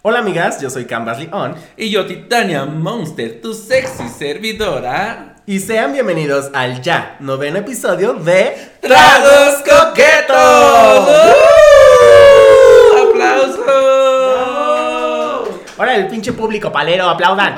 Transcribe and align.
Hola 0.00 0.20
amigas, 0.20 0.60
yo 0.60 0.70
soy 0.70 0.84
Canvas 0.84 1.18
Leon 1.18 1.56
Y 1.76 1.90
yo, 1.90 2.06
Titania 2.06 2.64
Monster, 2.64 3.40
tu 3.42 3.52
sexy 3.52 4.08
servidora. 4.08 5.34
y 5.44 5.58
sean 5.58 5.92
bienvenidos 5.92 6.50
al 6.54 6.80
ya 6.82 7.16
noveno 7.18 7.58
episodio 7.58 8.14
de 8.14 8.54
¡Tragos 8.80 9.56
coquetos! 9.68 11.08
¡Uh! 12.94 13.08
¡Aplausos! 13.10 13.58
Ahora 15.76 15.96
el 15.96 16.06
pinche 16.06 16.32
público 16.32 16.70
palero, 16.70 17.08
aplaudan. 17.08 17.56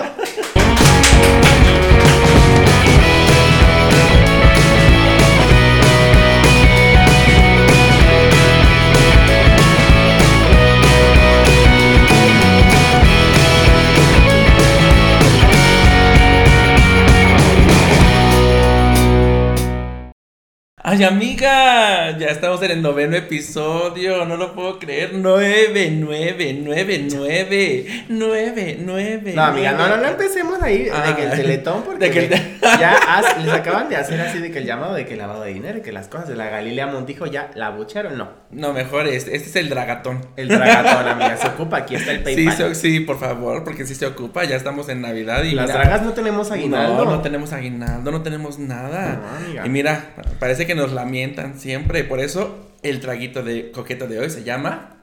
Ay, 20.93 21.05
amiga, 21.05 22.19
ya 22.19 22.27
estamos 22.27 22.61
en 22.63 22.73
el 22.73 22.83
noveno 22.83 23.15
episodio, 23.17 24.25
no 24.25 24.37
lo 24.37 24.57
puedo 24.57 24.81
creer. 24.81 25.11
Nueve, 25.15 25.93
nueve, 25.97 26.59
nueve, 26.61 27.07
nueve, 27.09 28.05
nueve, 28.09 28.77
nueve. 28.81 29.33
No, 29.37 29.45
amiga, 29.45 29.71
no, 29.71 29.87
no, 29.87 29.99
no 29.99 30.09
empecemos 30.09 30.61
ahí 30.61 30.79
de 30.87 31.15
que 31.17 31.23
el 31.27 31.31
Ah. 31.31 31.37
teletón, 31.37 31.85
porque 31.85 32.07
De 32.07 32.11
que 32.11 32.19
el- 32.27 32.31
ya 32.61 32.99
les 33.45 33.55
acaban 33.55 33.89
de 33.89 33.97
hacer 33.99 34.21
así 34.21 34.41
de 34.41 34.51
que 34.51 34.59
el 34.59 34.65
llamado 34.67 34.95
de 34.95 35.07
que 35.07 35.13
el 35.13 35.21
lavado 35.21 35.43
de 35.43 35.53
dinero 35.55 35.81
que 35.81 35.93
las 35.93 36.09
cosas 36.09 36.27
de 36.29 36.35
la 36.35 36.49
Galilea 36.51 36.89
Montijo 36.89 37.25
ya 37.27 37.53
la 37.55 37.71
bucharon, 37.71 38.19
no. 38.19 38.29
No, 38.51 38.73
mejor 38.73 39.07
este, 39.07 39.37
este 39.37 39.49
es 39.49 39.55
el 39.57 39.69
dragatón. 39.69 40.27
El 40.37 40.49
dragatón, 40.49 41.07
amiga, 41.09 41.37
se 41.37 41.47
ocupa, 41.47 41.77
aquí 41.77 41.95
está 41.95 42.11
el 42.11 42.19
Sí, 42.27 42.35
PayPal. 42.47 42.57
so- 42.57 42.75
sí, 42.75 42.99
por 42.99 43.21
favor, 43.21 43.63
porque 43.63 43.87
si 43.87 43.95
se 43.95 44.07
ocupa, 44.07 44.43
ya 44.43 44.57
estamos 44.57 44.89
en 44.89 45.03
Navidad 45.03 45.45
y 45.45 45.53
Las 45.53 45.67
mira, 45.69 45.79
dragas 45.79 46.03
no 46.03 46.15
tenemos 46.15 46.51
aguinaldo. 46.51 47.05
No, 47.05 47.11
no 47.13 47.23
tenemos 47.23 47.53
aguinaldo, 47.53 48.11
no 48.11 48.23
tenemos 48.23 48.59
nada. 48.59 49.21
No, 49.23 49.37
amiga. 49.47 49.67
y 49.67 49.69
mira, 49.69 50.15
parece 50.41 50.67
que 50.67 50.80
nos 50.81 50.93
lamentan 50.93 51.59
siempre. 51.59 52.05
Por 52.05 52.21
eso 52.21 52.71
el 52.83 53.01
traguito 53.01 53.43
de 53.43 53.71
coqueto 53.71 54.07
de 54.07 54.19
hoy 54.19 54.31
se 54.31 54.45
llama 54.45 54.97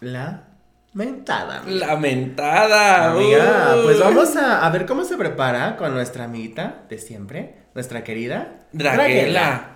La 0.00 0.44
mentada. 0.94 1.60
amiga. 1.60 1.86
Lamentada. 1.86 3.12
Amiga, 3.12 3.76
pues 3.84 3.98
vamos 4.00 4.34
a, 4.36 4.66
a 4.66 4.70
ver 4.70 4.84
cómo 4.84 5.04
se 5.04 5.16
prepara 5.16 5.76
con 5.76 5.94
nuestra 5.94 6.24
amiguita 6.24 6.82
de 6.88 6.98
siempre, 6.98 7.54
nuestra 7.74 8.02
querida 8.02 8.56
Draguela. 8.72 9.68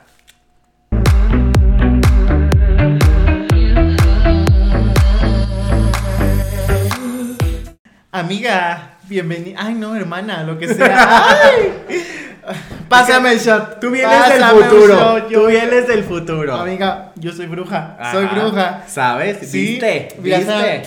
Amiga, 8.13 8.97
bienvenida. 9.09 9.59
Ay, 9.61 9.75
no, 9.75 9.95
hermana, 9.95 10.43
lo 10.43 10.59
que 10.59 10.73
sea. 10.73 11.29
Ay. 11.29 11.85
Pásame 12.89 13.33
el 13.33 13.39
shot. 13.39 13.81
Tú 13.81 13.91
vienes 13.91 14.29
del 14.29 14.41
Pásame 14.41 14.63
futuro. 14.65 14.95
shot, 14.95 15.29
yo- 15.31 15.41
Tú 15.43 15.47
vienes 15.49 15.87
del 15.89 16.05
futuro. 16.05 16.55
Amiga, 16.55 17.13
yo 17.17 17.33
soy 17.33 17.47
bruja. 17.47 17.97
Soy 18.13 18.27
bruja. 18.27 18.85
¿Sabes? 18.87 19.39
Sí, 19.51 19.61
¿Viste? 19.81 20.09
¿Viste? 20.19 20.83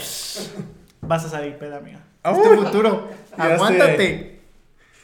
Vas 1.01 1.25
a 1.25 1.29
salir 1.29 1.55
peda, 1.57 1.77
amiga. 1.77 1.99
Uy, 2.25 2.39
es 2.43 2.49
tu 2.59 2.63
futuro. 2.65 3.09
Aguántate. 3.37 4.39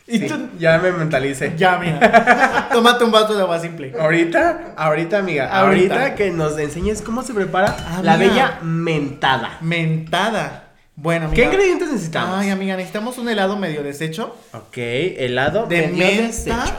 Y 0.08 0.20
Sí, 0.20 0.28
tú. 0.28 0.36
ya 0.60 0.78
me 0.78 0.92
mentalicé. 0.92 1.54
Ya, 1.58 1.80
mira. 1.80 2.68
Tómate 2.72 3.04
un 3.04 3.12
vaso 3.12 3.34
de 3.34 3.42
agua 3.42 3.58
simple. 3.60 3.92
Ahorita, 4.00 4.74
ahorita, 4.78 5.18
amiga, 5.18 5.50
Ahorita. 5.52 5.96
ahorita, 5.96 6.16
que 6.16 6.30
nos 6.30 6.60
enseñes 6.60 7.02
cómo 7.02 7.24
se 7.24 7.34
prepara 7.34 7.76
la 8.04 8.14
Amiga. 8.14 8.30
bella 8.32 8.60
mentada. 8.62 9.58
Mentada. 9.62 10.65
Bueno, 10.98 11.26
amiga. 11.28 11.36
¿Qué 11.36 11.44
ingredientes 11.50 11.90
necesitamos? 11.92 12.36
Ay, 12.38 12.50
amiga, 12.50 12.76
necesitamos 12.78 13.18
un 13.18 13.28
helado 13.30 13.58
medio 13.58 13.84
deshecho. 13.84 14.36
Ok, 14.54 14.78
helado 14.78 15.66
De 15.68 15.88
medio 15.88 15.98
menta. 16.22 16.28
deshecho. 16.28 16.74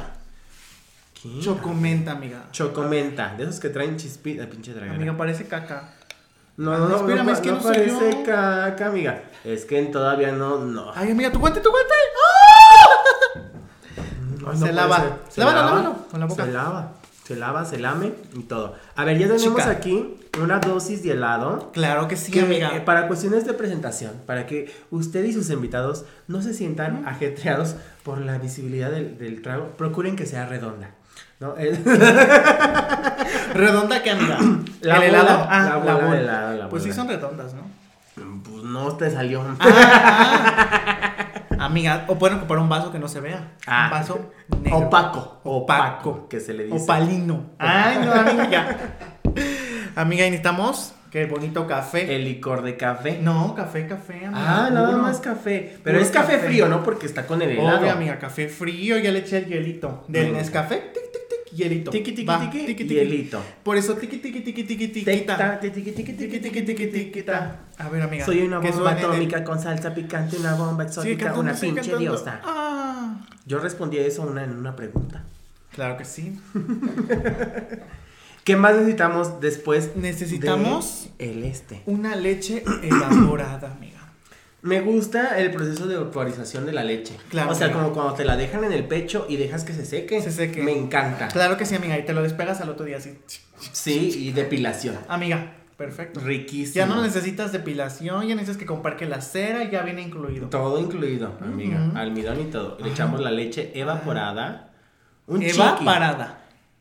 ¿Qué? 1.23 1.41
Chocomenta, 1.41 2.12
amiga. 2.12 2.45
Chocomenta, 2.51 3.35
de 3.36 3.45
esos 3.45 3.61
que 3.61 3.68
traen 3.68 3.96
chispita, 3.96 4.46
pinche 4.46 4.73
dragón. 4.73 4.96
Amiga, 4.96 5.17
parece 5.17 5.46
caca. 5.46 5.92
No, 6.57 6.73
Ah, 6.73 6.79
no, 6.79 6.89
no, 6.89 6.96
espérame, 6.96 7.27
no, 7.27 7.33
es 7.33 7.41
que 7.41 7.48
no 7.51 7.57
no 7.57 7.61
yo. 7.63 7.68
parece 7.68 8.23
caca, 8.23 8.86
amiga. 8.86 9.23
Es 9.45 9.64
que 9.67 9.83
todavía 9.83 10.33
no, 10.33 10.58
no. 10.58 10.91
Ay, 10.95 11.11
amiga, 11.11 11.30
tu 11.30 11.39
guante, 11.39 11.61
tu 11.61 11.70
guante. 11.70 11.95
No, 14.41 14.55
se 14.57 14.73
lava. 14.73 14.98
Lávalo, 14.98 15.18
lava, 15.36 15.52
lávalo, 15.73 15.96
con 16.08 16.20
la 16.20 16.27
boca. 16.27 16.45
Se 16.45 16.52
lava, 16.52 16.92
se 17.27 17.35
lava, 17.37 17.64
se 17.64 17.79
lame 17.79 18.13
y 18.35 18.42
todo. 18.45 18.75
A 18.95 19.05
ver, 19.05 19.19
ya 19.19 19.27
tenemos 19.27 19.59
Chica. 19.59 19.70
aquí 19.70 20.17
una 20.41 20.59
dosis 20.61 21.03
de 21.03 21.13
helado. 21.13 21.70
Claro 21.73 22.07
que 22.09 22.17
sí, 22.17 22.31
que, 22.31 22.41
amiga. 22.42 22.77
eh, 22.77 22.81
para 22.81 23.09
cuestiones 23.09 23.45
de 23.47 23.53
presentación, 23.55 24.13
para 24.27 24.47
que 24.47 24.73
usted 24.91 25.25
y 25.25 25.33
sus 25.33 25.51
invitados 25.51 26.05
no 26.29 26.41
se 26.42 26.55
sientan 26.55 27.05
ajetreados 27.07 27.75
por 28.05 28.19
la 28.19 28.39
visibilidad 28.39 28.91
del, 28.91 29.19
del 29.19 29.42
trago, 29.42 29.70
procuren 29.77 30.15
que 30.15 30.27
sea 30.27 30.47
redonda. 30.47 30.91
¿no? 31.41 31.55
¿Redonda 33.55 34.03
qué, 34.03 34.11
amiga? 34.11 34.39
La 34.83 34.97
¿El 34.97 35.11
bola, 35.11 35.20
helado? 35.23 35.47
Ah, 35.51 35.63
la 35.63 35.85
la 35.85 35.95
bola 35.95 36.11
de 36.15 36.19
helado, 36.20 36.57
la 36.59 36.69
Pues 36.69 36.83
sí 36.83 36.92
son 36.92 37.09
redondas, 37.09 37.55
¿no? 37.55 37.63
pues 38.45 38.63
no 38.63 38.97
te 38.97 39.11
salió. 39.11 39.42
Amiga, 41.58 42.05
o 42.08 42.17
pueden 42.18 42.39
ocupar 42.39 42.58
un 42.58 42.68
vaso 42.68 42.92
que 42.92 42.98
no 42.98 43.08
se 43.08 43.20
vea. 43.20 43.52
Ah. 43.67 43.86
Un 43.86 43.90
vaso 43.90 44.30
negro. 44.62 44.78
Opaco, 44.78 45.40
Opaco. 45.44 45.50
opaco, 46.11 46.28
que 46.28 46.40
se 46.40 46.52
le 46.55 46.64
dice. 46.64 46.77
Opalino. 46.77 47.50
Ay, 47.58 47.98
no, 48.05 48.12
amiga. 48.12 48.77
Amiga, 49.96 50.24
necesitamos 50.24 50.92
qué 51.11 51.24
bonito 51.24 51.67
café. 51.67 52.14
El 52.14 52.24
licor 52.24 52.62
de 52.62 52.77
café. 52.77 53.18
No, 53.22 53.55
café, 53.55 53.86
café, 53.86 54.27
amiga. 54.27 54.67
Ah, 54.67 54.70
nada 54.70 54.90
puro. 54.90 55.02
más 55.02 55.20
café. 55.20 55.78
Pero 55.83 55.98
es 55.98 56.11
café, 56.11 56.34
café. 56.34 56.46
frío, 56.48 56.68
¿no? 56.68 56.83
Porque 56.83 57.06
está 57.06 57.27
con 57.27 57.40
el 57.40 57.50
helado. 57.50 57.78
Obvio, 57.78 57.92
amiga, 57.92 58.18
café 58.18 58.48
frío, 58.48 58.98
ya 58.98 59.11
le 59.11 59.20
eché 59.20 59.38
el 59.38 59.46
hielito. 59.46 60.05
Del 60.08 60.27
Venga. 60.27 60.38
Nescafé, 60.38 60.77
tic, 60.92 61.12
tic, 61.12 61.28
tic, 61.30 61.36
hielito. 61.56 61.90
Tiqui, 61.90 62.24
Va, 62.24 62.39
tiqui, 62.40 62.58
tiqui, 62.67 62.74
tiqui. 62.84 62.94
hielito. 62.94 63.42
Por 63.62 63.77
eso, 63.77 63.94
tiqui, 63.96 64.18
tiqui, 64.18 64.42
tiquita. 64.42 65.05
Tecta, 65.11 65.61
tiqui, 65.61 65.80
tiqui, 65.80 65.92
tiqui, 66.02 66.12
Tiqui, 66.17 66.39
tiqui, 66.40 66.62
tiqui, 66.62 66.86
tiqui, 66.86 66.86
tiquita. 66.86 67.61
A 67.78 67.89
ver, 67.89 68.02
amiga. 68.02 68.24
Soy 68.24 68.42
una 68.42 68.58
bomba 68.58 68.92
atómica 68.92 69.42
con 69.44 69.58
salsa 69.61 69.94
picante, 69.94 70.36
una 70.36 70.55
bomba 70.55 70.84
exótica, 70.84 71.33
una 71.34 71.55
pinche 71.55 71.96
diosa. 71.96 72.40
Ah, 72.44 73.27
Yo 73.46 73.58
respondí 73.58 73.98
a 73.98 74.06
eso 74.06 74.22
una, 74.22 74.44
en 74.44 74.56
una 74.56 74.74
pregunta. 74.77 75.24
claro 75.72 75.96
que 75.96 76.05
sí. 76.05 76.39
¿Qué 78.44 78.55
más 78.56 78.77
necesitamos 78.77 79.40
después? 79.40 79.96
Necesitamos 79.96 81.08
de 81.18 81.30
el 81.30 81.44
este. 81.44 81.83
una 81.86 82.14
leche 82.14 82.62
evaporada, 82.83 83.73
amiga. 83.73 83.95
Me 84.67 84.81
gusta 84.81 85.39
el 85.39 85.53
proceso 85.53 85.87
de 85.87 85.97
vaporización 85.97 86.67
de 86.67 86.73
la 86.73 86.83
leche. 86.83 87.17
Claro, 87.31 87.53
O 87.53 87.55
sea, 87.55 87.73
como 87.73 87.93
cuando 87.93 88.15
te 88.15 88.25
la 88.25 88.37
dejan 88.37 88.65
en 88.65 88.73
el 88.73 88.85
pecho 88.85 89.25
y 89.29 89.37
dejas 89.37 89.63
que 89.63 89.73
se 89.73 89.85
seque. 89.87 90.21
Se 90.21 90.33
seque. 90.33 90.61
Me 90.61 90.77
encanta. 90.77 91.29
Claro 91.29 91.57
que 91.57 91.65
sí, 91.65 91.77
amiga. 91.77 91.97
Y 91.97 92.05
te 92.05 92.13
lo 92.13 92.21
despegas 92.23 92.61
al 92.61 92.71
otro 92.71 92.85
día 92.85 92.97
así. 92.97 93.17
Sí, 93.71 94.13
y 94.19 94.33
depilación. 94.33 94.99
Amiga, 95.07 95.53
perfecto. 95.77 96.19
Riquísimo. 96.19 96.75
Ya 96.75 96.87
no 96.87 97.01
necesitas 97.01 97.53
depilación, 97.53 98.27
ya 98.27 98.35
necesitas 98.35 98.57
que 98.57 98.67
comprar 98.67 98.97
que 98.97 99.07
la 99.07 99.21
cera 99.21 99.71
ya 99.71 99.83
viene 99.83 100.03
incluido. 100.03 100.49
Todo 100.49 100.81
incluido, 100.81 101.33
amiga. 101.41 101.93
Almidón 101.95 102.41
y 102.41 102.45
todo. 102.47 102.77
Le 102.83 102.91
echamos 102.91 103.21
la 103.21 103.31
leche 103.31 103.71
evaporada. 103.73 104.73
Un 105.29 105.45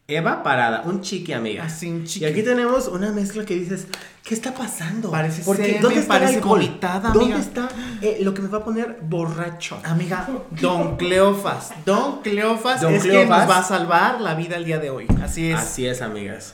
Eva 0.07 0.43
parada. 0.43 0.83
Un 0.85 1.01
chiqui, 1.01 1.33
amiga. 1.33 1.63
Así 1.63 1.89
un 1.89 2.01
Y 2.01 2.05
chiqui. 2.05 2.25
aquí 2.25 2.43
tenemos 2.43 2.87
una 2.87 3.11
mezcla 3.11 3.43
que 3.43 3.55
dices, 3.55 3.87
¿qué 4.23 4.35
está 4.35 4.53
pasando? 4.53 5.09
Parece 5.09 5.41
Porque 5.43 5.79
¿dónde 5.81 5.99
está 6.01 6.13
parece 6.19 6.41
vomitada, 6.41 7.09
¿Dónde 7.09 7.33
amiga? 7.35 7.39
está 7.39 7.69
eh, 8.01 8.19
lo 8.21 8.33
que 8.35 8.43
me 8.43 8.47
va 8.49 8.59
a 8.59 8.63
poner 8.63 8.99
borracho? 9.01 9.79
Amiga, 9.83 10.27
Don 10.61 10.95
Cleofas. 10.97 11.71
Don 11.85 12.21
Cleofas 12.21 12.81
Don 12.81 12.93
es 12.93 13.01
quien 13.01 13.13
Cleofas. 13.15 13.39
nos 13.39 13.49
va 13.49 13.59
a 13.59 13.63
salvar 13.63 14.21
la 14.21 14.35
vida 14.35 14.57
el 14.57 14.65
día 14.65 14.77
de 14.77 14.91
hoy. 14.91 15.07
Así 15.23 15.49
es. 15.49 15.57
Así 15.59 15.87
es, 15.87 16.03
amigas. 16.03 16.53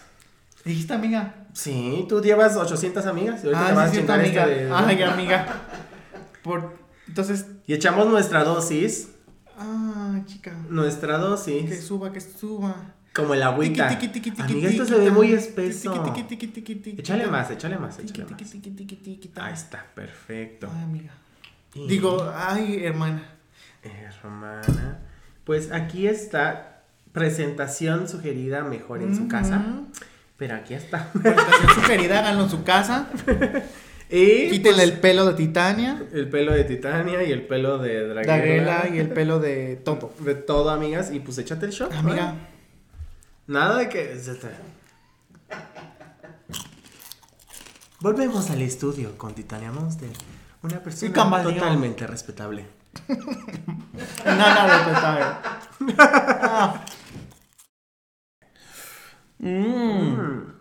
¿Dijiste, 0.63 0.94
amiga? 0.94 1.35
Sí, 1.51 2.06
tú 2.07 2.22
llevas 2.22 2.56
800 2.56 3.06
amigas 3.06 3.41
y 3.44 3.47
ahorita 3.47 3.66
te 3.66 3.72
Ah, 3.72 3.75
vas 3.75 3.85
a 3.85 3.88
sí, 3.89 3.95
cierto, 3.95 4.13
chingar 4.13 4.19
amiga. 4.25 4.44
este 4.47 4.66
de- 4.66 4.73
Ay, 4.73 5.03
amiga. 5.03 5.45
Por... 6.41 6.78
Entonces, 7.06 7.48
Y 7.68 7.74
echamos 7.74 8.07
nuestra 8.07 8.45
dosis, 8.45 9.09
ah, 9.59 10.21
chica. 10.25 10.53
nuestra 10.69 11.18
Que 11.18 11.21
dosis, 11.21 11.83
suba, 11.86 12.13
que 12.13 12.21
suba. 12.21 12.75
Como 13.13 13.34
el 13.34 13.44
agüita. 13.44 13.90
Tiqui, 13.90 14.08
tiqui, 14.08 14.34
Amiga, 14.42 14.69
esto 14.69 14.86
se 14.86 14.96
ve 14.98 15.12
muy 15.12 15.34
espeso. 15.34 15.94
Échale 16.98 17.28
más, 17.28 17.52
échale 17.52 17.78
más, 17.78 18.00
échale 18.00 18.25
más. 18.30 18.42
Ahí 19.36 19.54
está, 19.54 19.86
perfecto. 19.94 20.69
Ay, 20.74 20.84
amiga. 20.84 21.12
Y- 21.74 21.88
Digo, 21.88 22.31
ay, 22.36 22.84
hermana. 22.84 23.24
Hermana. 23.84 25.00
Pues 25.44 25.72
aquí 25.72 26.08
está 26.08 26.84
presentación 27.12 28.08
sugerida 28.08 28.63
mejor 28.63 29.02
en 29.02 29.16
su 29.16 29.28
casa. 29.28 29.62
Pero 30.38 30.56
aquí 30.56 30.74
está. 30.74 31.12
Presentación 31.13 31.75
sugerida, 31.75 32.19
háganlo 32.19 32.44
en 32.46 32.50
su 32.50 32.63
casa. 32.63 33.10
Y 34.13 34.50
Quítenle 34.50 34.84
el 34.84 35.00
pelo 35.00 35.25
de 35.25 35.36
Titania, 35.36 36.04
el 36.12 36.28
pelo 36.28 36.52
de 36.52 36.66
Titania 36.66 37.24
y 37.24 37.31
el 37.31 37.44
pelo 37.44 37.78
de 37.78 38.10
Draguela. 38.10 38.36
Daguela 38.38 38.90
y 38.94 39.00
el 39.00 39.08
pelo 39.08 39.40
de 39.40 39.78
Toto. 39.78 40.13
De 40.19 40.36
todo, 40.36 40.69
amigas. 40.69 41.13
Y 41.13 41.22
pues 41.22 41.38
échate 41.38 41.66
el 41.68 41.72
shot. 41.72 41.94
Amiga. 41.94 42.36
Nada 43.47 43.77
de 43.77 43.89
que. 43.89 44.21
Volvemos 47.99 48.49
al 48.49 48.61
estudio 48.61 49.17
con 49.17 49.33
Titania 49.33 49.71
Monster. 49.71 50.09
Una 50.63 50.79
persona 50.79 51.43
totalmente 51.43 52.07
respetable. 52.07 52.65
Nada 54.25 54.77
respetable. 54.77 55.25
Ah, 55.97 56.85
Mm. 59.41 60.53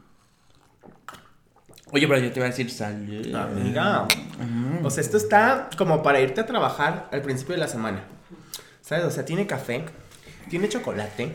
Oye, 1.93 2.09
pero 2.09 2.19
yo 2.19 2.33
te 2.33 2.39
iba 2.39 2.47
a 2.47 2.51
decir 2.51 2.71
salud. 2.71 3.35
Amiga. 3.35 4.07
Mm. 4.39 4.85
O 4.85 4.91
sea, 4.91 5.03
esto 5.03 5.19
está 5.19 5.69
como 5.77 6.03
para 6.03 6.21
irte 6.21 6.41
a 6.41 6.47
trabajar 6.47 7.09
al 7.13 7.21
principio 7.21 7.55
de 7.55 7.61
la 7.61 7.69
semana. 7.69 8.05
¿Sabes? 8.81 9.05
O 9.05 9.11
sea, 9.11 9.25
tiene 9.25 9.47
café, 9.47 9.85
tiene 10.51 10.69
chocolate, 10.69 11.33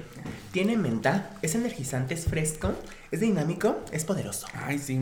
tiene 0.52 0.78
menta, 0.78 1.32
es 1.42 1.56
energizante, 1.56 2.14
es 2.14 2.26
fresco, 2.26 2.74
es 3.12 3.20
dinámico, 3.22 3.80
es 3.92 4.04
poderoso. 4.06 4.46
Ay, 4.54 4.78
sí. 4.78 5.00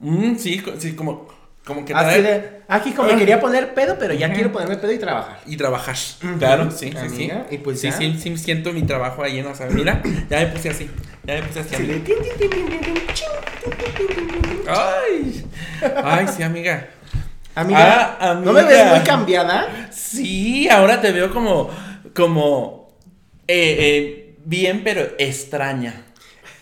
Mm, 0.00 0.36
sí, 0.36 0.62
sí, 0.78 0.94
como, 0.94 1.28
como 1.64 1.84
que 1.84 1.94
Así 1.94 2.20
trae- 2.20 2.22
de, 2.22 2.60
aquí 2.68 2.92
como 2.92 3.08
quería 3.16 3.40
poner 3.40 3.72
pedo, 3.74 3.96
pero 3.98 4.14
ya 4.14 4.32
quiero 4.32 4.52
ponerme 4.52 4.76
pedo 4.76 4.92
y 4.92 4.98
trabajar. 4.98 5.40
Y 5.46 5.56
trabajar. 5.56 5.96
Claro, 6.38 6.70
sí, 6.70 6.92
sí, 7.00 7.08
sí. 7.16 7.30
Y 7.50 7.58
pues 7.58 7.80
sí, 7.80 7.88
ya. 7.90 7.96
sí, 7.96 8.18
sí, 8.20 8.36
siento 8.36 8.72
mi 8.72 8.82
trabajo 8.82 9.22
ahí, 9.22 9.40
¿no? 9.42 9.50
O 9.50 9.54
sea, 9.54 9.66
mira, 9.66 10.02
ya 10.28 10.40
me 10.40 10.46
puse 10.48 10.70
así. 10.70 10.90
Ya 11.24 11.34
me 11.34 11.42
puse 11.42 11.60
así. 11.60 11.76
Sí, 11.76 11.86
de. 11.86 12.02
Ay. 14.68 15.44
Ay, 16.04 16.26
sí, 16.36 16.42
amiga. 16.42 16.88
Amiga, 17.54 18.16
Ah, 18.20 18.34
¿no 18.34 18.52
me 18.52 18.62
ves 18.62 18.86
muy 18.86 19.00
cambiada? 19.00 19.88
Sí, 19.90 20.68
ahora 20.68 21.00
te 21.00 21.10
veo 21.10 21.32
como, 21.32 21.68
como, 22.14 22.77
eh, 23.48 23.76
eh, 23.80 24.34
bien, 24.44 24.82
pero 24.84 25.02
extraña. 25.18 26.04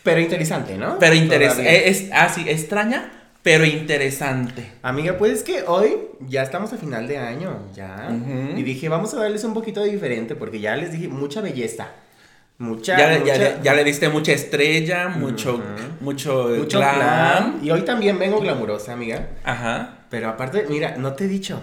Pero 0.02 0.20
interesante, 0.20 0.76
¿no? 0.78 0.98
Pero 0.98 1.14
interesante. 1.14 1.64
Todavía. 1.64 1.86
Es, 1.86 2.08
ah, 2.12 2.28
sí, 2.32 2.44
extraña, 2.48 3.10
pero 3.42 3.64
interesante. 3.64 4.70
Amiga, 4.82 5.18
pues 5.18 5.32
es 5.32 5.42
que 5.42 5.64
hoy 5.66 5.96
ya 6.20 6.42
estamos 6.42 6.72
a 6.72 6.76
final 6.76 7.08
de 7.08 7.18
año, 7.18 7.58
ya. 7.74 8.08
Y 8.56 8.62
dije, 8.62 8.88
vamos 8.88 9.12
a 9.14 9.18
darles 9.18 9.42
un 9.44 9.52
poquito 9.54 9.82
de 9.82 9.90
diferente, 9.90 10.36
porque 10.36 10.60
ya 10.60 10.76
les 10.76 10.92
dije 10.92 11.08
mucha 11.08 11.40
belleza. 11.40 11.88
Mucha, 12.58 12.96
Ya, 12.96 13.18
mucha- 13.18 13.36
ya, 13.36 13.62
ya 13.62 13.74
le 13.74 13.84
diste 13.84 14.08
mucha 14.08 14.32
estrella, 14.32 15.08
mucho, 15.08 15.60
mucho, 16.00 16.48
mucho 16.56 16.78
glam. 16.78 16.94
glam. 16.96 17.60
Y 17.62 17.70
hoy 17.70 17.82
también 17.82 18.18
vengo 18.18 18.40
glamurosa, 18.40 18.94
amiga. 18.94 19.28
Ajá. 19.44 19.98
Pero 20.08 20.30
aparte, 20.30 20.64
mira, 20.70 20.96
no 20.96 21.12
te 21.12 21.24
he 21.24 21.28
dicho. 21.28 21.60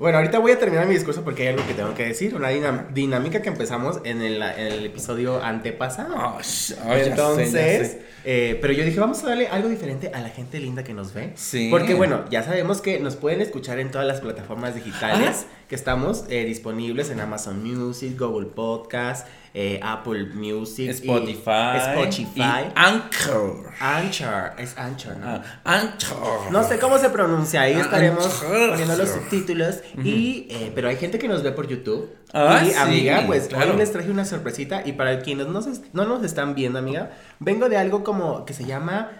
Bueno, 0.00 0.16
ahorita 0.16 0.38
voy 0.38 0.52
a 0.52 0.58
terminar 0.58 0.86
mi 0.86 0.94
discurso 0.94 1.22
porque 1.22 1.42
hay 1.42 1.48
algo 1.48 1.66
que 1.66 1.74
tengo 1.74 1.92
que 1.94 2.06
decir. 2.06 2.34
Una 2.34 2.48
dinámica 2.48 3.42
que 3.42 3.50
empezamos 3.50 4.00
en 4.04 4.22
el, 4.22 4.40
en 4.42 4.66
el 4.72 4.86
episodio 4.86 5.42
antepasado. 5.44 6.38
Ya 6.38 6.42
sé, 6.42 6.74
ya 6.74 6.98
Entonces, 7.04 7.50
sé. 7.52 8.02
eh, 8.24 8.58
pero 8.62 8.72
yo 8.72 8.82
dije, 8.86 8.98
vamos 8.98 9.22
a 9.22 9.28
darle 9.28 9.48
algo 9.48 9.68
diferente 9.68 10.10
a 10.14 10.20
la 10.22 10.30
gente 10.30 10.58
linda 10.58 10.82
que 10.84 10.94
nos 10.94 11.12
ve. 11.12 11.32
Sí. 11.34 11.68
Porque 11.70 11.92
bueno, 11.92 12.24
ya 12.30 12.42
sabemos 12.42 12.80
que 12.80 12.98
nos 12.98 13.16
pueden 13.16 13.42
escuchar 13.42 13.78
en 13.78 13.90
todas 13.90 14.06
las 14.06 14.20
plataformas 14.22 14.74
digitales 14.74 15.44
Ah. 15.46 15.64
que 15.68 15.74
estamos 15.74 16.24
eh, 16.30 16.46
disponibles 16.46 17.10
en 17.10 17.20
Amazon 17.20 17.62
Music, 17.62 18.18
Google 18.18 18.46
Podcast, 18.46 19.26
eh, 19.52 19.80
Apple 19.82 20.26
Music, 20.34 20.86
y 20.86 20.88
Spotify. 20.90 21.78
Spotify, 21.94 22.40
y 22.40 22.72
Anchor. 22.74 23.70
Anchor, 23.80 24.52
es 24.58 24.76
Anchor, 24.78 25.16
¿no? 25.16 25.26
Ah, 25.26 25.42
Anchor. 25.64 26.50
No 26.52 26.62
sé 26.62 26.78
cómo 26.78 26.98
se 26.98 27.10
pronuncia, 27.10 27.62
ahí 27.62 27.74
Ah, 27.74 27.80
estaremos 27.80 28.24
Anchor. 28.24 28.70
poniendo 28.70 28.96
los 28.96 29.08
subtítulos. 29.08 29.76
y, 30.04 30.46
eh, 30.50 30.72
pero 30.74 30.88
hay 30.88 30.96
gente 30.96 31.18
que 31.18 31.28
nos 31.28 31.42
ve 31.42 31.52
por 31.52 31.66
YouTube. 31.66 32.10
Ah, 32.32 32.62
y 32.64 32.70
sí, 32.70 32.74
amiga, 32.76 33.24
pues 33.26 33.48
claro. 33.48 33.72
hoy 33.72 33.76
les 33.78 33.90
traje 33.92 34.10
una 34.10 34.24
sorpresita. 34.24 34.82
Y 34.86 34.92
para 34.92 35.18
quienes 35.20 35.48
no, 35.48 35.60
no 35.92 36.04
nos 36.06 36.24
están 36.24 36.54
viendo, 36.54 36.78
amiga, 36.78 37.10
vengo 37.40 37.68
de 37.68 37.76
algo 37.76 38.04
como 38.04 38.44
que 38.44 38.52
se 38.54 38.64
llama 38.64 39.10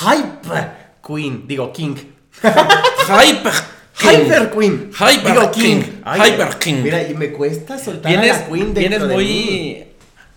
Hyper 0.00 0.72
Queen. 1.06 1.46
Digo, 1.46 1.72
King. 1.72 1.94
Hyper. 2.42 3.52
King. 3.98 4.08
Hyper 4.24 4.50
Queen. 4.50 4.90
Hyper 4.92 5.32
Digo, 5.32 5.50
King. 5.50 5.82
Ay, 6.04 6.20
Hyper 6.32 6.48
King. 6.58 6.74
Mira, 6.82 7.02
y 7.02 7.14
me 7.14 7.28
cuesta 7.32 7.78
soltar 7.78 8.10
Vienes, 8.12 8.36
a 8.36 8.40
la 8.40 8.46
Queen 8.46 8.74
vienes 8.74 9.00
de 9.00 9.06
mí. 9.08 9.14
muy 9.14 9.84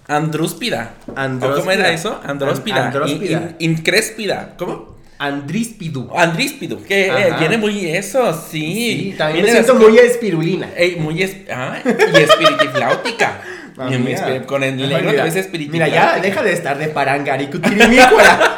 andrúspida. 0.08 0.94
Andróspida. 1.16 1.54
¿O 1.54 1.60
¿Cómo 1.60 1.72
era 1.72 1.92
eso? 1.92 2.20
Andróspida. 2.26 2.76
An- 2.78 2.84
andróspida. 2.88 3.38
In- 3.38 3.56
in- 3.60 3.72
incréspida. 3.78 4.56
¿Cómo? 4.58 4.92
Andríspidu. 5.20 6.10
Andríspido. 6.18 6.82
Que 6.84 7.06
eh, 7.08 7.12
Ajá. 7.30 7.38
viene 7.38 7.58
muy 7.60 7.86
eso, 7.86 8.34
sí. 8.34 9.12
Sí, 9.12 9.16
también 9.18 9.46
me 9.46 9.52
Viene 9.52 9.64
siento 9.64 9.74
las- 9.80 9.90
muy 9.92 9.98
espirulina. 10.00 10.70
Ey, 10.76 10.96
muy 10.96 11.22
es, 11.22 11.36
ah, 11.54 11.78
y 11.86 12.18
espiritifláutica. 12.18 13.42
Muy 13.78 14.14
espi- 14.14 14.46
con 14.46 14.64
el 14.64 14.76
que 14.78 14.84
es 14.84 14.90
Mira, 14.90 15.32
ya 15.32 15.40
espiritifláutica. 15.40 16.22
deja 16.22 16.44
de 16.44 16.54
estar 16.54 16.78
de 16.78 16.88
parangaricutirimícola. 16.90 18.58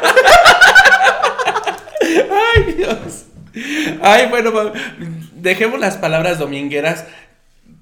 Ay, 2.00 2.72
Dios. 2.76 3.24
Ay, 4.04 4.26
bueno, 4.28 4.52
va- 4.52 4.72
dejemos 5.34 5.80
las 5.80 5.96
palabras 5.96 6.38
domingueras 6.38 7.04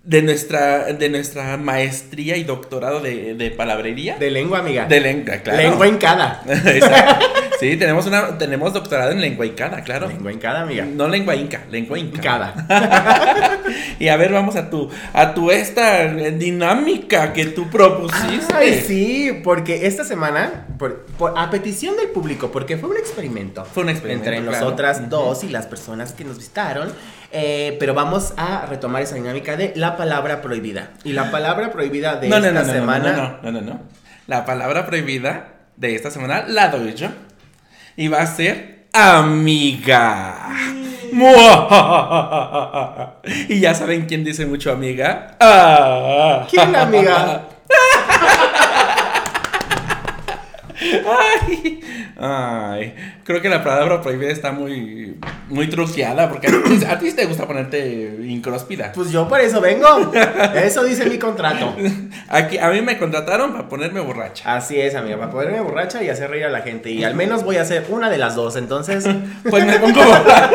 de 0.05 0.23
nuestra, 0.23 0.93
de 0.93 1.09
nuestra 1.09 1.57
maestría 1.57 2.37
y 2.37 2.45
doctorado 2.45 3.01
de, 3.01 3.35
de 3.35 3.51
palabrería. 3.51 4.17
De 4.19 4.31
lengua, 4.31 4.59
amiga. 4.59 4.87
De 4.87 5.01
lengua, 5.01 5.37
claro. 5.37 5.59
Lengua 5.63 5.87
hincada. 5.89 6.43
Exacto. 6.49 7.27
Sí, 7.61 7.77
tenemos 7.77 8.07
una, 8.07 8.37
tenemos 8.39 8.73
doctorado 8.73 9.13
en 9.13 9.21
lengua 9.21 9.47
incada, 9.47 9.83
claro. 9.83 10.09
Lengua 10.09 10.33
hincada, 10.33 10.63
amiga. 10.63 10.85
No 10.85 11.07
lengua 11.07 11.37
inca, 11.37 11.61
lengua 11.71 11.97
inca. 11.99 12.17
Hincada. 12.17 13.52
Y 13.99 14.09
a 14.09 14.17
ver, 14.17 14.33
vamos 14.33 14.57
a 14.57 14.71
tu, 14.71 14.89
a 15.13 15.35
tu 15.35 15.51
esta 15.51 16.07
dinámica 16.13 17.33
que 17.33 17.47
tú 17.47 17.69
propusiste. 17.71 18.55
Ay, 18.55 18.83
sí, 18.87 19.41
porque 19.45 19.87
esta 19.87 20.05
semana, 20.05 20.67
por, 20.79 21.05
por- 21.19 21.39
a 21.39 21.51
petición 21.51 21.97
del 21.97 22.09
público, 22.09 22.51
porque 22.53 22.77
fue 22.77 22.91
un 22.91 22.97
experimento. 22.97 23.65
Fue 23.65 23.83
un 23.83 23.89
experimento, 23.91 24.29
Entre 24.31 24.43
claro. 24.47 24.65
nosotras 24.65 25.09
dos 25.09 25.45
y 25.45 25.49
las 25.49 25.67
personas 25.67 26.13
que 26.13 26.25
nos 26.25 26.37
visitaron. 26.39 26.93
eh, 27.33 27.77
pero 27.81 27.95
vamos 27.95 28.35
a 28.37 28.67
retomar 28.67 29.01
esa 29.03 29.15
dinámica 29.15 29.57
de 29.57 29.73
la 29.77 29.97
palabra 29.97 30.43
prohibida. 30.43 30.91
Y 31.05 31.13
la 31.15 31.31
palabra 31.31 31.73
prohibida 31.73 32.17
de 32.17 32.29
no, 32.29 32.37
esta 32.37 32.53
no, 32.53 32.61
no, 32.67 32.73
semana. 32.73 33.13
No, 33.13 33.23
no, 33.23 33.53
no, 33.53 33.61
no, 33.61 33.73
no. 33.75 33.81
La 34.27 34.45
palabra 34.45 34.87
prohibida 34.87 35.55
de 35.77 35.95
esta 35.95 36.11
semana 36.11 36.45
la 36.47 36.69
doy 36.69 36.95
yo. 36.95 37.09
Y 37.97 38.09
va 38.09 38.21
a 38.21 38.27
ser 38.27 38.85
amiga. 38.93 40.49
Y 43.49 43.61
ya 43.61 43.75
saben 43.75 44.07
quién 44.07 44.25
dice 44.25 44.47
mucho 44.47 44.73
amiga. 44.73 45.37
Ah. 45.41 46.47
¿Quién, 46.51 46.75
amiga? 46.75 47.43
Ay, 50.83 51.81
ay, 52.19 52.95
creo 53.25 53.41
que 53.41 53.49
la 53.49 53.63
palabra 53.65 54.01
prohibida 54.03 54.31
está 54.31 54.53
muy, 54.53 55.17
muy 55.49 55.69
truqueada 55.69 56.29
porque 56.29 56.49
a 56.49 56.51
ti, 56.51 56.85
a 56.89 56.99
ti 56.99 57.13
te 57.13 57.25
gusta 57.27 57.47
ponerte 57.47 58.17
incróspida. 58.25 58.93
Pues 58.93 59.11
yo 59.11 59.29
por 59.29 59.41
eso 59.41 59.61
vengo. 59.61 60.13
Eso 60.55 60.85
dice 60.85 61.07
mi 61.07 61.19
contrato. 61.19 61.75
Aquí, 62.29 62.59
a 62.59 62.69
mí 62.71 62.81
me 62.83 62.99
contrataron 62.99 63.53
para 63.53 63.69
ponerme 63.69 64.01
borracha. 64.01 64.55
Así 64.55 64.81
es, 64.81 64.95
amiga, 64.95 65.19
para 65.19 65.31
poderme 65.31 65.61
borracha 65.61 66.03
y 66.03 66.09
hacer 66.09 66.31
reír 66.31 66.45
a 66.45 66.51
la 66.51 66.63
gente. 66.63 66.91
Y 66.91 67.05
al 67.05 67.15
menos 67.15 67.45
voy 67.45 67.57
a 67.57 67.63
hacer 67.63 67.87
una 67.89 68.11
de 68.11 68.19
las 68.19 68.35
dos, 68.35 68.57
entonces. 68.57 69.07
Pues 69.49 69.65
me 69.67 69.79
pongo 69.79 70.03
borracha. 70.03 70.51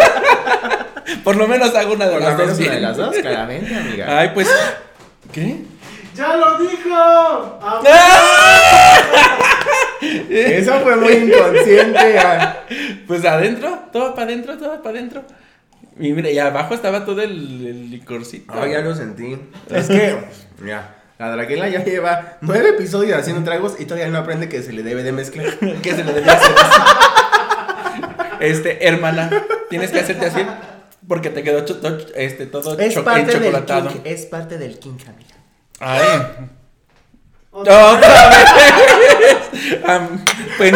Por 1.24 1.36
lo 1.36 1.48
menos 1.48 1.74
hago 1.76 1.94
una 1.94 2.06
de 2.06 2.14
Por 2.14 2.22
las 2.22 2.38
menos 2.38 2.50
dos 2.50 2.58
una 2.60 2.66
de 2.66 2.72
bien. 2.72 2.82
las 2.84 2.98
dos, 2.98 3.16
claramente, 3.18 3.76
amiga. 3.76 4.20
Ay, 4.20 4.32
pues. 4.34 4.48
¿Qué? 5.32 5.58
¡Ya 6.16 6.36
lo 6.36 6.58
dijo! 6.58 7.60
Eso 10.30 10.80
fue 10.82 10.96
muy 10.96 11.14
inconsciente. 11.14 12.20
Pues 13.08 13.24
adentro, 13.24 13.84
todo 13.94 14.14
para 14.14 14.28
adentro, 14.28 14.58
todo 14.58 14.82
para 14.84 14.98
adentro. 15.00 15.24
Y 16.00 16.12
mira, 16.12 16.30
y 16.30 16.38
abajo 16.40 16.74
estaba 16.74 17.06
todo 17.06 17.22
el, 17.22 17.32
el 17.66 17.90
licorcito. 17.90 18.52
Ah, 18.54 18.68
ya 18.68 18.82
lo 18.82 18.94
sentí. 18.94 19.38
Es 19.70 19.88
que, 19.88 20.18
mira, 20.60 20.96
la 21.18 21.32
Draguela 21.32 21.70
ya 21.70 21.84
lleva 21.86 22.38
nueve 22.42 22.70
episodios 22.72 23.18
haciendo 23.18 23.44
tragos 23.44 23.76
y 23.80 23.86
todavía 23.86 24.10
no 24.10 24.18
aprende 24.18 24.50
que 24.50 24.62
se 24.62 24.74
le 24.74 24.84
debe 24.84 25.04
de 25.04 25.14
mezclar. 25.14 25.58
que 25.58 25.96
se 25.96 26.04
le 26.04 26.12
debía 26.14 26.34
hacer 26.34 26.52
así. 26.60 28.02
Este, 28.42 28.86
hermana, 28.88 29.32
tienes 29.70 29.92
que 29.92 30.00
hacerte 30.02 30.26
así 30.28 30.42
porque 31.08 31.30
te 31.30 31.42
quedó 31.44 31.64
cho- 31.66 31.78
to- 31.78 31.98
este, 32.16 32.46
todo 32.46 32.78
Es 32.78 32.94
cho- 32.94 33.04
parte 33.06 33.40
del 33.40 33.64
kink, 33.66 34.02
es 34.04 34.26
parte 34.26 34.58
del 34.58 34.78
kink, 34.80 35.02
amiga. 35.08 35.36
Ay. 35.80 36.50
¡Otra 37.60 38.30
vez! 38.30 38.46
Pues 40.58 40.74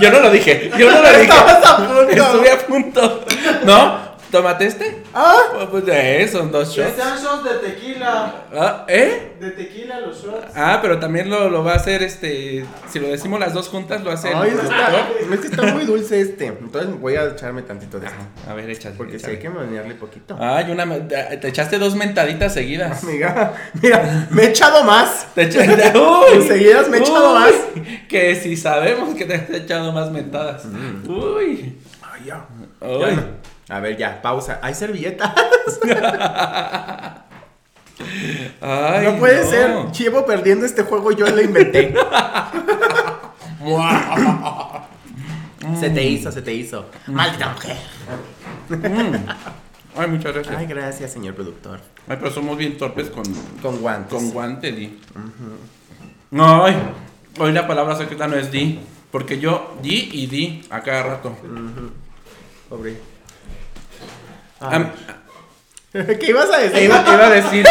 yo 0.00 0.10
no 0.10 0.20
lo 0.20 0.30
dije, 0.30 0.70
yo 0.78 0.88
no 0.90 1.02
lo 1.02 1.08
dije. 1.08 1.22
Estabas 1.22 1.66
a 1.66 1.76
punto. 1.78 2.10
Estuve 2.10 2.50
a 2.52 2.58
punto. 2.58 3.24
¿No? 3.64 4.09
¿Tómate 4.30 4.66
este? 4.66 5.02
Ah, 5.12 5.36
Oh, 5.60 5.68
Pues 5.70 5.84
eh, 5.88 6.28
son 6.30 6.52
dos 6.52 6.70
Que 6.74 6.82
shots. 6.82 6.94
sean 6.96 7.18
shots 7.18 7.44
de 7.44 7.68
tequila. 7.68 8.34
Ah, 8.54 8.84
¿Eh? 8.88 9.32
De 9.40 9.50
tequila 9.50 10.00
los 10.00 10.22
shots. 10.22 10.52
Ah, 10.54 10.78
pero 10.80 10.98
también 11.00 11.28
lo, 11.28 11.50
lo 11.50 11.64
va 11.64 11.72
a 11.72 11.76
hacer 11.76 12.02
este. 12.02 12.64
Si 12.88 12.98
lo 13.00 13.08
decimos 13.08 13.40
las 13.40 13.52
dos 13.54 13.68
juntas, 13.68 14.02
lo 14.04 14.12
hace 14.12 14.28
el 14.30 14.36
ay, 14.36 14.50
es 14.50 14.54
que, 14.60 14.62
está, 14.66 15.08
es 15.34 15.40
que 15.40 15.46
está 15.48 15.62
muy 15.74 15.84
dulce 15.84 16.20
este. 16.20 16.46
Entonces 16.46 17.00
voy 17.00 17.16
a 17.16 17.24
echarme 17.24 17.62
tantito 17.62 17.98
de 17.98 18.06
esto. 18.06 18.18
A 18.48 18.54
ver, 18.54 18.70
échale. 18.70 18.94
Porque 18.96 19.16
échale. 19.16 19.32
hay 19.34 19.38
que 19.40 19.50
menearle 19.50 19.94
poquito. 19.94 20.36
Ay, 20.38 20.70
una. 20.70 20.86
me- 20.86 21.00
Te 21.00 21.48
echaste 21.48 21.78
dos 21.78 21.96
mentaditas 21.96 22.54
seguidas. 22.54 23.02
Amiga, 23.02 23.52
mira, 23.82 24.28
me 24.30 24.42
he 24.44 24.48
echado 24.50 24.84
más. 24.84 25.26
Te 25.34 25.42
echaste. 25.42 25.92
¡Uy! 25.98 26.34
Enseguidas 26.34 26.88
me 26.88 26.98
he 26.98 27.00
echado 27.00 27.32
Uy, 27.34 27.40
más. 27.40 27.52
Que 28.08 28.36
si 28.36 28.56
sabemos 28.56 29.14
que 29.16 29.24
te 29.24 29.34
has 29.34 29.50
echado 29.50 29.90
más 29.92 30.10
mentadas. 30.12 30.62
Uy. 31.06 31.76
Ay, 32.02 32.24
ya. 32.26 32.46
Uy. 32.80 33.00
Ya 33.00 33.10
no, 33.16 33.22
A 33.70 33.80
ver, 33.80 33.96
ya, 33.96 34.20
pausa. 34.20 34.58
¿Hay 34.62 34.74
servilletas? 34.74 35.32
Ay, 38.60 39.06
no 39.06 39.18
puede 39.18 39.44
ser. 39.46 39.90
Llevo 39.92 40.26
perdiendo 40.26 40.66
este 40.66 40.82
juego, 40.82 41.12
yo 41.12 41.26
lo 41.26 41.40
inventé. 41.40 41.94
se 45.78 45.90
te 45.90 46.04
hizo, 46.04 46.32
se 46.32 46.42
te 46.42 46.52
hizo. 46.52 46.86
Maldita 47.06 47.50
mujer. 47.50 47.76
Ay, 49.96 50.08
muchas 50.08 50.34
gracias. 50.34 50.56
Ay, 50.56 50.64
Ay, 50.64 50.66
gracias, 50.66 51.12
señor 51.12 51.34
productor. 51.34 51.80
pero 52.06 52.30
somos 52.30 52.56
bien 52.56 52.76
torpes 52.76 53.08
con, 53.10 53.24
Con 53.62 53.80
guantes. 53.80 54.12
con 54.12 54.30
guante, 54.30 54.72
di. 54.72 54.98
Ay, 56.32 56.76
hoy 57.38 57.52
la 57.52 57.66
palabra 57.68 57.96
secreta 57.96 58.26
no 58.26 58.36
es 58.36 58.50
di. 58.50 58.80
Porque 59.10 59.38
yo 59.40 59.76
di 59.82 60.08
y 60.12 60.26
di 60.26 60.64
a 60.70 60.80
cada 60.82 61.02
rato. 61.02 61.36
Pobre. 62.68 63.09
¿Qué 65.92 66.26
ibas 66.28 66.50
a 66.50 66.58
decir? 66.58 66.82
iba, 66.84 67.02
iba 67.02 67.26
a 67.26 67.30
decir, 67.30 67.66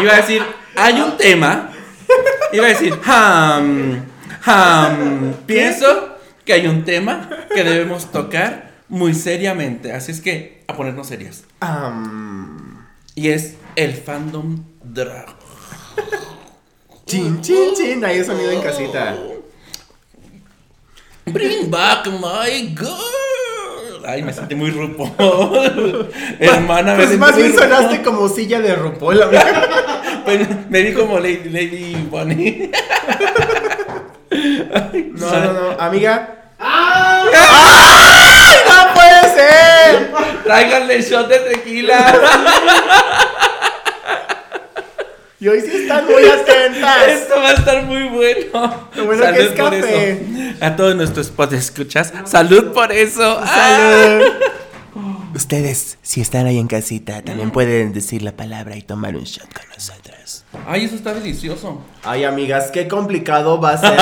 iba 0.00 0.12
a 0.12 0.16
decir, 0.16 0.42
hay 0.76 1.00
un 1.00 1.16
tema. 1.16 1.70
Iba 2.52 2.66
a 2.66 2.68
decir, 2.68 2.98
ham, 3.04 4.04
ham. 4.44 5.34
Pienso 5.46 6.16
que 6.44 6.52
hay 6.52 6.66
un 6.66 6.84
tema 6.84 7.28
que 7.52 7.64
debemos 7.64 8.12
tocar 8.12 8.70
muy 8.88 9.14
seriamente. 9.14 9.92
Así 9.92 10.12
es 10.12 10.20
que 10.20 10.62
a 10.68 10.74
ponernos 10.76 11.08
serios. 11.08 11.44
Am, 11.60 12.86
Y 13.14 13.30
es 13.30 13.54
el 13.74 13.94
fandom 13.94 14.64
drag. 14.82 15.34
chin, 17.06 17.40
chin, 17.40 17.74
chin. 17.74 18.04
Ahí 18.04 18.18
el 18.18 18.24
sonido 18.24 18.50
en 18.52 18.60
casita. 18.60 19.16
Bring 21.26 21.70
back 21.70 22.06
my 22.06 22.74
girl. 22.76 23.53
Ay, 24.06 24.22
me 24.22 24.32
sentí 24.32 24.54
muy 24.54 24.70
rupo. 24.70 25.10
Hermana, 26.40 26.94
me 26.94 27.04
Pues 27.06 27.18
más 27.18 27.36
bien 27.36 27.54
sonaste 27.54 28.02
como 28.02 28.28
silla 28.28 28.60
de 28.60 28.74
RuPaul. 28.74 29.22
amiga. 29.22 29.68
Pues, 30.24 30.40
me 30.70 30.80
vi 30.80 30.94
como 30.94 31.18
Lady, 31.18 31.50
Lady 31.50 31.96
Bunny. 32.10 32.70
No, 35.12 35.30
no, 35.30 35.52
no. 35.52 35.70
Amiga. 35.78 36.46
¡Ay, 36.58 37.26
¡No 38.66 38.94
puede 38.94 39.34
ser! 39.34 40.12
Tráiganle 40.44 41.02
shot 41.02 41.28
de 41.28 41.38
tequila. 41.40 42.14
Y 45.44 45.48
hoy 45.48 45.60
sí 45.60 45.76
están 45.76 46.06
muy 46.06 46.24
atentas. 46.24 47.06
Esto 47.06 47.34
va 47.36 47.50
a 47.50 47.52
estar 47.52 47.84
muy 47.84 48.04
bueno. 48.04 48.88
Lo 48.96 49.04
bueno 49.04 49.24
que 49.30 49.42
es 49.42 49.48
por 49.48 49.70
café. 49.72 50.12
eso. 50.12 50.64
A 50.64 50.74
todos 50.74 50.96
nuestros 50.96 51.30
escuchas. 51.52 52.14
Salud 52.24 52.72
por 52.72 52.90
eso. 52.90 53.40
Ah. 53.42 54.22
Salud. 54.22 54.24
Ustedes, 55.34 55.98
si 56.00 56.22
están 56.22 56.46
ahí 56.46 56.58
en 56.58 56.66
casita, 56.66 57.20
también 57.20 57.50
pueden 57.50 57.92
decir 57.92 58.22
la 58.22 58.32
palabra 58.32 58.74
y 58.78 58.80
tomar 58.80 59.16
un 59.16 59.24
shot 59.24 59.52
con 59.52 59.68
nosotros. 59.68 60.46
Ay, 60.66 60.84
eso 60.86 60.94
está 60.94 61.12
delicioso. 61.12 61.82
Ay, 62.04 62.24
amigas, 62.24 62.70
qué 62.70 62.88
complicado 62.88 63.60
va 63.60 63.72
a 63.72 63.78
ser. 63.78 63.98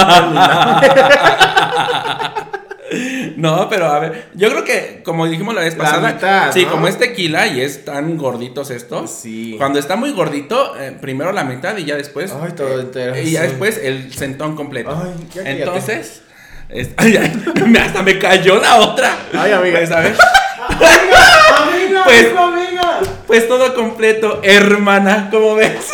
No, 3.36 3.68
pero 3.68 3.86
a 3.86 3.98
ver, 3.98 4.28
yo 4.34 4.50
creo 4.50 4.64
que 4.64 5.02
como 5.04 5.26
dijimos 5.26 5.54
la 5.54 5.62
vez 5.62 5.76
La 5.76 5.84
pasada, 5.84 6.12
mitad, 6.12 6.52
sí, 6.52 6.64
¿no? 6.64 6.70
como 6.72 6.88
es 6.88 6.98
tequila 6.98 7.46
y 7.46 7.60
es 7.60 7.84
tan 7.84 8.16
gorditos 8.16 8.70
estos, 8.70 9.10
Sí. 9.10 9.54
cuando 9.58 9.78
está 9.78 9.96
muy 9.96 10.12
gordito, 10.12 10.76
eh, 10.78 10.96
primero 11.00 11.32
la 11.32 11.44
mitad 11.44 11.76
y 11.76 11.84
ya 11.84 11.96
después, 11.96 12.32
Ay, 12.42 12.52
todo 12.52 12.80
entero. 12.80 13.18
y 13.18 13.30
ya 13.32 13.40
sí. 13.42 13.46
después 13.48 13.78
el 13.82 14.12
centón 14.12 14.54
completo. 14.56 14.90
Ay, 15.02 15.14
ya. 15.34 15.42
Entonces, 15.50 16.22
es- 16.68 16.90
ay, 16.96 17.16
ay, 17.16 17.42
me- 17.66 17.78
hasta 17.80 18.02
me 18.02 18.18
cayó 18.18 18.60
la 18.60 18.76
otra. 18.76 19.16
Ay, 19.32 19.52
amiga. 19.52 19.78
Pues, 19.78 19.90
a 19.90 20.00
ver, 20.00 20.14
¡Amiga! 20.68 22.02
Pues- 22.04 22.26
amigo, 22.26 22.38
amiga! 22.40 23.00
pues 23.26 23.48
todo 23.48 23.74
completo, 23.74 24.40
hermana, 24.42 25.28
¿cómo 25.30 25.54
ves? 25.54 25.90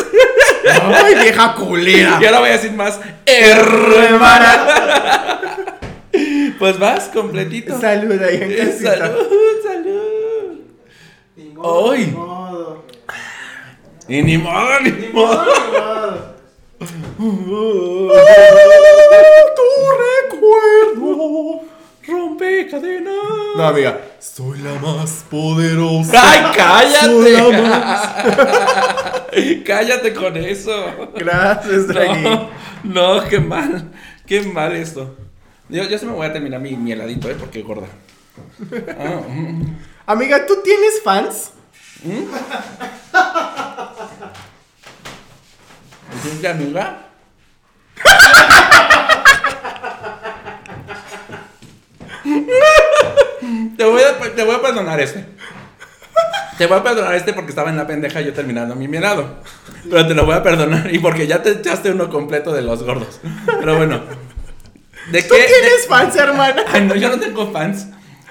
Ay, 0.83 1.14
vieja 1.14 1.55
culera. 1.55 2.19
Y 2.21 2.25
ahora 2.26 2.40
voy 2.40 2.49
a 2.50 2.52
decir 2.52 2.73
más, 2.73 2.99
hermana. 3.25 4.67
Pues 6.58 6.78
vas 6.78 7.08
completito. 7.08 7.78
Salud 7.80 8.20
ahí 8.22 8.36
en 8.42 8.56
casita. 8.56 8.96
Salud, 8.96 9.26
salud. 9.62 10.58
Ni 11.36 11.44
modo, 11.50 11.90
Ay. 11.92 12.06
ni 12.06 12.12
modo. 12.12 12.84
Y 14.08 14.22
ni 14.22 14.38
modo, 14.38 14.80
ni 14.82 14.90
Ni 14.90 15.08
modo. 15.08 15.44
modo, 15.44 16.34
modo. 17.18 18.14
tu 19.56 19.68
recuerdo. 20.32 21.60
Rompe 22.06 22.66
cadena. 22.70 23.10
No, 23.56 23.64
amiga. 23.66 24.00
Soy 24.18 24.58
la 24.60 24.72
más 24.80 25.24
poderosa. 25.30 26.12
¡Ay, 26.14 26.40
Soy 27.00 27.32
la 27.32 27.38
cállate! 27.40 27.62
más- 27.62 28.08
cállate 29.66 30.14
con 30.14 30.36
eso. 30.38 30.72
Gracias, 31.14 31.86
Draghi. 31.88 32.22
No, 32.22 32.48
no, 33.18 33.28
qué 33.28 33.40
mal. 33.40 33.90
Qué 34.26 34.40
mal 34.42 34.74
esto. 34.74 35.14
Yo, 35.68 35.84
yo 35.84 35.98
se 35.98 36.06
me 36.06 36.12
voy 36.12 36.26
a 36.26 36.32
terminar 36.32 36.60
mi, 36.60 36.75
mi 36.76 36.92
heladito, 36.92 37.28
¿eh? 37.30 37.37
Porque 37.38 37.62
gorda. 37.62 37.87
Ah, 38.98 39.20
mm. 39.28 39.76
Amiga, 40.06 40.46
¿tú 40.46 40.62
tienes 40.64 41.02
fans? 41.04 41.50
¿Tienes 46.22 46.40
de 46.40 46.48
amiga? 46.48 47.02
te, 53.76 53.84
voy 53.84 54.00
a, 54.02 54.18
te 54.34 54.44
voy 54.44 54.54
a 54.54 54.62
perdonar 54.62 54.98
este. 55.00 55.26
Te 56.56 56.66
voy 56.66 56.78
a 56.78 56.82
perdonar 56.82 57.14
este 57.14 57.34
porque 57.34 57.50
estaba 57.50 57.68
en 57.68 57.76
la 57.76 57.87
pendeja 57.87 58.22
yo 58.22 58.32
terminando 58.32 58.75
mi 58.75 58.87
helado. 58.96 59.42
Pero 59.90 60.06
te 60.06 60.14
lo 60.14 60.25
voy 60.25 60.37
a 60.37 60.42
perdonar 60.42 60.90
y 60.92 60.98
porque 60.98 61.26
ya 61.26 61.42
te 61.42 61.50
echaste 61.50 61.90
uno 61.90 62.08
completo 62.08 62.54
de 62.54 62.62
los 62.62 62.82
gordos. 62.82 63.20
Pero 63.46 63.76
bueno. 63.76 64.27
¿De 65.10 65.22
¿Tú 65.22 65.34
qué? 65.34 65.44
tienes 65.46 65.82
de- 65.82 65.88
fans, 65.88 66.16
hermana? 66.16 66.64
Ay, 66.72 66.82
no, 66.82 66.94
yo 66.94 67.08
no 67.10 67.18
tengo 67.18 67.50
fans. 67.52 67.86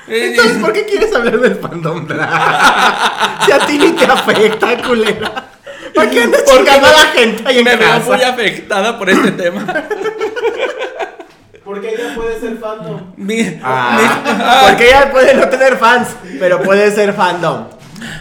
Entonces, 0.07 0.57
¿por 0.60 0.72
qué 0.74 0.86
quieres 0.86 1.13
hablar 1.13 1.39
del 1.39 1.55
fandom 1.55 2.07
drag? 2.07 3.41
Si 3.46 3.51
a 3.51 3.60
ti 3.65 3.77
ni 3.77 3.91
te 3.93 4.05
afecta, 4.05 4.81
culera. 4.84 5.50
¿Por 5.93 6.10
qué 6.10 6.24
andas 6.24 6.41
Porque 6.43 6.57
chingando 6.57 6.88
a 6.88 6.91
la 6.91 7.00
gente 7.13 7.43
ahí 7.46 7.57
en 7.60 7.63
me 7.63 7.75
veo 7.75 7.88
casa? 7.89 8.05
muy 8.15 8.22
afectada 8.22 8.98
por 9.00 9.10
este 9.10 9.31
tema. 9.31 9.65
Porque 11.63 11.89
ella 11.93 12.15
puede 12.15 12.39
ser 12.39 12.57
fandom. 12.57 13.13
Mi- 13.17 13.60
Ah, 13.63 14.65
porque 14.69 14.88
ella 14.88 15.12
puede 15.12 15.34
no 15.34 15.50
tener 15.50 15.77
fans, 15.77 16.10
pero 16.39 16.62
puede 16.62 16.91
ser 16.91 17.13
fandom. 17.13 17.67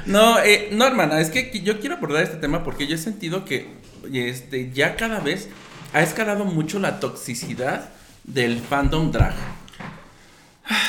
No, 0.06 0.38
eh, 0.40 0.68
no, 0.72 0.86
hermana, 0.86 1.20
es 1.20 1.30
que 1.30 1.60
yo 1.62 1.78
quiero 1.78 1.96
abordar 1.96 2.22
este 2.22 2.36
tema 2.38 2.64
porque 2.64 2.86
yo 2.86 2.94
he 2.94 2.98
sentido 2.98 3.44
que 3.44 3.68
este, 4.12 4.70
ya 4.72 4.96
cada 4.96 5.20
vez 5.20 5.48
ha 5.92 6.02
escalado 6.02 6.44
mucho 6.44 6.78
la 6.78 6.98
toxicidad 6.98 7.90
del 8.26 8.58
fandom 8.60 9.10
drag. 9.10 9.34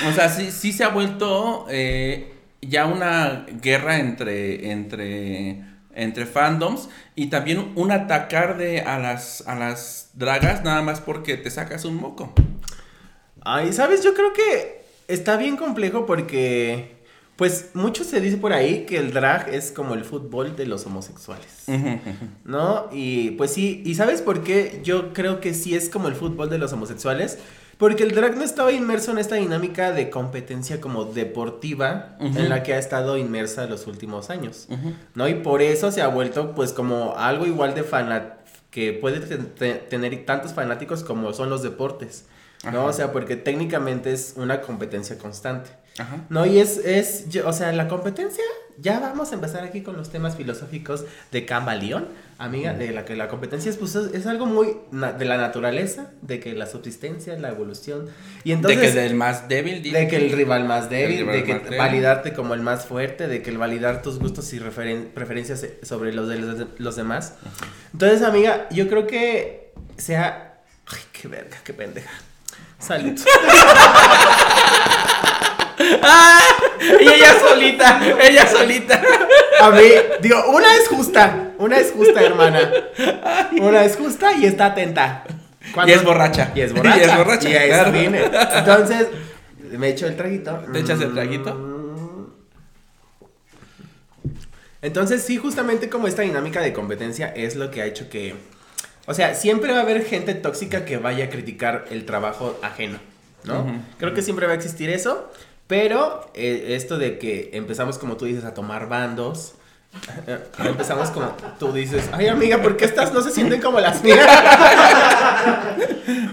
O 0.07 0.11
sea, 0.11 0.29
sí, 0.29 0.51
sí 0.51 0.73
se 0.73 0.83
ha 0.83 0.89
vuelto 0.89 1.67
eh, 1.69 2.33
ya 2.61 2.85
una 2.87 3.45
guerra 3.61 3.99
entre, 3.99 4.71
entre, 4.71 5.63
entre 5.93 6.25
fandoms 6.25 6.89
y 7.15 7.27
también 7.27 7.71
un 7.75 7.91
atacar 7.91 8.57
de, 8.57 8.81
a, 8.81 8.97
las, 8.97 9.47
a 9.47 9.55
las 9.55 10.09
dragas 10.13 10.63
nada 10.63 10.81
más 10.81 10.99
porque 10.99 11.37
te 11.37 11.51
sacas 11.51 11.85
un 11.85 11.95
moco. 11.95 12.33
Ay, 13.41 13.71
¿sabes? 13.71 14.03
Yo 14.03 14.13
creo 14.13 14.33
que 14.33 14.83
está 15.07 15.37
bien 15.37 15.57
complejo 15.57 16.05
porque, 16.05 16.96
pues, 17.37 17.69
mucho 17.75 18.03
se 18.03 18.19
dice 18.19 18.35
por 18.37 18.51
ahí 18.51 18.85
que 18.85 18.97
el 18.97 19.13
drag 19.13 19.47
es 19.49 19.71
como 19.71 19.93
el 19.93 20.03
fútbol 20.03 20.55
de 20.57 20.65
los 20.65 20.85
homosexuales. 20.85 21.63
¿No? 22.43 22.87
Y 22.91 23.31
pues 23.31 23.51
sí, 23.53 23.81
¿y 23.85 23.95
sabes 23.95 24.21
por 24.21 24.43
qué? 24.43 24.81
Yo 24.83 25.13
creo 25.13 25.39
que 25.39 25.53
sí 25.53 25.75
es 25.75 25.89
como 25.89 26.07
el 26.07 26.15
fútbol 26.15 26.49
de 26.49 26.57
los 26.57 26.73
homosexuales. 26.73 27.37
Porque 27.77 28.01
el 28.01 28.15
drag 28.15 28.35
no 28.35 28.43
estaba 28.43 28.71
inmerso 28.71 29.11
en 29.11 29.19
esta 29.19 29.35
dinámica 29.35 29.91
de 29.91 30.09
competencia 30.09 30.81
como 30.81 31.05
deportiva 31.05 32.15
en 32.19 32.49
la 32.49 32.63
que 32.63 32.73
ha 32.73 32.79
estado 32.79 33.17
inmersa 33.17 33.67
los 33.67 33.85
últimos 33.85 34.31
años. 34.31 34.67
¿No? 35.13 35.27
Y 35.27 35.35
por 35.35 35.61
eso 35.61 35.91
se 35.91 36.01
ha 36.01 36.07
vuelto 36.07 36.55
pues 36.55 36.73
como 36.73 37.15
algo 37.17 37.45
igual 37.45 37.75
de 37.75 37.83
fanat 37.83 38.33
que 38.71 38.93
puede 38.93 39.19
te- 39.19 39.37
te- 39.37 39.75
tener 39.75 40.25
tantos 40.25 40.53
fanáticos 40.53 41.03
como 41.03 41.31
son 41.33 41.51
los 41.51 41.61
deportes. 41.61 42.25
¿No? 42.63 42.69
Ajá. 42.69 42.83
O 42.85 42.93
sea, 42.93 43.11
porque 43.11 43.35
técnicamente 43.35 44.11
es 44.11 44.33
una 44.37 44.61
competencia 44.61 45.19
constante. 45.19 45.69
Ajá. 45.99 46.17
No, 46.29 46.45
y 46.45 46.59
es, 46.59 46.77
es, 46.77 47.25
o 47.43 47.53
sea, 47.53 47.71
la 47.71 47.87
competencia, 47.87 48.43
ya 48.77 48.99
vamos 48.99 49.31
a 49.31 49.35
empezar 49.35 49.63
aquí 49.63 49.81
con 49.81 49.97
los 49.97 50.11
temas 50.11 50.35
filosóficos 50.35 51.05
de 51.31 51.43
Cambaleón, 51.45 52.07
amiga, 52.37 52.73
de 52.75 52.91
la 52.91 53.03
que 53.03 53.15
la 53.15 53.27
competencia 53.29 53.71
es, 53.71 53.77
pues, 53.77 53.95
es, 53.95 54.27
algo 54.27 54.45
muy 54.45 54.77
de 54.91 55.25
la 55.25 55.37
naturaleza, 55.37 56.11
de 56.21 56.39
que 56.39 56.53
la 56.53 56.67
subsistencia, 56.67 57.35
la 57.39 57.49
evolución, 57.49 58.09
y 58.43 58.51
entonces... 58.51 58.79
de 58.79 58.87
que 58.87 58.93
del 58.93 59.15
más 59.15 59.47
débil. 59.49 59.81
De 59.81 60.07
que 60.07 60.17
el 60.17 60.31
rival 60.31 60.65
más 60.65 60.87
débil, 60.91 61.21
rival 61.21 61.35
de 61.35 61.43
que 61.43 61.53
más 61.55 61.63
débil. 61.63 61.77
validarte 61.79 62.33
como 62.33 62.53
el 62.53 62.61
más 62.61 62.85
fuerte, 62.85 63.27
de 63.27 63.41
que 63.41 63.49
el 63.49 63.57
validar 63.57 64.03
tus 64.03 64.19
gustos 64.19 64.53
y 64.53 64.59
referen- 64.59 65.07
preferencias 65.13 65.65
sobre 65.81 66.13
los 66.13 66.29
de 66.29 66.37
los, 66.37 66.59
de- 66.59 66.67
los 66.77 66.95
demás. 66.95 67.33
Entonces, 67.93 68.21
amiga, 68.21 68.67
yo 68.69 68.87
creo 68.87 69.07
que 69.07 69.73
sea... 69.97 70.59
Ay, 70.85 70.99
qué 71.11 71.27
verga, 71.27 71.57
qué 71.63 71.73
pendeja. 71.73 72.11
Salud. 72.77 73.19
¡Ah! 76.01 76.39
Y 77.01 77.07
ella 77.07 77.35
solita, 77.39 77.99
ella 78.21 78.47
solita. 78.47 79.01
A 79.61 79.71
mí, 79.71 79.81
digo, 80.21 80.43
una 80.51 80.75
es 80.75 80.87
justa, 80.87 81.51
una 81.57 81.77
es 81.79 81.91
justa, 81.91 82.21
hermana. 82.21 82.71
Una 83.59 83.83
es 83.83 83.95
justa 83.97 84.33
y 84.33 84.45
está 84.45 84.67
atenta. 84.67 85.23
Y 85.85 85.91
es 85.91 86.03
borracha. 86.03 86.51
Y 86.55 86.61
es 86.61 86.73
borracha. 86.75 86.97
Y 86.97 87.01
es 87.03 87.17
borracha, 87.17 87.49
Y 87.49 87.67
claro. 87.69 87.91
vine. 87.91 88.21
Entonces, 88.55 89.07
me 89.71 89.89
echo 89.89 90.07
el 90.07 90.15
traguito. 90.15 90.63
¿Te 90.71 90.79
echas 90.79 91.01
el 91.01 91.13
traguito? 91.13 91.53
Mm. 91.53 91.77
Entonces, 94.81 95.23
sí, 95.23 95.37
justamente 95.37 95.89
como 95.89 96.07
esta 96.07 96.21
dinámica 96.21 96.61
de 96.61 96.73
competencia 96.73 97.27
es 97.35 97.55
lo 97.55 97.71
que 97.71 97.81
ha 97.81 97.85
hecho 97.85 98.09
que. 98.09 98.35
O 99.07 99.13
sea, 99.13 99.33
siempre 99.35 99.71
va 99.73 99.79
a 99.79 99.81
haber 99.81 100.05
gente 100.05 100.33
tóxica 100.35 100.85
que 100.85 100.97
vaya 100.97 101.25
a 101.25 101.29
criticar 101.29 101.85
el 101.89 102.05
trabajo 102.05 102.59
ajeno, 102.61 102.99
¿no? 103.45 103.65
Creo 103.97 104.13
que 104.13 104.21
siempre 104.21 104.45
va 104.45 104.53
a 104.53 104.55
existir 104.55 104.89
eso. 104.89 105.31
Pero 105.67 106.31
eh, 106.33 106.69
esto 106.69 106.97
de 106.97 107.19
que 107.19 107.51
empezamos, 107.53 107.97
como 107.97 108.17
tú 108.17 108.25
dices, 108.25 108.45
a 108.45 108.53
tomar 108.53 108.87
bandos. 108.87 109.53
Empezamos 110.63 111.09
como 111.11 111.35
tú 111.57 111.71
dices, 111.71 112.09
ay 112.11 112.27
amiga, 112.27 112.61
¿por 112.61 112.77
qué 112.77 112.85
estas 112.85 113.13
no 113.13 113.21
se 113.21 113.31
sienten 113.31 113.61
como 113.61 113.79
las 113.79 114.03
mías? 114.03 114.19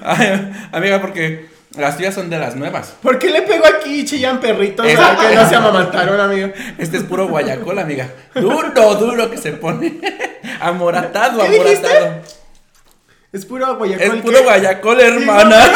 Ay, 0.07 0.53
amiga, 0.71 1.01
porque 1.01 1.49
las 1.77 1.97
tuyas 1.97 2.15
son 2.15 2.31
de 2.31 2.39
las 2.39 2.55
nuevas. 2.57 2.95
¿Por 3.03 3.19
qué 3.19 3.31
le 3.31 3.43
pego 3.43 3.65
aquí 3.67 4.01
y 4.01 4.05
chillan 4.05 4.39
perritos? 4.39 4.87
¿A 4.87 5.17
que 5.17 5.35
no 5.35 5.49
se 5.49 5.57
amamantaron, 5.57 6.21
amigo? 6.21 6.51
Este 6.79 6.99
es 6.99 7.03
puro 7.05 7.27
guayacol, 7.27 7.79
amiga. 7.79 8.09
Duro, 8.35 8.95
duro 8.97 9.31
que 9.31 9.39
se 9.39 9.53
pone. 9.53 9.99
Amoratado, 10.61 11.41
¿Qué 11.41 11.51
dijiste? 11.51 11.89
amoratado. 11.89 12.23
Es 13.33 13.47
puro 13.47 13.77
guayacol. 13.77 14.07
Es 14.07 14.23
puro 14.23 14.39
¿qué? 14.39 14.45
guayacol, 14.45 15.01
hermana. 15.01 15.73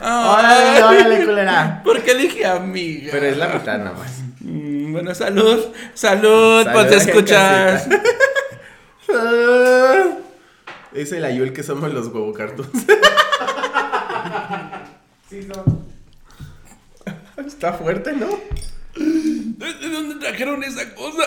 Órale, 0.00 0.82
órale, 0.82 1.24
culera. 1.26 1.82
¿Por 1.84 2.02
qué 2.02 2.14
dije 2.14 2.46
amiga? 2.46 3.10
Pero 3.12 3.26
es 3.26 3.36
la 3.36 3.48
mitad 3.48 3.78
nada 3.78 3.92
más. 3.92 4.20
Mm, 4.40 4.92
bueno, 4.92 5.14
salud. 5.14 5.66
Salud, 5.94 6.64
Salud, 6.64 6.72
pues 6.72 6.88
te 6.88 6.96
escuchas. 6.96 7.86
Es 10.92 11.12
el 11.12 11.24
Ayul 11.24 11.52
que 11.52 11.62
somos 11.62 11.92
los 11.92 12.08
huevo 12.08 12.32
cartoons. 12.32 12.70
Sí, 15.28 15.42
son. 15.44 15.86
Está 17.46 17.74
fuerte, 17.74 18.12
¿no? 18.12 18.26
¿De 18.96 19.88
dónde 19.88 20.16
trajeron 20.16 20.64
esa 20.64 20.92
cosa? 20.94 21.24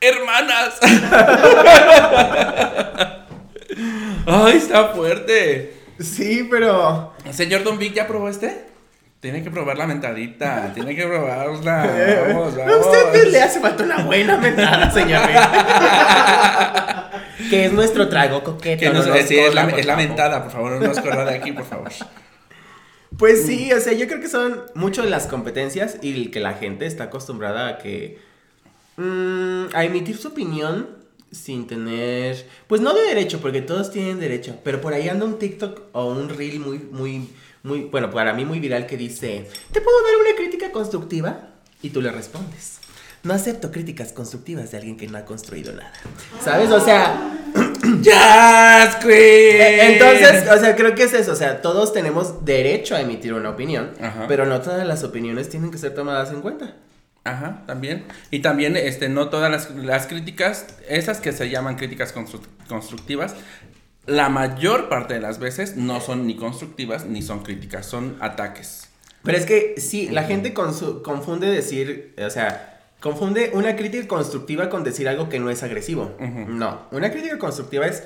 Hermanas. 0.00 0.78
Ay, 4.26 4.56
está 4.56 4.88
fuerte. 4.88 5.81
Sí, 5.98 6.46
pero. 6.50 7.14
Señor 7.30 7.64
Don 7.64 7.78
Vic, 7.78 7.94
¿ya 7.94 8.06
probó 8.06 8.28
este? 8.28 8.66
Tiene 9.20 9.42
que 9.44 9.50
probar 9.52 9.78
la 9.78 9.86
mentadita, 9.86 10.72
tiene 10.74 10.96
que 10.96 11.06
probarla. 11.06 12.24
Vamos, 12.28 12.54
A 12.54 12.58
vamos. 12.66 12.86
usted 12.86 13.28
le 13.28 13.40
hace 13.40 13.60
falta 13.60 13.84
una 13.84 13.98
buena 14.04 14.36
mentada, 14.36 14.90
señor. 14.90 15.22
que 17.50 17.66
es 17.66 17.72
nuestro 17.72 18.08
trago 18.08 18.42
coqueto. 18.42 18.80
Que 18.80 18.86
no, 18.90 18.94
no 18.94 19.06
nos 19.06 19.26
sí, 19.26 19.38
es, 19.38 19.54
la, 19.54 19.66
corra, 19.66 19.78
es 19.78 19.86
la 19.86 19.96
mentada, 19.96 20.42
por 20.42 20.50
favor, 20.50 20.72
no 20.72 20.80
nos 20.88 20.98
corra 20.98 21.24
de 21.24 21.36
aquí, 21.36 21.52
por 21.52 21.64
favor. 21.64 21.90
Pues 23.16 23.46
sí, 23.46 23.72
o 23.72 23.78
sea, 23.80 23.92
yo 23.92 24.08
creo 24.08 24.20
que 24.20 24.28
son 24.28 24.60
mucho 24.74 25.02
de 25.02 25.10
las 25.10 25.26
competencias 25.26 25.98
y 26.02 26.30
que 26.32 26.40
la 26.40 26.54
gente 26.54 26.86
está 26.86 27.04
acostumbrada 27.04 27.68
a 27.68 27.78
que. 27.78 28.18
mm, 28.96 29.66
a 29.72 29.84
emitir 29.84 30.16
su 30.16 30.28
opinión 30.28 30.88
sin 31.32 31.66
tener. 31.66 32.46
Pues 32.68 32.80
no 32.80 32.94
de 32.94 33.02
derecho, 33.02 33.40
porque 33.40 33.62
todos 33.62 33.90
tienen 33.90 34.20
derecho. 34.20 34.56
Pero 34.62 34.80
por 34.80 34.94
ahí 34.94 35.08
anda 35.08 35.24
un 35.24 35.38
TikTok 35.38 35.82
o 35.92 36.06
un 36.06 36.28
reel 36.28 36.60
muy, 36.60 36.78
muy, 36.78 37.28
muy. 37.62 37.80
Bueno, 37.84 38.10
para 38.10 38.32
mí 38.34 38.44
muy 38.44 38.60
viral 38.60 38.86
que 38.86 38.96
dice: 38.96 39.48
¿Te 39.72 39.80
puedo 39.80 40.02
dar 40.04 40.16
una 40.20 40.36
crítica 40.36 40.70
constructiva? 40.70 41.48
Y 41.82 41.90
tú 41.90 42.00
le 42.00 42.12
respondes. 42.12 42.78
No 43.24 43.34
acepto 43.34 43.70
críticas 43.70 44.12
constructivas 44.12 44.70
de 44.72 44.78
alguien 44.78 44.96
que 44.96 45.06
no 45.06 45.16
ha 45.16 45.24
construido 45.24 45.72
nada. 45.72 45.92
¿Sabes? 46.40 46.70
O 46.70 46.80
sea, 46.80 47.38
¡Jazz 48.00 48.98
Entonces, 49.04 50.50
o 50.50 50.58
sea, 50.58 50.74
creo 50.74 50.94
que 50.94 51.04
es 51.04 51.12
eso, 51.12 51.32
o 51.32 51.36
sea, 51.36 51.62
todos 51.62 51.92
tenemos 51.92 52.44
derecho 52.44 52.96
a 52.96 53.00
emitir 53.00 53.32
una 53.34 53.50
opinión, 53.50 53.92
Ajá. 54.00 54.26
pero 54.26 54.46
no 54.46 54.60
todas 54.60 54.86
las 54.86 55.04
opiniones 55.04 55.48
tienen 55.48 55.70
que 55.70 55.78
ser 55.78 55.94
tomadas 55.94 56.30
en 56.32 56.40
cuenta. 56.40 56.74
Ajá, 57.24 57.62
también. 57.66 58.04
Y 58.30 58.40
también, 58.40 58.76
este, 58.76 59.08
no 59.08 59.28
todas 59.28 59.50
las, 59.50 59.70
las 59.70 60.06
críticas, 60.06 60.66
esas 60.88 61.20
que 61.20 61.32
se 61.32 61.48
llaman 61.50 61.76
críticas 61.76 62.14
constru- 62.14 62.40
constructivas, 62.68 63.34
la 64.06 64.28
mayor 64.28 64.88
parte 64.88 65.14
de 65.14 65.20
las 65.20 65.38
veces 65.38 65.76
no 65.76 66.00
son 66.00 66.26
ni 66.26 66.34
constructivas 66.34 67.06
ni 67.06 67.22
son 67.22 67.44
críticas, 67.44 67.86
son 67.86 68.16
ataques. 68.20 68.88
Pero 69.22 69.38
es 69.38 69.46
que 69.46 69.74
sí, 69.78 70.08
la 70.08 70.24
gente 70.24 70.52
confunde 70.52 71.46
decir, 71.48 72.12
o 72.18 72.28
sea, 72.30 72.80
confunde 73.00 73.50
una 73.54 73.76
crítica 73.76 74.08
constructiva 74.08 74.68
con 74.68 74.82
decir 74.82 75.08
algo 75.08 75.28
que 75.28 75.38
no 75.38 75.48
es 75.48 75.62
agresivo. 75.62 76.16
No, 76.18 76.88
una 76.90 77.12
crítica 77.12 77.38
constructiva 77.38 77.86
es 77.86 78.02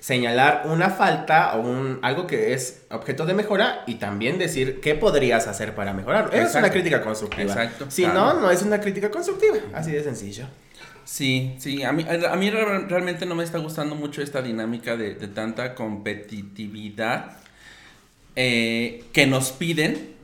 señalar 0.00 0.62
una 0.64 0.90
falta 0.90 1.54
o 1.56 1.60
un 1.60 1.98
algo 2.02 2.26
que 2.26 2.52
es 2.54 2.82
objeto 2.90 3.26
de 3.26 3.34
mejora 3.34 3.84
y 3.86 3.96
también 3.96 4.38
decir 4.38 4.80
qué 4.80 4.94
podrías 4.94 5.46
hacer 5.46 5.74
para 5.74 5.92
mejorar. 5.92 6.30
Esa 6.32 6.44
es 6.48 6.54
una 6.56 6.70
crítica 6.70 7.02
constructiva. 7.02 7.42
Exacto, 7.52 7.86
Si 7.90 8.02
claro. 8.04 8.34
no, 8.34 8.40
no 8.40 8.50
es 8.50 8.62
una 8.62 8.80
crítica 8.80 9.10
constructiva. 9.10 9.58
Así 9.74 9.92
de 9.92 10.02
sencillo. 10.02 10.46
Sí, 11.04 11.54
sí, 11.58 11.82
a 11.82 11.92
mí, 11.92 12.06
a 12.08 12.36
mí 12.36 12.50
re- 12.50 12.86
realmente 12.86 13.26
no 13.26 13.34
me 13.34 13.42
está 13.44 13.58
gustando 13.58 13.94
mucho 13.96 14.22
esta 14.22 14.42
dinámica 14.42 14.96
de, 14.96 15.14
de 15.16 15.28
tanta 15.28 15.74
competitividad 15.74 17.32
eh, 18.36 19.04
que 19.12 19.26
nos 19.26 19.52
piden. 19.52 20.14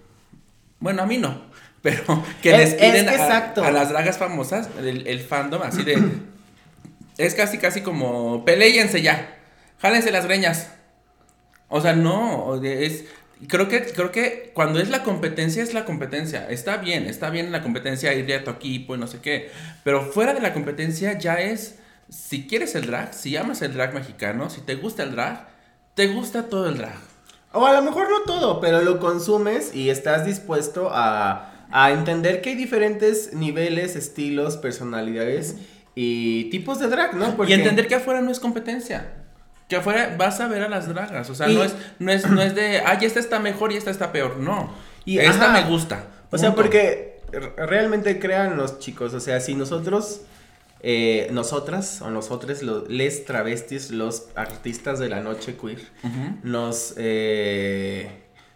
Bueno, 0.80 1.02
a 1.02 1.06
mí 1.06 1.18
no, 1.18 1.42
pero 1.82 2.22
que 2.42 2.50
Es- 2.50 2.58
les 2.58 2.68
es 2.74 2.78
piden 2.78 3.06
que 3.06 3.14
a- 3.60 3.70
las 3.72 3.88
dragas 3.90 4.18
famosas, 4.18 4.68
el, 4.78 5.06
el 5.06 5.20
fandom, 5.20 5.62
así 5.62 5.82
de. 5.82 5.98
es 7.18 7.34
casi, 7.34 7.58
casi 7.58 7.80
como. 7.82 8.44
Peléyense 8.44 9.02
ya, 9.02 9.35
jálense 9.80 10.10
las 10.10 10.26
greñas. 10.26 10.70
O 11.68 11.80
sea, 11.80 11.94
no, 11.94 12.62
es. 12.62 13.04
Creo 13.48 13.68
que, 13.68 13.84
creo 13.84 14.12
que 14.12 14.50
cuando 14.54 14.80
es 14.80 14.88
la 14.88 15.02
competencia, 15.02 15.62
es 15.62 15.74
la 15.74 15.84
competencia. 15.84 16.48
Está 16.48 16.78
bien, 16.78 17.06
está 17.06 17.28
bien 17.28 17.52
la 17.52 17.62
competencia, 17.62 18.14
irle 18.14 18.34
a 18.34 18.44
tu 18.44 18.50
equipo 18.50 18.94
y 18.94 18.98
no 18.98 19.06
sé 19.06 19.20
qué. 19.20 19.50
Pero 19.84 20.10
fuera 20.10 20.32
de 20.32 20.40
la 20.40 20.54
competencia 20.54 21.18
ya 21.18 21.34
es, 21.34 21.78
si 22.08 22.46
quieres 22.46 22.74
el 22.74 22.86
drag, 22.86 23.12
si 23.12 23.36
amas 23.36 23.60
el 23.60 23.74
drag 23.74 23.92
mexicano, 23.92 24.48
si 24.48 24.62
te 24.62 24.76
gusta 24.76 25.02
el 25.02 25.12
drag, 25.12 25.48
te 25.94 26.06
gusta 26.06 26.48
todo 26.48 26.68
el 26.68 26.78
drag. 26.78 26.96
O 27.52 27.66
a 27.66 27.72
lo 27.74 27.82
mejor 27.82 28.08
no 28.08 28.22
todo, 28.22 28.60
pero 28.60 28.82
lo 28.82 28.98
consumes 29.00 29.74
y 29.74 29.90
estás 29.90 30.24
dispuesto 30.24 30.88
a, 30.92 31.66
a 31.70 31.90
entender 31.90 32.40
que 32.40 32.50
hay 32.50 32.56
diferentes 32.56 33.32
niveles, 33.34 33.96
estilos, 33.96 34.56
personalidades 34.56 35.56
y 35.94 36.44
tipos 36.50 36.78
de 36.78 36.88
drag, 36.88 37.14
¿no? 37.14 37.36
Y 37.46 37.52
entender 37.52 37.88
que 37.88 37.94
afuera 37.96 38.20
no 38.20 38.30
es 38.30 38.40
competencia. 38.40 39.15
Que 39.68 39.76
afuera 39.76 40.14
vas 40.16 40.40
a 40.40 40.48
ver 40.48 40.62
a 40.62 40.68
las 40.68 40.88
dragas. 40.88 41.28
O 41.30 41.34
sea, 41.34 41.48
Y- 41.48 41.54
no, 41.56 41.64
es, 41.64 41.74
no, 41.98 42.12
es, 42.12 42.28
no 42.28 42.40
es 42.42 42.54
de, 42.54 42.80
ay, 42.84 42.98
esta 43.02 43.18
está 43.20 43.38
mejor 43.40 43.72
y 43.72 43.76
esta 43.76 43.90
está 43.90 44.12
peor. 44.12 44.36
No. 44.36 44.72
Y, 45.04 45.18
esta 45.18 45.50
ajá. 45.52 45.62
me 45.62 45.68
gusta. 45.68 46.04
O 46.30 46.38
sea, 46.38 46.50
Punto. 46.50 46.62
porque 46.62 47.20
realmente 47.56 48.18
créanos, 48.18 48.78
chicos, 48.78 49.12
o 49.14 49.20
sea, 49.20 49.40
si 49.40 49.54
nosotros, 49.54 50.20
eh, 50.80 51.28
nosotras 51.32 52.00
o 52.02 52.10
nosotros, 52.10 52.62
los, 52.62 52.88
les 52.88 53.24
travestis, 53.24 53.90
los 53.90 54.28
artistas 54.36 54.98
de 54.98 55.08
la 55.08 55.20
noche 55.20 55.56
queer, 55.56 55.80
nos 56.44 56.94
eh, 56.96 58.08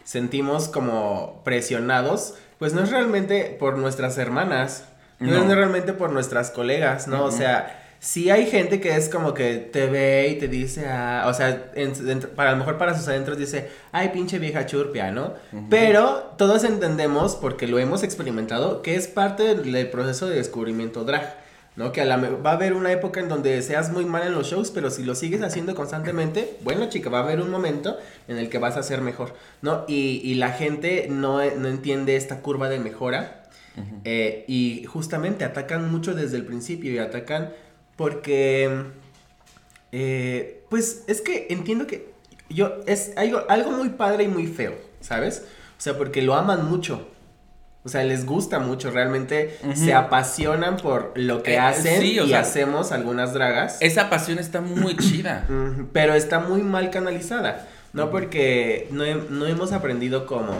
sentimos 0.03 0.67
como 0.69 1.41
presionados, 1.43 2.35
pues 2.59 2.73
no 2.73 2.83
es 2.83 2.89
realmente 2.91 3.55
por 3.59 3.77
nuestras 3.77 4.17
hermanas, 4.17 4.85
no, 5.19 5.31
No. 5.43 5.49
es 5.51 5.55
realmente 5.57 5.93
por 5.93 6.11
nuestras 6.11 6.51
colegas, 6.51 7.07
¿no? 7.07 7.25
O 7.25 7.31
sea, 7.31 7.80
sí 8.03 8.31
hay 8.31 8.47
gente 8.47 8.81
que 8.81 8.95
es 8.95 9.09
como 9.09 9.33
que 9.35 9.57
te 9.57 9.85
ve 9.85 10.27
y 10.29 10.39
te 10.39 10.47
dice, 10.47 10.87
ah, 10.87 11.25
o 11.27 11.33
sea, 11.35 11.71
en- 11.75 11.93
dentro- 12.05 12.31
para 12.31 12.49
a 12.49 12.53
lo 12.53 12.57
mejor 12.57 12.79
para 12.79 12.97
sus 12.97 13.07
adentros 13.07 13.37
dice, 13.37 13.69
ay, 13.91 14.09
pinche 14.09 14.39
vieja 14.39 14.65
churpia, 14.65 15.11
¿no? 15.11 15.35
Pero 15.69 16.33
todos 16.37 16.63
entendemos, 16.63 17.35
porque 17.35 17.67
lo 17.67 17.77
hemos 17.77 18.01
experimentado, 18.01 18.81
que 18.81 18.95
es 18.95 19.07
parte 19.07 19.43
del, 19.55 19.87
proceso 19.89 20.27
de 20.27 20.35
descubrimiento 20.37 21.03
drag. 21.05 21.39
¿no? 21.77 21.93
Que 21.93 22.01
a 22.01 22.05
la 22.05 22.17
va 22.17 22.49
a 22.51 22.53
haber 22.55 22.73
una 22.73 22.91
época 22.91 23.21
en 23.21 23.29
donde 23.29 23.61
seas 23.61 23.93
muy 23.93 24.03
mal 24.03 24.27
en 24.27 24.33
los 24.33 24.47
shows, 24.51 24.71
pero 24.71 24.91
si 24.91 25.03
lo 25.05 25.15
sigues 25.15 25.41
haciendo 25.41 25.73
constantemente, 25.73 26.57
bueno, 26.65 26.89
chica, 26.89 27.09
va 27.09 27.19
a 27.19 27.23
haber 27.23 27.39
un 27.39 27.49
momento 27.49 27.97
en 28.27 28.37
el 28.37 28.49
que 28.49 28.57
vas 28.57 28.75
a 28.75 28.83
ser 28.83 28.99
mejor, 28.99 29.33
¿no? 29.61 29.85
Y, 29.87 30.19
y 30.21 30.33
la 30.33 30.51
gente 30.51 31.07
no, 31.09 31.37
no 31.55 31.67
entiende 31.69 32.17
esta 32.17 32.41
curva 32.41 32.67
de 32.67 32.79
mejora 32.79 33.43
eh, 34.03 34.43
y 34.49 34.83
justamente 34.83 35.45
atacan 35.45 35.89
mucho 35.89 36.13
desde 36.13 36.35
el 36.35 36.45
principio 36.45 36.91
y 36.91 36.97
atacan 36.97 37.53
porque, 38.01 38.83
eh, 39.91 40.63
pues 40.69 41.03
es 41.07 41.21
que 41.21 41.47
entiendo 41.49 41.85
que 41.87 42.11
yo, 42.49 42.77
es 42.87 43.11
algo, 43.15 43.43
algo 43.49 43.71
muy 43.71 43.89
padre 43.89 44.23
y 44.23 44.27
muy 44.27 44.47
feo, 44.47 44.73
¿sabes? 44.99 45.45
O 45.77 45.81
sea, 45.81 45.97
porque 45.97 46.21
lo 46.21 46.35
aman 46.35 46.69
mucho. 46.69 47.07
O 47.83 47.89
sea, 47.89 48.03
les 48.03 48.25
gusta 48.27 48.59
mucho, 48.59 48.91
realmente 48.91 49.57
se 49.73 49.93
apasionan 49.95 50.77
por 50.77 51.13
lo 51.15 51.41
que 51.41 51.53
Eh, 51.55 51.59
hacen 51.59 51.99
sí, 52.01 52.19
y 52.19 52.27
sea, 52.27 52.41
hacemos 52.41 52.91
algunas 52.91 53.33
dragas. 53.33 53.77
Esa 53.81 54.09
pasión 54.09 54.37
está 54.37 54.61
muy 54.61 54.95
chida. 54.97 55.47
Pero 55.93 56.13
está 56.13 56.39
muy 56.39 56.61
mal 56.61 56.91
canalizada. 56.91 57.67
¿no? 57.93 58.09
Porque 58.11 58.87
no, 58.91 59.03
he- 59.03 59.15
no 59.29 59.47
hemos 59.47 59.71
aprendido 59.73 60.25
como, 60.27 60.53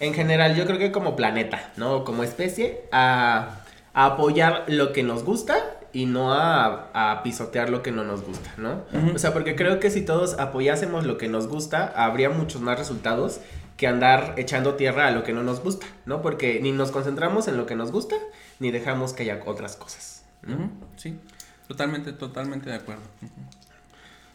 en 0.00 0.14
general, 0.14 0.54
yo 0.56 0.64
creo 0.66 0.78
que 0.78 0.90
como 0.92 1.14
planeta, 1.16 1.72
¿no? 1.76 2.02
Como 2.04 2.22
especie, 2.22 2.82
a, 2.92 3.58
a 3.92 4.04
apoyar 4.06 4.64
lo 4.68 4.92
que 4.92 5.02
nos 5.02 5.22
gusta 5.24 5.56
y 5.96 6.04
no 6.04 6.34
a, 6.34 6.90
a 6.92 7.22
pisotear 7.22 7.70
lo 7.70 7.82
que 7.82 7.90
no 7.90 8.04
nos 8.04 8.22
gusta, 8.22 8.52
¿no? 8.58 8.84
Ujú. 8.92 9.14
O 9.14 9.18
sea, 9.18 9.32
porque 9.32 9.56
creo 9.56 9.80
que 9.80 9.90
si 9.90 10.02
todos 10.02 10.38
apoyásemos 10.38 11.06
lo 11.06 11.16
que 11.16 11.26
nos 11.26 11.48
gusta, 11.48 11.86
habría 11.96 12.28
muchos 12.28 12.60
más 12.60 12.78
resultados 12.78 13.40
que 13.78 13.86
andar 13.86 14.34
echando 14.36 14.74
tierra 14.74 15.06
a 15.06 15.10
lo 15.10 15.22
que 15.24 15.32
no 15.32 15.42
nos 15.42 15.60
gusta, 15.60 15.86
¿no? 16.04 16.20
Porque 16.20 16.60
ni 16.60 16.70
nos 16.70 16.90
concentramos 16.90 17.48
en 17.48 17.56
lo 17.56 17.64
que 17.64 17.76
nos 17.76 17.92
gusta, 17.92 18.14
ni 18.58 18.70
dejamos 18.70 19.14
que 19.14 19.22
haya 19.22 19.40
otras 19.46 19.76
cosas. 19.76 20.22
¿no? 20.42 20.56
Ujú, 20.56 20.70
Sí, 20.96 21.18
totalmente, 21.66 22.12
totalmente 22.12 22.68
de 22.68 22.76
acuerdo. 22.76 23.02
Ujú. 23.22 23.32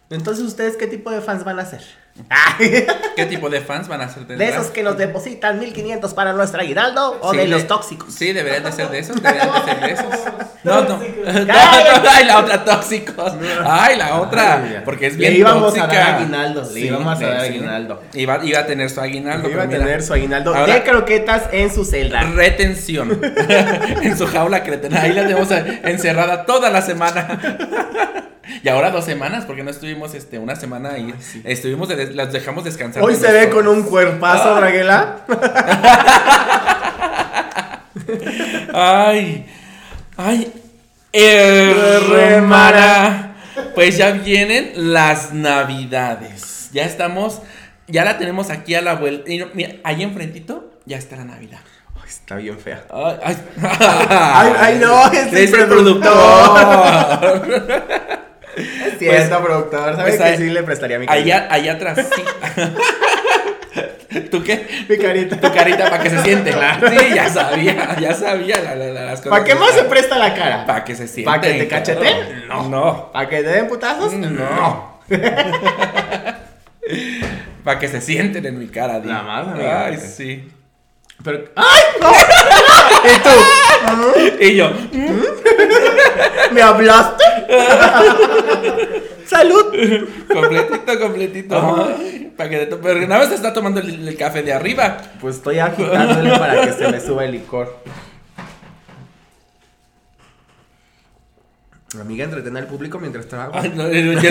Entonces, 0.09 0.43
¿ustedes 0.43 0.77
qué 0.77 0.87
tipo 0.87 1.11
de 1.11 1.21
fans 1.21 1.43
van 1.43 1.59
a 1.59 1.65
ser? 1.65 1.83
¿Qué 3.15 3.25
tipo 3.25 3.49
de 3.49 3.61
fans 3.61 3.87
van 3.87 4.01
a 4.01 4.09
ser 4.09 4.25
¿De 4.27 4.35
drag? 4.35 4.49
esos 4.49 4.67
que 4.67 4.83
nos 4.83 4.97
depositan 4.97 5.57
1500 5.59 6.13
para 6.13 6.33
nuestro 6.33 6.61
aguinaldo 6.61 7.17
o 7.21 7.31
Sí, 7.31 7.37
de 7.37 7.43
de- 7.43 7.49
los 7.49 7.67
tóxicos? 7.67 8.13
Sí, 8.13 8.31
deberían 8.33 8.63
de 8.63 8.71
ser 8.71 8.89
de 8.89 8.99
esos, 8.99 9.21
deberían 9.21 9.49
de 9.53 9.61
ser 9.71 9.79
de 9.81 9.91
esos. 9.93 10.05
No, 10.63 10.79
no. 10.81 10.99
Ay, 12.11 12.23
la 12.25 12.37
otra 12.37 12.63
tóxicos. 12.63 13.33
Ay, 13.65 13.97
la 13.97 14.21
otra. 14.21 14.83
Porque 14.85 15.07
es 15.07 15.13
Le 15.13 15.29
bien 15.29 15.37
íbamos 15.37 15.73
a 15.73 15.81
tóxica. 15.81 15.87
dar 15.87 16.15
aguinaldo, 16.17 16.69
le 16.71 16.79
íbamos 16.81 17.19
a 17.19 17.25
dar 17.25 17.39
aguinaldo. 17.39 18.03
Iba, 18.13 18.45
iba 18.45 18.59
a 18.59 18.65
tener 18.67 18.89
su 18.91 19.01
aguinaldo. 19.01 19.49
Iba 19.49 19.63
a 19.63 19.65
mira, 19.65 19.79
tener 19.79 20.03
su 20.03 20.13
aguinaldo 20.13 20.53
Ahora- 20.53 20.71
de 20.75 20.83
croquetas 20.83 21.45
en 21.51 21.73
su 21.73 21.83
celda. 21.83 22.21
Retención. 22.35 23.19
en 24.03 24.15
su 24.15 24.27
jaula 24.27 24.61
cretena. 24.61 25.01
Ahí 25.01 25.13
la 25.13 25.23
tenemos 25.23 25.49
encerrada 25.49 26.45
toda 26.45 26.69
la 26.69 26.83
semana. 26.83 27.39
Y 28.63 28.69
ahora 28.69 28.89
dos 28.91 29.05
semanas, 29.05 29.45
porque 29.45 29.63
no 29.63 29.69
estuvimos 29.69 30.13
este, 30.15 30.39
una 30.39 30.55
semana 30.55 30.97
y 30.97 31.13
estuvimos 31.43 31.87
de- 31.89 32.11
las 32.13 32.31
dejamos 32.33 32.63
descansar. 32.63 33.03
Hoy 33.03 33.15
se 33.15 33.31
ve 33.31 33.49
con 33.49 33.67
un 33.67 33.83
cuerpazo, 33.83 34.55
Braguela. 34.55 35.17
Ay, 38.73 39.45
ay, 40.17 40.51
hermana. 41.13 43.35
Pues 43.75 43.97
ya 43.97 44.11
vienen 44.11 44.71
las 44.93 45.33
navidades. 45.33 46.69
Ya 46.73 46.83
estamos, 46.85 47.41
ya 47.87 48.03
la 48.05 48.17
tenemos 48.17 48.49
aquí 48.49 48.73
a 48.75 48.81
la 48.81 48.95
vuelta. 48.95 49.29
Mira, 49.53 49.75
ahí 49.83 50.03
enfrentito 50.03 50.71
ya 50.85 50.97
está 50.97 51.15
la 51.17 51.25
Navidad. 51.25 51.59
Ay, 51.95 52.01
está 52.09 52.35
bien 52.37 52.57
fea. 52.59 52.83
Ay, 52.91 53.15
ay, 53.23 53.37
Ay, 54.09 54.53
ay, 54.57 54.79
no, 54.81 55.11
es 55.11 55.27
el 55.27 55.37
es 55.37 55.53
el 55.53 55.65
productor. 55.67 56.11
Es 58.55 58.99
cierto, 58.99 59.41
productor. 59.43 59.95
¿Sabes 59.95 60.17
pues 60.17 60.31
que 60.31 60.37
sí 60.37 60.49
le 60.49 60.63
prestaría 60.63 60.99
mi 60.99 61.05
carita? 61.07 61.35
allá, 61.37 61.47
allá 61.53 61.73
atrás, 61.73 62.07
sí. 62.15 62.23
¿Tú 64.29 64.43
qué? 64.43 64.67
Mi 64.89 64.97
carita. 64.97 65.39
Tu 65.39 65.53
carita 65.53 65.89
para 65.89 66.03
que 66.03 66.09
se 66.09 66.21
siente. 66.23 66.51
Sí, 66.89 67.15
ya 67.15 67.29
sabía, 67.29 67.95
ya 67.99 68.13
sabía 68.13 68.59
la- 68.61 68.75
la- 68.75 68.85
la- 68.87 69.05
las 69.05 69.21
cosas. 69.21 69.29
¿Para 69.31 69.43
qué 69.45 69.55
más 69.55 69.71
se 69.71 69.83
presta 69.85 70.17
la 70.17 70.33
cara? 70.33 70.65
Para 70.65 70.83
que 70.83 70.95
se 70.95 71.07
sienta. 71.07 71.31
¿Para 71.31 71.41
que 71.41 71.53
te 71.59 71.67
cacheteen? 71.67 72.47
No. 72.47 72.67
No. 72.69 73.11
¿Para 73.13 73.29
que 73.29 73.37
te 73.37 73.49
den 73.49 73.67
putazos? 73.69 74.11
No. 74.13 74.99
Para 77.63 77.79
que 77.79 77.87
se 77.87 78.01
sienten 78.01 78.45
en 78.45 78.57
mi 78.59 78.67
cara, 78.67 78.99
di. 78.99 79.07
Nada 79.07 79.23
más. 79.23 79.59
Ay, 79.59 79.97
sí. 79.97 80.49
Pero... 81.23 81.43
¡Ay, 81.55 81.83
no! 81.99 82.11
¿Y 83.09 83.19
tú? 83.19 84.43
Y 84.43 84.55
yo, 84.55 84.71
¿Me 86.51 86.61
hablaste? 86.61 87.23
¡Salud! 89.25 89.65
completito, 90.33 90.99
completito. 90.99 91.89
Para 92.35 92.49
que 92.49 92.65
te 92.65 92.75
Pero 92.75 93.01
nada 93.07 93.19
más 93.21 93.29
te 93.29 93.35
está 93.35 93.53
tomando 93.53 93.79
el, 93.79 94.07
el 94.07 94.17
café 94.17 94.43
de 94.43 94.53
arriba. 94.53 94.97
Pues 95.19 95.37
estoy 95.37 95.59
agitándole 95.59 96.37
para 96.37 96.65
que 96.65 96.73
se 96.73 96.87
me 96.89 96.99
suba 96.99 97.25
el 97.25 97.31
licor. 97.31 97.81
Amiga, 101.99 102.23
entretén 102.23 102.55
al 102.55 102.67
público 102.67 102.99
mientras 102.99 103.27
trabajo. 103.27 103.51
Ay, 103.53 103.73
no, 103.75 103.89
yo, 103.91 104.13
estoy, 104.13 104.29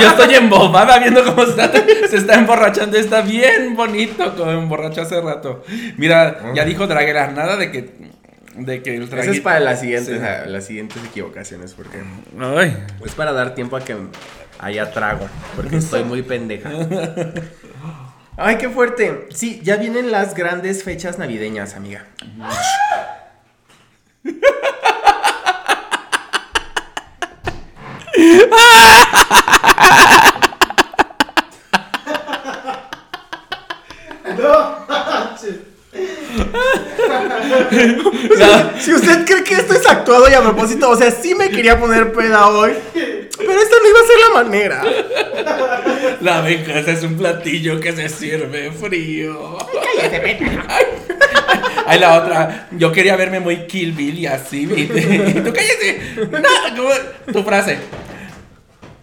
yo 0.00 0.08
estoy 0.08 0.34
embobada 0.36 0.98
viendo 1.00 1.24
cómo 1.24 1.42
está- 1.42 1.72
se 2.08 2.16
está 2.16 2.34
emborrachando. 2.34 2.96
Está 2.96 3.22
bien 3.22 3.74
bonito 3.74 4.36
como 4.36 4.52
emborrachó 4.52 5.02
hace 5.02 5.20
rato. 5.20 5.64
Mira, 5.96 6.52
ya 6.54 6.64
dijo 6.64 6.86
Draguera, 6.86 7.32
nada 7.32 7.56
de 7.56 7.72
que. 7.72 8.16
De 8.56 8.82
que 8.82 8.96
el 8.96 9.02
Eso 9.02 9.10
traguito- 9.10 9.32
es 9.34 9.40
para 9.40 9.60
las 9.60 9.80
siguientes, 9.80 10.18
Sí. 10.18 10.24
a- 10.24 10.46
las 10.46 10.64
siguientes 10.64 10.96
equivocaciones, 11.04 11.74
porque 11.74 11.98
Ay. 12.40 12.74
es 13.04 13.12
para 13.12 13.32
dar 13.32 13.54
tiempo 13.54 13.76
a 13.76 13.84
que 13.84 13.94
haya 14.60 14.90
trago, 14.92 15.28
porque 15.56 15.76
estoy 15.76 16.04
muy 16.04 16.22
pendeja. 16.22 16.70
Ay, 18.38 18.56
qué 18.58 18.68
fuerte. 18.70 19.26
Sí, 19.34 19.60
ya 19.62 19.76
vienen 19.76 20.10
las 20.12 20.34
grandes 20.34 20.84
fechas 20.84 21.18
navideñas, 21.18 21.74
amiga. 21.74 22.06
Si 38.80 38.94
usted 38.94 39.24
cree 39.24 39.42
que 39.44 39.54
esto 39.54 39.74
es 39.74 39.86
actuado 39.86 40.28
y 40.28 40.34
a 40.34 40.40
propósito, 40.40 40.90
o 40.90 40.96
sea, 40.96 41.10
sí 41.10 41.34
me 41.34 41.50
quería 41.50 41.78
poner 41.78 42.12
peda 42.12 42.48
hoy, 42.48 42.72
pero 42.92 43.60
esta 43.60 43.76
no 43.82 43.88
iba 43.88 43.98
a 44.00 44.06
ser 44.06 44.18
la 44.20 44.30
manera. 44.42 44.82
La 46.20 46.40
venganza 46.40 46.92
es 46.92 47.02
un 47.02 47.16
platillo 47.16 47.80
que 47.80 47.92
se 47.92 48.08
sirve 48.08 48.70
frío. 48.72 49.58
Cállate, 49.96 50.20
peta. 50.20 50.66
Ay, 51.86 51.98
la 51.98 52.18
otra. 52.22 52.68
Yo 52.72 52.92
quería 52.92 53.16
verme 53.16 53.40
muy 53.40 53.66
Kill 53.66 53.92
Bill 53.92 54.18
y 54.18 54.26
así, 54.26 54.66
¿viste? 54.66 55.00
Y 55.00 55.40
tú 55.40 55.52
cállate. 55.52 56.00
No, 56.76 57.32
tu 57.32 57.42
frase. 57.42 57.78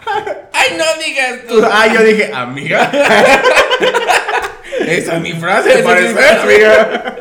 Ay, 0.53 0.77
no 0.77 0.83
digas 1.03 1.39
tú. 1.47 1.61
Ah, 1.65 1.87
yo 1.87 2.03
dije, 2.03 2.31
amiga. 2.33 2.91
Esa 4.87 5.15
es 5.15 5.21
mi 5.21 5.33
frase, 5.33 5.69
Esa 5.69 5.79
es 5.79 5.85
parece, 5.85 6.13
mi 6.13 6.53
amiga. 6.53 7.15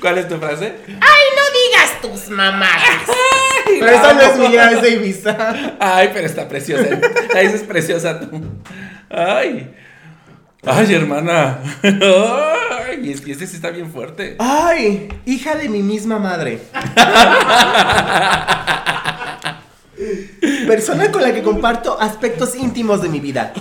¿Cuál 0.00 0.18
es 0.18 0.28
tu 0.28 0.36
frase? 0.38 0.72
Ay, 0.88 1.24
no 1.36 1.42
digas 1.52 2.00
tus 2.00 2.28
mamadas. 2.30 3.08
Ay, 3.08 3.76
Pero 3.80 3.92
esa 3.92 4.12
no 4.14 4.20
es 4.20 4.36
mía, 4.38 4.70
es 4.72 4.82
de 4.82 4.90
Ibiza. 4.90 5.36
Ay, 5.78 6.10
pero 6.12 6.26
está 6.26 6.48
preciosa. 6.48 6.98
Ahí 7.34 7.46
es 7.46 7.62
preciosa 7.62 8.18
tú. 8.20 8.42
Ay. 9.10 9.74
Ay, 10.64 10.94
hermana. 10.94 11.58
Ay, 11.82 13.10
es 13.12 13.20
que 13.20 13.32
este 13.32 13.46
sí 13.46 13.56
está 13.56 13.70
bien 13.70 13.90
fuerte. 13.92 14.36
Ay, 14.38 15.08
hija 15.24 15.54
de 15.56 15.68
mi 15.68 15.82
misma 15.82 16.18
madre. 16.18 16.60
Persona 20.66 21.10
con 21.10 21.22
la 21.22 21.32
que 21.32 21.42
comparto 21.42 21.98
aspectos 21.98 22.54
íntimos 22.54 23.00
de 23.02 23.08
mi 23.08 23.20
vida. 23.20 23.52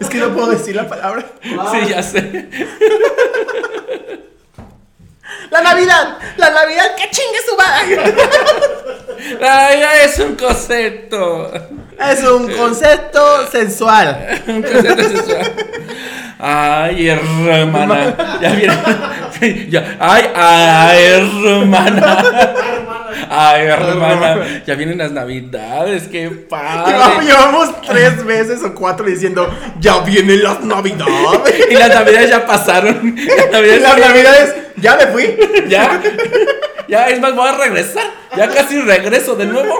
Es 0.00 0.08
que 0.08 0.18
no 0.18 0.34
puedo 0.34 0.48
decir 0.48 0.74
la 0.74 0.88
palabra. 0.88 1.24
Sí, 1.42 1.88
ya 1.88 2.02
sé. 2.02 2.48
La 5.50 5.60
Navidad, 5.62 6.18
la 6.36 6.50
Navidad, 6.50 6.96
que 6.96 7.08
chingue 7.10 7.38
su 7.48 7.56
madre. 7.56 8.14
Ay, 9.40 9.82
es 10.04 10.18
un 10.18 10.34
concepto. 10.34 11.52
Es 12.00 12.24
un 12.24 12.50
concepto 12.50 13.46
sensual. 13.52 14.42
Un 14.48 14.62
concepto 14.62 15.08
sexual. 15.08 15.52
Ay, 16.40 17.08
hermana. 17.08 18.38
Ya 18.42 18.50
viene. 18.50 18.76
Ya. 19.70 19.96
Ay, 19.98 20.24
ay, 20.34 21.04
hermana. 21.04 22.24
Ay, 23.30 23.66
hermana. 23.66 24.62
Ya 24.66 24.74
vienen 24.74 24.98
las 24.98 25.12
navidades. 25.12 26.08
Qué 26.08 26.30
padre. 26.30 27.24
llevamos 27.24 27.80
tres 27.82 28.24
veces 28.24 28.62
o 28.62 28.74
cuatro 28.74 29.06
diciendo, 29.06 29.48
ya 29.80 30.00
vienen 30.00 30.42
las 30.42 30.60
Navidades. 30.60 31.66
Y 31.70 31.74
las 31.74 31.88
navidades 31.88 32.30
ya 32.30 32.46
pasaron. 32.46 33.16
Las 33.16 33.50
navidades 33.50 33.82
Las 33.82 33.98
Navidades, 33.98 34.54
ya 34.76 34.96
me 34.96 35.06
fui. 35.06 35.36
Ya. 35.68 36.00
Ya, 36.88 37.08
es 37.08 37.20
más, 37.20 37.34
voy 37.34 37.48
a 37.48 37.56
regresar. 37.56 38.04
Ya 38.36 38.48
casi 38.48 38.80
regreso 38.80 39.34
de 39.36 39.46
nuevo. 39.46 39.78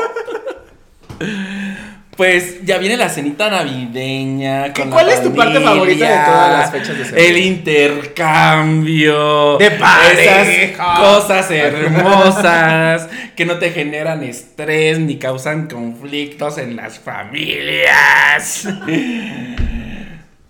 Pues 2.17 2.65
ya 2.65 2.79
viene 2.79 2.97
la 2.97 3.09
cenita 3.09 3.51
navideña. 3.51 4.73
¿Qué- 4.73 4.83
con 4.83 4.91
la 4.91 4.97
cuál 4.97 5.09
es 5.11 5.21
tu 5.23 5.35
parte 5.35 5.59
favorita 5.61 6.09
de 6.09 6.25
todas 6.25 6.53
las 6.53 6.71
fechas 6.71 6.97
de 6.99 7.05
semana? 7.07 7.25
El 7.27 7.39
intercambio. 7.39 9.59
De 9.59 9.71
pareja. 9.73 10.43
Esas 10.43 10.77
cosas 10.99 11.51
hermosas 11.51 13.09
que 13.35 13.45
no 13.45 13.59
te 13.59 13.71
generan 13.71 14.23
estrés 14.23 15.01
ni 15.01 15.19
causan 15.19 15.67
conflictos 15.67 16.59
en 16.59 16.77
las 16.77 17.01
familias. 17.01 18.69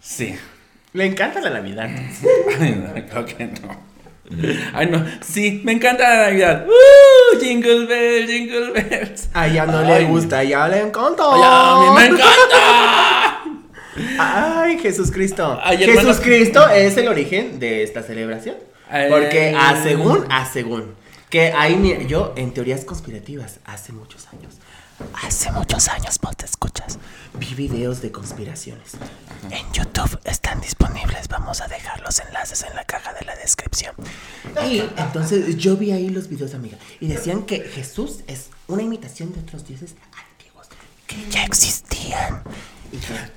Sí. 0.01 0.37
Le 0.93 1.07
encanta 1.07 1.41
la 1.41 1.49
Navidad. 1.51 1.89
Ay, 2.61 2.83
no, 2.87 2.93
creo 3.09 3.25
que 3.25 3.47
no. 3.47 3.94
Ay, 4.73 4.87
no. 4.87 5.05
Sí, 5.21 5.61
me 5.65 5.73
encanta 5.73 6.09
la 6.09 6.27
Navidad. 6.27 6.67
¡Uh! 6.67 7.39
Jingle 7.41 7.87
bell, 7.87 8.27
jingle 8.27 8.71
bells. 8.73 9.29
A 9.33 9.49
ella 9.49 9.67
no 9.67 9.83
le 9.83 10.05
gusta, 10.05 10.39
a 10.39 10.43
ella 10.43 10.69
le 10.69 10.81
encanta. 10.81 11.25
Ay, 11.33 11.43
a 11.45 11.81
mí 11.81 11.87
me 11.97 12.07
encanta. 12.07 13.45
Ay, 14.19 14.79
Jesús 14.79 15.11
Cristo. 15.11 15.59
Ay, 15.63 15.79
Jesús. 15.79 16.21
Cristo 16.21 16.69
es 16.69 16.97
el 16.97 17.09
origen 17.09 17.59
de 17.59 17.83
esta 17.83 18.03
celebración. 18.03 18.57
Ay. 18.89 19.11
Porque 19.11 19.55
a 19.57 19.83
según, 19.83 20.25
a 20.31 20.47
según. 20.47 20.95
Que 21.31 21.53
ahí, 21.53 21.77
mira, 21.77 22.03
yo 22.03 22.33
en 22.37 22.53
teorías 22.53 22.85
conspirativas, 22.85 23.59
hace 23.65 23.93
muchos 23.93 24.29
años, 24.29 24.55
hace 25.23 25.51
muchos 25.53 25.89
años, 25.89 26.19
vos 26.21 26.37
te 26.37 26.47
escuchas, 26.47 26.99
vi 27.35 27.55
videos 27.55 28.01
de 28.01 28.13
conspiraciones. 28.13 28.93
En 29.51 29.71
YouTube 29.73 30.19
están 30.25 30.61
disponibles, 30.61 31.29
vamos 31.29 31.61
a 31.61 31.69
dejar 31.69 32.01
los 32.01 32.19
enlaces 32.21 32.63
en 32.63 32.75
la 32.75 32.85
caja 32.85 33.13
de 33.13 33.25
la 33.25 33.35
descripción. 33.37 33.95
Y 34.69 34.81
entonces 34.97 35.57
yo 35.57 35.77
vi 35.77 35.93
ahí 35.93 36.09
los 36.09 36.29
videos, 36.29 36.55
amiga, 36.55 36.79
y 37.01 37.09
decían 37.09 37.45
que 37.45 37.61
Jesús 37.61 38.21
es 38.27 38.51
una 38.69 38.83
imitación 38.83 39.33
de 39.33 39.41
otros 39.41 39.67
dioses 39.67 39.95
antiguos, 40.13 40.69
que 41.07 41.17
ya 41.31 41.45
existían. 41.45 42.43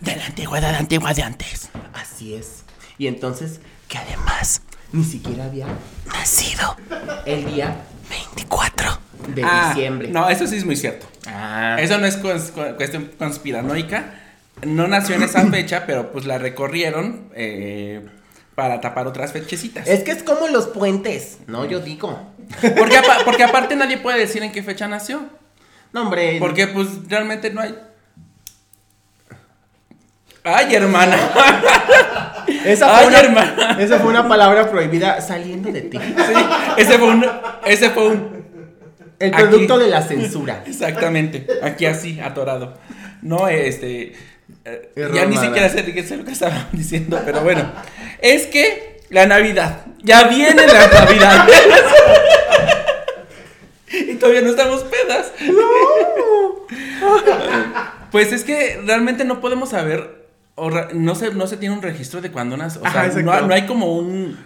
De 0.01 0.15
la 0.15 0.25
antigüedad 0.27 0.75
antigua 0.75 1.13
de 1.15 1.23
antes. 1.23 1.69
Así 1.93 2.35
es. 2.35 2.63
Y 2.99 3.07
entonces, 3.07 3.59
que 3.87 3.97
además 3.97 4.61
ni 4.91 5.03
siquiera 5.03 5.45
había 5.45 5.67
nacido 6.05 6.77
el 7.25 7.45
día 7.45 7.83
24 8.09 8.99
de 9.27 9.43
Ah, 9.43 9.71
diciembre. 9.73 10.07
No, 10.09 10.29
eso 10.29 10.47
sí 10.47 10.57
es 10.57 10.65
muy 10.65 10.75
cierto. 10.75 11.05
Ah. 11.27 11.77
Eso 11.79 11.97
no 11.97 12.05
es 12.05 12.21
cons- 12.21 12.75
cuestión 12.75 13.11
conspiranoica. 13.17 14.13
No 14.65 14.87
nació 14.87 15.15
en 15.15 15.23
esa 15.23 15.45
fecha, 15.51 15.83
pero 15.85 16.11
pues 16.11 16.25
la 16.25 16.37
recorrieron 16.37 17.29
eh, 17.35 18.05
para 18.55 18.81
tapar 18.81 19.07
otras 19.07 19.31
fechecitas. 19.33 19.87
Es 19.87 20.03
que 20.03 20.11
es 20.11 20.23
como 20.23 20.47
los 20.47 20.67
puentes, 20.67 21.37
¿no? 21.47 21.65
Yo 21.65 21.79
digo. 21.79 22.31
Porque, 22.77 22.97
apa- 22.97 23.19
porque 23.25 23.43
aparte 23.43 23.75
nadie 23.75 23.97
puede 23.97 24.19
decir 24.19 24.41
en 24.43 24.51
qué 24.51 24.63
fecha 24.63 24.87
nació. 24.87 25.21
No, 25.93 26.01
hombre. 26.03 26.37
Porque 26.39 26.67
pues 26.67 26.87
realmente 27.07 27.49
no 27.51 27.61
hay... 27.61 27.75
Ay, 30.43 30.73
hermana. 30.75 31.17
esa 32.65 32.87
fue, 32.87 32.97
Ay, 32.99 33.07
una, 33.07 33.19
hermana. 33.19 33.77
esa 33.81 33.99
fue 33.99 34.09
una 34.09 34.27
palabra 34.27 34.69
prohibida 34.71 35.19
saliendo 35.19 35.71
de 35.71 35.81
ti. 35.81 35.97
Sí, 35.97 36.33
ese 36.77 36.97
fue 36.97 37.09
un... 37.09 37.25
Ese 37.65 37.89
fue 37.89 38.07
un... 38.07 38.36
El 39.19 39.33
Aquí. 39.33 39.43
producto 39.43 39.77
de 39.79 39.87
la 39.87 40.01
censura. 40.01 40.63
Exactamente. 40.67 41.47
Aquí 41.63 41.85
así, 41.85 42.19
atorado. 42.19 42.77
No, 43.21 43.47
este... 43.47 44.13
eh, 44.65 44.91
ya 45.13 45.25
ni 45.25 45.35
siquiera 45.37 45.69
sé, 45.69 46.03
sé 46.03 46.17
lo 46.17 46.23
que 46.25 46.31
estaba 46.31 46.67
diciendo, 46.71 47.19
pero 47.25 47.41
bueno. 47.41 47.71
Es 48.19 48.47
que 48.47 49.01
la 49.09 49.25
Navidad. 49.25 49.81
Ya 50.03 50.27
viene 50.27 50.67
la 50.67 50.87
Navidad. 50.87 51.47
y 53.91 54.13
todavía 54.15 54.41
no 54.41 54.49
estamos 54.49 54.83
pedas. 54.83 55.31
Pues 58.11 58.31
es 58.31 58.43
que 58.43 58.81
realmente 58.85 59.25
no 59.25 59.41
podemos 59.41 59.69
saber, 59.69 60.27
o 60.55 60.69
no 60.69 61.15
se, 61.15 61.33
no 61.33 61.47
se 61.47 61.57
tiene 61.57 61.75
un 61.75 61.81
registro 61.81 62.21
de 62.21 62.31
cuándo 62.31 62.55
nace. 62.57 62.79
O 62.79 62.81
sea, 62.83 63.01
Ajá, 63.03 63.21
no, 63.21 63.41
no 63.41 63.53
hay 63.53 63.65
como 63.65 63.93
un- 63.97 64.37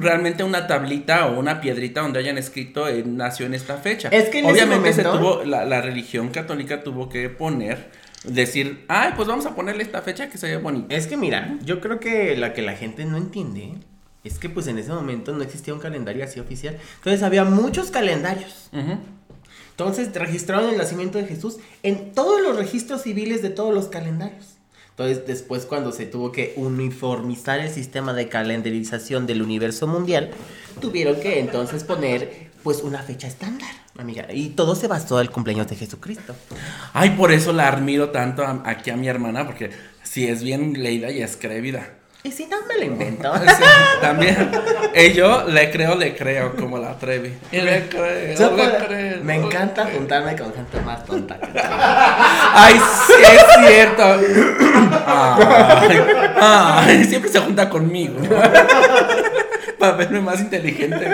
realmente 0.00 0.42
una 0.44 0.66
tablita 0.66 1.26
o 1.26 1.38
una 1.38 1.60
piedrita 1.60 2.00
donde 2.02 2.18
hayan 2.18 2.38
escrito 2.38 2.88
eh, 2.88 3.02
nació 3.06 3.46
en 3.46 3.54
esta 3.54 3.76
fecha. 3.76 4.08
Es 4.08 4.28
que 4.28 4.38
en 4.40 4.46
ese 4.46 4.54
Obviamente 4.54 4.92
se 4.92 5.02
momento- 5.04 5.18
tuvo, 5.38 5.44
la, 5.44 5.64
la 5.64 5.80
religión 5.80 6.28
católica 6.30 6.82
tuvo 6.82 7.08
que 7.08 7.28
poner, 7.28 7.90
decir, 8.24 8.84
ay, 8.88 9.12
pues 9.16 9.28
vamos 9.28 9.46
a 9.46 9.54
ponerle 9.54 9.82
esta 9.82 10.02
fecha 10.02 10.28
que 10.28 10.38
se 10.38 10.48
ve 10.48 10.56
bonita. 10.56 10.94
Es 10.94 11.06
que 11.06 11.16
mira, 11.16 11.56
yo 11.62 11.80
creo 11.80 12.00
que 12.00 12.36
lo 12.36 12.52
que 12.52 12.62
la 12.62 12.74
gente 12.74 13.04
no 13.04 13.16
entiende 13.16 13.74
es 14.24 14.38
que 14.38 14.48
pues 14.48 14.66
en 14.66 14.78
ese 14.78 14.92
momento 14.92 15.32
no 15.32 15.42
existía 15.42 15.72
un 15.74 15.80
calendario 15.80 16.24
así 16.24 16.40
oficial. 16.40 16.76
Entonces 16.96 17.22
había 17.22 17.44
muchos 17.44 17.90
calendarios. 17.92 18.70
Entonces 19.70 20.12
registraron 20.14 20.70
el 20.70 20.78
nacimiento 20.78 21.18
de 21.18 21.26
Jesús 21.26 21.58
en 21.82 22.12
todos 22.12 22.40
los 22.40 22.56
registros 22.56 23.02
civiles 23.02 23.42
de 23.42 23.50
todos 23.50 23.72
los 23.74 23.88
calendarios. 23.88 24.55
Entonces 24.98 25.26
después 25.26 25.66
cuando 25.66 25.92
se 25.92 26.06
tuvo 26.06 26.32
que 26.32 26.54
uniformizar 26.56 27.60
el 27.60 27.70
sistema 27.70 28.14
de 28.14 28.30
calendarización 28.30 29.26
del 29.26 29.42
universo 29.42 29.86
mundial, 29.86 30.30
tuvieron 30.80 31.20
que 31.20 31.38
entonces 31.38 31.84
poner 31.84 32.48
pues 32.62 32.82
una 32.82 33.02
fecha 33.02 33.28
estándar, 33.28 33.68
amiga. 33.98 34.26
Y 34.32 34.48
todo 34.48 34.74
se 34.74 34.88
basó 34.88 35.18
al 35.18 35.30
cumpleaños 35.30 35.68
de 35.68 35.76
Jesucristo. 35.76 36.34
Ay, 36.94 37.10
por 37.10 37.30
eso 37.30 37.52
la 37.52 37.68
admiro 37.68 38.08
tanto 38.08 38.42
aquí 38.64 38.88
a 38.88 38.96
mi 38.96 39.06
hermana, 39.06 39.44
porque 39.44 39.68
si 40.02 40.26
es 40.28 40.42
bien 40.42 40.82
leída 40.82 41.10
y 41.10 41.20
escribida. 41.20 41.90
Y 42.26 42.32
si 42.32 42.46
no 42.46 42.56
me 42.66 42.76
lo 42.78 42.84
invento. 42.84 43.32
Sí, 43.46 43.62
también. 44.00 44.50
Y 44.94 45.12
yo 45.12 45.44
le 45.46 45.70
creo, 45.70 45.94
le 45.94 46.16
creo, 46.16 46.56
como 46.56 46.76
la 46.76 46.98
Trevi. 46.98 47.32
Y 47.52 47.58
le 47.60 47.88
creo, 47.88 48.34
Yo 48.36 48.50
le 48.56 48.62
puedo- 48.64 48.86
creo. 48.86 49.22
me 49.22 49.36
encanta 49.36 49.86
juntarme 49.94 50.34
con 50.36 50.52
gente 50.52 50.80
más 50.84 51.04
tonta 51.04 51.38
que. 51.38 51.46
Ay, 51.54 52.74
sí, 53.06 53.12
es 53.22 53.68
cierto. 53.68 54.02
Ay, 55.06 56.00
ay, 56.40 57.04
siempre 57.04 57.30
se 57.30 57.38
junta 57.38 57.68
conmigo. 57.68 58.16
Para 59.78 59.92
verme 59.92 60.20
más 60.20 60.40
inteligente. 60.40 61.06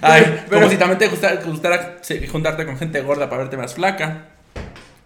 Ay, 0.00 0.42
Pero- 0.48 0.60
como 0.62 0.70
si 0.70 0.76
también 0.78 0.98
te 0.98 1.08
gustara, 1.08 1.38
juntarte 2.30 2.64
con 2.64 2.78
gente 2.78 3.00
gorda 3.02 3.28
para 3.28 3.42
verte 3.42 3.56
más 3.58 3.74
flaca. 3.74 4.24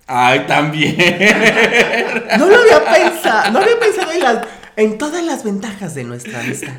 Ay, 0.07 0.41
también. 0.47 0.97
No 2.39 2.47
lo 2.47 2.57
había 2.57 2.85
pensado, 2.85 3.51
no 3.51 3.59
había 3.59 3.79
pensado 3.79 4.13
en, 4.13 4.21
las, 4.21 4.47
en 4.77 4.99
todas 4.99 5.25
las 5.25 5.45
ventajas 5.45 5.95
de 5.95 6.05
nuestra 6.05 6.41
amistad. 6.41 6.75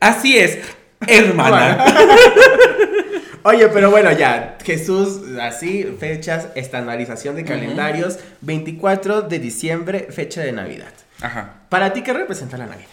Así 0.00 0.38
es, 0.38 0.58
hermana. 1.06 1.84
Oye, 3.42 3.68
pero 3.68 3.90
bueno, 3.90 4.12
ya, 4.12 4.58
Jesús, 4.64 5.20
así, 5.40 5.84
fechas, 5.98 6.48
estandarización 6.54 7.36
de 7.36 7.44
calendarios, 7.44 8.18
24 8.42 9.22
de 9.22 9.38
diciembre, 9.38 10.08
fecha 10.10 10.42
de 10.42 10.52
Navidad. 10.52 10.92
Ajá. 11.20 11.54
¿Para 11.68 11.92
ti 11.92 12.02
qué 12.02 12.12
representa 12.12 12.58
la 12.58 12.66
Navidad? 12.66 12.88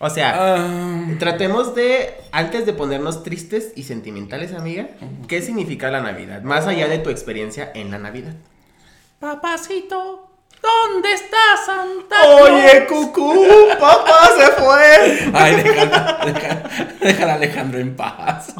O 0.00 0.10
sea, 0.10 0.34
Ah, 0.36 1.06
tratemos 1.18 1.74
de, 1.74 2.14
antes 2.32 2.66
de 2.66 2.72
ponernos 2.72 3.22
tristes 3.22 3.72
y 3.76 3.84
sentimentales, 3.84 4.52
amiga, 4.52 4.88
¿qué 5.28 5.40
significa 5.40 5.90
la 5.90 6.00
Navidad? 6.00 6.42
Más 6.42 6.66
allá 6.66 6.88
de 6.88 6.98
tu 6.98 7.10
experiencia 7.10 7.70
en 7.74 7.90
la 7.90 7.98
Navidad. 7.98 8.34
papacito, 9.20 10.28
¿dónde 10.60 11.12
está 11.12 11.36
Santa 11.64 12.16
Claus? 12.22 12.50
Oye, 12.50 12.86
cucú, 12.86 13.46
papá 13.80 14.28
se 14.36 14.46
fue. 14.62 15.30
Ay, 15.32 15.56
déjala, 15.62 16.18
déjala, 16.26 16.70
déjala 17.00 17.32
a 17.32 17.36
Alejandro 17.36 17.78
en 17.78 17.94
paz. 17.96 18.52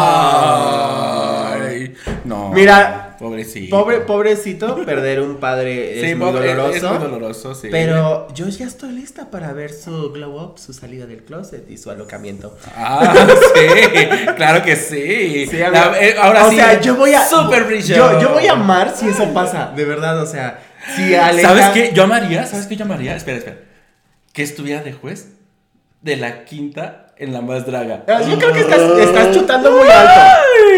Ah. 0.00 1.52
Ay, 1.62 1.94
no. 2.24 2.50
Mira, 2.50 2.99
pobrecito. 3.20 3.78
Pobre, 3.78 4.00
pobrecito, 4.00 4.74
perder 4.84 5.20
un 5.20 5.36
padre 5.36 6.00
es 6.00 6.08
Sí, 6.08 6.14
muy 6.16 6.32
pobre, 6.32 6.48
doloroso. 6.48 6.74
Es 6.76 6.82
muy 6.82 6.98
doloroso, 6.98 7.54
sí. 7.54 7.68
Pero 7.70 8.26
yo 8.34 8.48
ya 8.48 8.66
estoy 8.66 8.90
lista 8.92 9.30
para 9.30 9.52
ver 9.52 9.72
su 9.72 10.10
glow 10.10 10.36
up, 10.42 10.58
su 10.58 10.72
salida 10.72 11.06
del 11.06 11.22
closet 11.22 11.70
y 11.70 11.76
su 11.78 11.90
alocamiento. 11.90 12.56
Ah, 12.74 13.14
sí, 13.54 14.26
claro 14.36 14.64
que 14.64 14.74
sí. 14.74 15.46
Sí, 15.48 15.56
La- 15.58 15.94
eh, 16.00 16.16
ahora 16.20 16.46
o 16.46 16.50
sí. 16.50 16.56
sea, 16.56 16.80
yo 16.80 16.96
voy 16.96 17.14
a. 17.14 17.24
Super 17.24 17.64
brillo. 17.64 17.94
yo, 17.94 18.20
yo 18.20 18.28
voy 18.30 18.46
a 18.48 18.52
amar 18.52 18.92
si 18.96 19.06
eso 19.08 19.32
pasa, 19.32 19.72
de 19.76 19.84
verdad, 19.84 20.20
o 20.20 20.26
sea. 20.26 20.58
Si 20.96 21.12
¿Sabes 21.14 21.66
qué? 21.74 21.92
Yo 21.94 22.04
amaría, 22.04 22.46
¿sabes 22.46 22.66
qué 22.66 22.74
yo 22.74 22.84
amaría? 22.86 23.14
Espera, 23.14 23.36
espera. 23.38 23.58
Que 24.32 24.42
estuviera 24.42 24.82
de 24.82 24.92
juez 24.94 25.28
de 26.00 26.16
la 26.16 26.44
quinta 26.46 27.12
en 27.18 27.34
la 27.34 27.42
más 27.42 27.66
draga. 27.66 28.04
Ah, 28.08 28.22
Yo 28.22 28.38
creo 28.38 28.52
que 28.54 28.60
estás, 28.60 28.80
estás 28.98 29.34
chutando 29.34 29.70
muy 29.72 29.86
alto. 29.88 30.20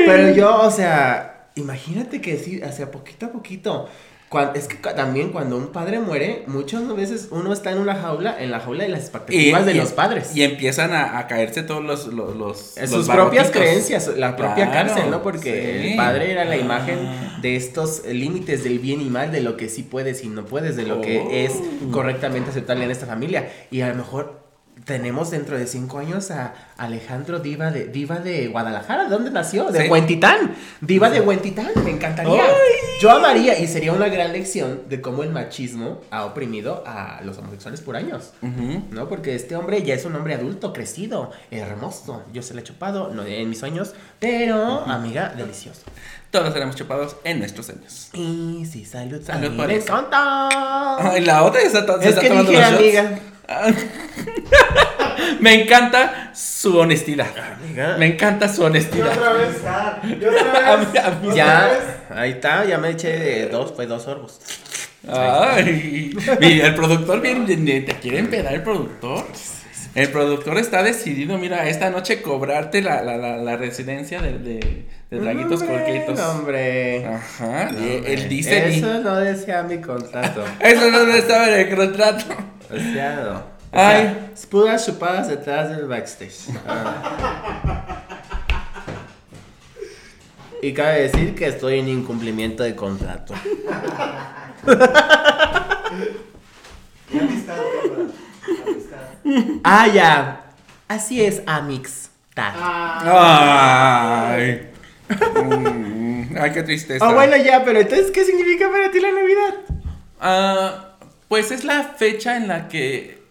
Pero 0.07 0.35
yo, 0.35 0.61
o 0.62 0.70
sea, 0.72 1.32
imagínate 1.57 2.21
que 2.21 2.37
sí, 2.38 2.62
hacia 2.62 2.91
poquito 2.91 3.27
a 3.27 3.33
poquito. 3.33 3.88
cuan- 4.29 4.53
es 4.55 4.67
que 4.67 4.77
también 4.95 5.29
cuando 5.29 5.59
un 5.59 5.73
padre 5.73 6.01
muere, 6.01 6.45
muchas 6.47 6.88
veces 6.97 7.29
uno 7.33 7.53
está 7.53 7.71
en 7.71 7.77
una 7.77 7.95
jaula, 7.97 8.43
en 8.43 8.51
la 8.51 8.61
jaula 8.61 8.85
de 8.85 8.88
las 8.88 9.01
expectativas 9.01 9.67
de 9.67 9.75
y- 9.75 9.77
los 9.77 9.93
padres. 9.93 10.35
Y 10.35 10.43
empiezan 10.43 10.95
a, 10.95 11.19
a 11.19 11.27
caerse 11.27 11.62
todos 11.62 11.85
los. 11.85 12.07
los, 12.07 12.35
los- 12.35 12.75
los 12.81 12.91
sus 12.91 13.09
propias 13.11 13.51
creencias, 13.51 14.09
la 14.17 14.35
propia 14.35 14.71
Claro, 14.71 14.88
cárcel, 14.88 15.11
¿no? 15.11 15.23
Porque 15.23 15.81
sí. 15.83 15.88
el 15.91 15.97
padre 15.99 16.31
era 16.33 16.47
la 16.47 16.57
imagen 16.57 16.99
Ah. 17.03 17.38
de 17.43 17.57
estos 17.57 18.07
límites 18.07 18.65
del 18.65 18.79
bien 18.79 19.03
y 19.03 19.11
mal, 19.11 19.33
de 19.33 19.43
lo 19.43 19.59
que 19.59 19.69
sí 19.69 19.83
puedes 19.83 20.25
y 20.25 20.29
no 20.29 20.47
puedes, 20.47 20.77
de 20.77 20.85
lo 20.85 20.97
Oh. 20.97 21.01
que 21.03 21.45
es 21.45 21.53
correctamente 21.91 22.49
aceptable 22.49 22.85
en 22.85 22.91
esta 22.91 23.05
familia. 23.05 23.53
Y 23.71 23.83
a 23.83 23.88
lo 23.88 23.97
mejor 23.97 24.41
tenemos 24.85 25.31
dentro 25.31 25.57
de 25.57 25.66
cinco 25.66 25.99
años 25.99 26.31
a 26.31 26.55
Alejandro 26.77 27.38
Diva 27.38 27.71
de, 27.71 27.87
Diva 27.87 28.16
de 28.18 28.49
Guadalajara. 28.49 29.05
¿De 29.05 29.11
dónde 29.11 29.31
nació? 29.31 29.71
De 29.71 29.83
Sí. 29.85 29.88
Huentitán. 29.88 30.55
Diva 30.81 31.09
de 31.11 31.21
Huentitán, 31.21 31.71
me 31.85 31.90
encantaría. 31.90 32.42
Ay. 32.45 32.51
Yo 33.01 33.11
amaría 33.11 33.59
y 33.59 33.66
sería 33.68 33.92
una 33.92 34.09
gran 34.09 34.33
lección 34.33 34.83
de 34.88 35.01
cómo 35.01 35.23
el 35.23 35.31
machismo 35.31 36.01
ha 36.11 36.25
oprimido 36.25 36.83
a 36.87 37.21
los 37.25 37.38
homosexuales 37.38 37.81
por 37.81 37.97
años. 37.97 38.33
Ujú. 38.42 38.83
¿no? 38.90 39.09
Porque 39.09 39.35
este 39.35 39.55
hombre 39.57 39.83
ya 39.83 39.95
es 39.95 40.05
un 40.05 40.16
hombre 40.16 40.35
adulto, 40.35 40.73
crecido, 40.73 41.31
hermoso. 41.51 42.23
Yo 42.33 42.42
se 42.42 42.55
lo 42.55 42.61
he 42.61 42.64
chupado, 42.64 43.09
no 43.12 43.25
en 43.25 43.49
mis 43.49 43.59
sueños, 43.61 43.95
pero, 44.18 44.81
amiga, 44.87 45.33
delicioso. 45.37 45.83
Todos 46.31 46.53
seremos 46.53 46.77
chupados 46.77 47.16
en 47.25 47.40
nuestros 47.40 47.68
años. 47.68 48.09
Y 48.14 48.64
sí, 48.71 48.85
salud, 48.85 49.21
Salud 49.23 49.47
salud. 49.49 49.57
por 49.57 49.71
eso. 49.71 50.09
Ay, 50.11 51.21
la 51.25 51.42
otra 51.45 51.61
ya 51.61 51.66
está, 51.79 51.97
es 52.01 52.07
está 52.07 52.21
que 52.21 52.29
tomando 52.29 52.51
dije, 52.51 52.71
los 52.71 52.81
shots. 52.81 53.32
Me 55.41 55.62
encanta 55.62 56.31
su 56.35 56.79
honestidad. 56.79 57.29
Amiga. 57.61 57.97
Me 57.99 58.07
encanta 58.07 58.49
su 58.49 58.62
honestidad. 58.65 59.15
vez. 59.35 59.57
Y 60.21 60.25
A 60.25 60.77
mí- 60.77 60.99
a 60.99 61.11
mí- 61.11 61.35
Ya, 61.37 61.71
ahí 62.11 62.31
está, 62.33 62.65
ya 62.65 62.79
me 62.79 62.91
eché 62.91 63.49
dos, 63.49 63.73
pues 63.73 63.88
dos 63.88 64.03
sorbos. 64.03 64.41
Ay, 65.09 66.15
mira, 66.41 66.69
el 66.69 66.75
productor 66.75 67.21
bien, 67.21 67.45
bien- 67.45 67.85
te 67.85 67.93
quiere 67.95 68.19
empedar 68.21 68.55
el 68.55 68.62
productor. 68.62 69.25
El 69.94 70.11
productor 70.11 70.57
está 70.57 70.83
decidido, 70.83 71.37
mira, 71.37 71.68
esta 71.68 71.90
noche 71.90 72.22
cobrarte 72.22 72.81
la, 72.81 73.02
la, 73.02 73.18
la, 73.18 73.37
la 73.37 73.57
residencia 73.59 74.22
de, 74.22 74.38
de, 74.38 74.87
de 75.11 75.18
Draguitos 75.20 75.61
Hombre, 75.61 75.85
Colquitos. 75.85 76.18
no, 76.18 76.31
Hombre. 76.31 77.07
Ajá, 77.07 77.68
Hombre. 77.70 78.14
él 78.14 78.28
dice. 78.28 78.68
di- 78.68 78.78
Eso 78.78 79.00
no 79.00 79.16
decía 79.16 79.62
mi 79.64 79.81
contrato. 79.83 80.44
Eso 80.61 80.90
no 80.90 81.00
estaba 81.14 81.48
en 81.50 81.68
el 81.68 81.76
contrato. 81.76 82.24
O 82.70 82.76
sea, 82.78 83.16
no. 83.22 83.37
O 83.38 83.44
Ay. 83.72 84.31
sea, 84.35 84.48
puras 84.50 84.87
chupadas 84.87 85.28
detrás 85.28 85.70
del 85.76 85.87
backstage. 85.87 86.48
Ah. 86.66 88.02
Y 90.62 90.72
cabe 90.72 91.02
decir 91.02 91.35
que 91.35 91.48
estoy 91.48 91.81
en 91.81 91.88
incumplimiento 91.88 92.62
de 92.62 92.74
contrato. 92.74 93.35
Ah, 99.65 99.87
ya. 99.89 100.45
Así 100.89 101.23
es, 101.23 101.43
Amix. 101.47 102.11
Tag. 102.35 102.55
Ay. 103.05 104.69
Mm, 105.09 106.37
Ay, 106.39 106.53
qué 106.53 106.63
tristeza. 106.63 107.07
Ah, 107.07 107.13
bueno, 107.13 107.37
ya, 107.37 107.65
pero 107.65 107.81
entonces, 107.81 108.11
¿qué 108.11 108.25
significa 108.25 108.71
para 108.71 108.91
ti 108.91 109.01
la 109.01 109.13
Navidad? 109.13 109.55
Ah, 110.21 110.97
pues 111.29 111.51
es 111.51 111.65
la 111.65 111.83
fecha 111.85 112.37
en 112.37 112.49
la 112.49 112.69
que. 112.69 113.23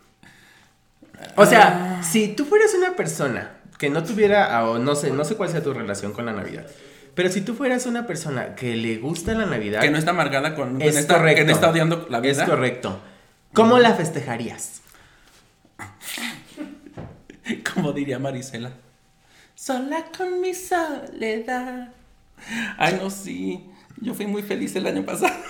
O 1.36 1.46
sea, 1.46 2.02
si 2.04 2.30
tú 2.30 2.46
fueras 2.46 2.74
una 2.74 2.96
persona 2.96 3.52
que 3.78 3.90
no 3.90 4.04
tuviera, 4.04 4.56
ah, 4.58 4.70
o 4.70 4.78
no 4.80 4.96
sé, 4.96 5.12
no 5.12 5.24
sé 5.24 5.36
cuál 5.36 5.50
sea 5.50 5.64
tu 5.64 5.74
relación 5.74 6.14
con 6.14 6.26
la 6.26 6.34
Navidad, 6.34 6.68
pero 7.16 7.30
si 7.30 7.42
tú 7.42 7.56
fueras 7.56 7.86
una 7.86 8.06
persona 8.08 8.56
que 8.56 8.76
le 8.76 8.98
gusta 8.98 9.34
la 9.34 9.46
Navidad, 9.46 9.82
Que 9.82 9.90
no 9.92 9.98
está 9.98 10.12
amargada 10.12 10.56
con. 10.56 10.78
que 10.78 10.88
es 10.88 10.94
no 10.94 11.00
está, 11.00 11.18
correcto. 11.18 11.40
Que 11.40 11.46
no 11.46 11.52
está 11.52 11.70
odiando 11.70 12.08
la 12.10 12.20
vida. 12.20 12.44
Es 12.44 12.50
correcto. 12.50 13.00
¿Cómo 13.54 13.80
la 13.80 13.94
festejarías? 13.96 14.81
Como 17.74 17.94
diría 17.94 18.20
Marisela. 18.20 18.72
Sola 19.56 20.06
con 20.16 20.42
mi 20.42 20.54
soledad. 20.54 21.90
Ay, 22.78 23.00
no, 23.02 23.10
sí. 23.10 23.70
Yo 23.98 24.14
fui 24.14 24.26
muy 24.26 24.42
feliz 24.42 24.76
el 24.76 24.88
año 24.88 25.04
pasado. 25.04 25.34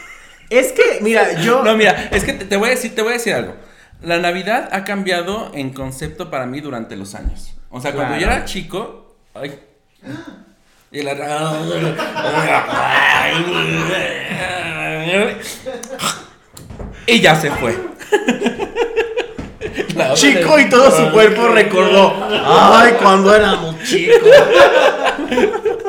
Es 0.49 0.73
que, 0.73 0.99
mira, 0.99 1.41
yo. 1.41 1.63
No, 1.63 1.77
mira, 1.77 2.09
es 2.11 2.25
que 2.25 2.33
te, 2.33 2.43
te 2.43 2.57
voy 2.57 2.67
a 2.67 2.71
decir, 2.71 2.93
te 2.93 3.01
voy 3.01 3.11
a 3.11 3.13
decir 3.13 3.33
algo. 3.33 3.55
La 4.01 4.19
Navidad 4.19 4.67
ha 4.73 4.83
cambiado 4.83 5.49
en 5.53 5.71
concepto 5.71 6.29
para 6.29 6.45
mí 6.45 6.59
durante 6.59 6.97
los 6.97 7.15
años. 7.15 7.53
O 7.69 7.79
sea, 7.79 7.93
cuando 7.93 8.17
yo 8.17 8.27
era 8.27 8.43
chico. 8.43 9.15
Ay. 9.33 9.57
Y 10.91 11.03
la. 11.03 11.13
Y 17.07 17.19
ya 17.19 17.35
se 17.35 17.51
fue. 17.51 17.75
Chico 20.13 20.59
y 20.59 20.69
todo 20.69 20.91
su 20.91 21.11
cuerpo 21.11 21.47
recordó. 21.49 22.13
Ay, 22.45 22.93
cuando 23.01 23.35
éramos 23.35 23.75
chicos. 23.83 24.17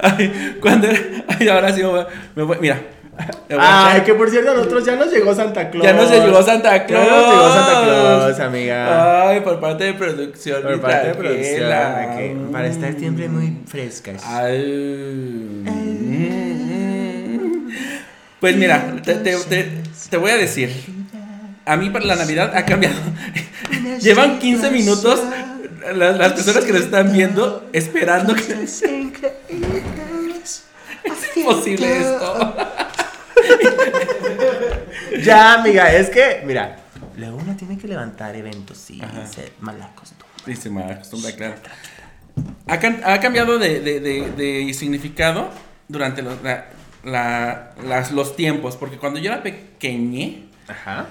Ay, 0.00 0.56
cuando 0.60 0.88
era. 0.88 1.00
Ay, 1.28 1.48
ahora 1.48 1.72
sí 1.72 1.82
me 1.82 2.42
voy. 2.42 2.56
mira. 2.60 2.80
me 3.48 3.56
voy 3.56 3.64
a 3.64 3.92
Ay, 3.94 4.02
que 4.02 4.12
por 4.14 4.28
cierto, 4.30 4.50
a 4.50 4.54
nosotros 4.54 4.84
ya 4.84 4.94
nos 4.96 5.10
llegó 5.10 5.34
Santa 5.34 5.70
Claus. 5.70 5.84
Ya 5.86 5.92
nos 5.94 6.10
llegó 6.10 6.42
Santa 6.42 6.84
Claus. 6.86 7.06
Ya 7.06 7.16
nos 7.16 7.26
llegó 7.30 7.48
Santa 7.52 7.82
Claus, 7.84 8.40
amiga. 8.40 9.28
Ay, 9.30 9.40
por 9.40 9.58
parte 9.58 9.84
de 9.84 9.94
producción. 9.94 10.62
Por 10.62 10.80
parte 10.80 11.08
de 11.08 11.14
producción, 11.14 12.48
para 12.52 12.66
estar 12.68 12.92
siempre 12.94 13.28
muy 13.28 13.58
frescas. 13.66 14.22
Ay. 14.26 15.64
Pues 18.40 18.54
mira, 18.56 18.96
te, 19.02 19.14
te- 19.14 19.36
te- 19.36 19.68
te 20.10 20.16
voy 20.18 20.30
a 20.30 20.36
decir. 20.36 20.70
A 21.66 21.76
mí 21.76 21.90
para 21.90 22.04
la 22.06 22.14
Navidad 22.16 22.56
ha 22.56 22.64
cambiado. 22.64 22.96
Llevan 24.00 24.38
15 24.38 24.70
minutos 24.70 25.20
las, 25.94 26.16
las 26.16 26.32
personas 26.32 26.64
que 26.64 26.72
nos 26.72 26.82
están 26.82 27.12
viendo 27.12 27.68
esperando 27.72 28.34
que. 28.34 28.42
Es 28.62 28.94
imposible 31.36 31.98
esto. 31.98 32.56
Ya, 35.22 35.54
amiga, 35.54 35.92
es 35.92 36.10
que, 36.10 36.42
mira, 36.46 36.76
luego 37.16 37.38
uno 37.38 37.56
tiene 37.56 37.78
que 37.78 37.88
levantar 37.88 38.34
eventos 38.36 38.90
y 38.90 39.00
Ajá. 39.02 39.26
ser 39.26 39.52
mala 39.60 39.90
costumbre. 39.94 40.26
Dice 40.46 40.68
mala 40.70 40.98
costumbre, 40.98 41.34
claro. 41.34 41.54
Ha, 42.68 42.74
ha 43.12 43.20
cambiado 43.20 43.58
de, 43.58 43.80
de- 43.80 44.00
de- 44.00 44.30
de 44.32 44.74
significado 44.74 45.50
durante 45.88 46.22
los, 46.22 46.42
la- 46.42 46.66
la- 47.04 47.72
las- 47.86 48.12
los 48.12 48.36
tiempos, 48.36 48.76
porque 48.76 48.98
cuando 48.98 49.18
yo 49.20 49.32
era 49.32 49.42
pequeñe, 49.42 50.46
Ajá. 50.68 51.06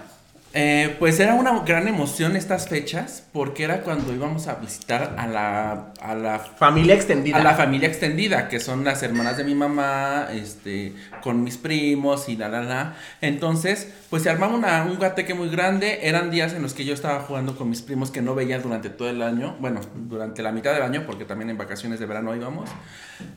Eh, 0.57 0.95
pues 0.99 1.19
era 1.19 1.33
una 1.33 1.59
gran 1.65 1.89
emoción 1.89 2.37
estas 2.37 2.69
fechas, 2.69 3.27
porque 3.33 3.65
era 3.65 3.81
cuando 3.81 4.13
íbamos 4.13 4.47
a 4.47 4.55
visitar 4.55 5.13
a 5.17 5.27
la, 5.27 5.91
a 5.99 6.15
la 6.15 6.39
Familia 6.39 6.95
extendida. 6.95 7.35
a 7.35 7.43
la 7.43 7.55
familia 7.55 7.89
extendida, 7.89 8.47
que 8.47 8.61
son 8.61 8.85
las 8.85 9.03
hermanas 9.03 9.35
de 9.35 9.43
mi 9.43 9.53
mamá, 9.53 10.29
este, 10.31 10.93
con 11.21 11.43
mis 11.43 11.57
primos 11.57 12.29
y 12.29 12.37
la 12.37 12.47
la 12.47 12.63
la. 12.63 12.95
Entonces, 13.19 13.93
pues 14.09 14.23
se 14.23 14.29
armaba 14.29 14.55
una, 14.55 14.83
un 14.83 14.97
gateque 14.97 15.33
muy 15.33 15.49
grande. 15.49 15.99
Eran 16.03 16.31
días 16.31 16.53
en 16.53 16.61
los 16.61 16.73
que 16.73 16.85
yo 16.85 16.93
estaba 16.93 17.19
jugando 17.19 17.57
con 17.57 17.69
mis 17.69 17.81
primos 17.81 18.09
que 18.09 18.21
no 18.21 18.33
veía 18.33 18.59
durante 18.59 18.89
todo 18.89 19.09
el 19.09 19.21
año. 19.21 19.57
Bueno, 19.59 19.81
durante 20.07 20.41
la 20.41 20.53
mitad 20.53 20.73
del 20.73 20.83
año, 20.83 21.03
porque 21.05 21.25
también 21.25 21.49
en 21.49 21.57
vacaciones 21.57 21.99
de 21.99 22.05
verano 22.05 22.33
íbamos. 22.33 22.69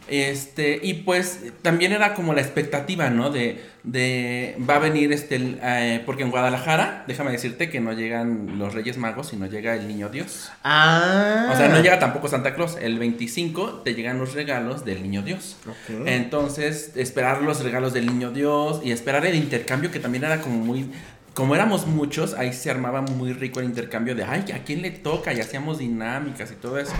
Este, 0.09 0.79
y 0.83 0.95
pues 0.95 1.41
también 1.63 1.91
era 1.93 2.15
como 2.15 2.33
la 2.33 2.41
expectativa, 2.41 3.11
¿no? 3.11 3.31
De, 3.31 3.61
de 3.83 4.57
va 4.69 4.77
a 4.77 4.79
venir 4.79 5.13
este, 5.13 5.59
eh, 5.63 6.03
porque 6.05 6.23
en 6.23 6.31
Guadalajara, 6.31 7.05
déjame 7.09 7.33
decirte 7.33 7.69
que 7.71 7.81
no 7.81 7.93
llegan 7.93 8.59
los 8.59 8.75
Reyes 8.75 8.99
Magos, 8.99 9.29
sino 9.29 9.47
llega 9.47 9.75
el 9.75 9.89
Niño 9.89 10.11
Dios. 10.11 10.51
Ah. 10.63 11.51
O 11.53 11.57
sea, 11.57 11.69
no 11.69 11.81
llega 11.81 11.99
tampoco 11.99 12.29
Santa 12.29 12.55
Claus. 12.55 12.77
El 12.81 12.99
25 12.99 13.81
te 13.85 13.95
llegan 13.95 14.19
los 14.19 14.35
regalos 14.35 14.85
del 14.85 15.03
niño 15.03 15.23
Dios. 15.23 15.57
Ok. 15.67 16.07
Entonces, 16.07 16.93
esperar 16.95 17.43
los 17.43 17.65
regalos 17.65 17.93
del 17.93 18.07
niño 18.07 18.31
Dios 18.31 18.81
y 18.85 18.93
esperar 18.93 19.27
el 19.27 19.35
intercambio 19.35 19.91
que 19.91 19.99
también 19.99 20.25
era 20.25 20.41
como 20.41 20.59
muy... 20.59 20.91
Como 21.35 21.55
éramos 21.55 21.87
muchos, 21.87 22.35
ahí 22.35 22.53
se 22.53 22.71
armaba 22.71 23.01
muy 23.01 23.33
rico 23.33 23.61
el 23.61 23.67
intercambio 23.67 24.15
de, 24.15 24.25
ay, 24.25 24.45
¿a 24.53 24.65
quién 24.65 24.83
le 24.83 24.91
toca? 24.91 25.33
Y 25.33 25.41
hacíamos 25.41 25.79
dinámicas 25.79 26.51
y 26.51 26.57
todo 26.57 26.79
eso. 26.79 26.95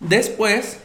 Después, 0.00 0.78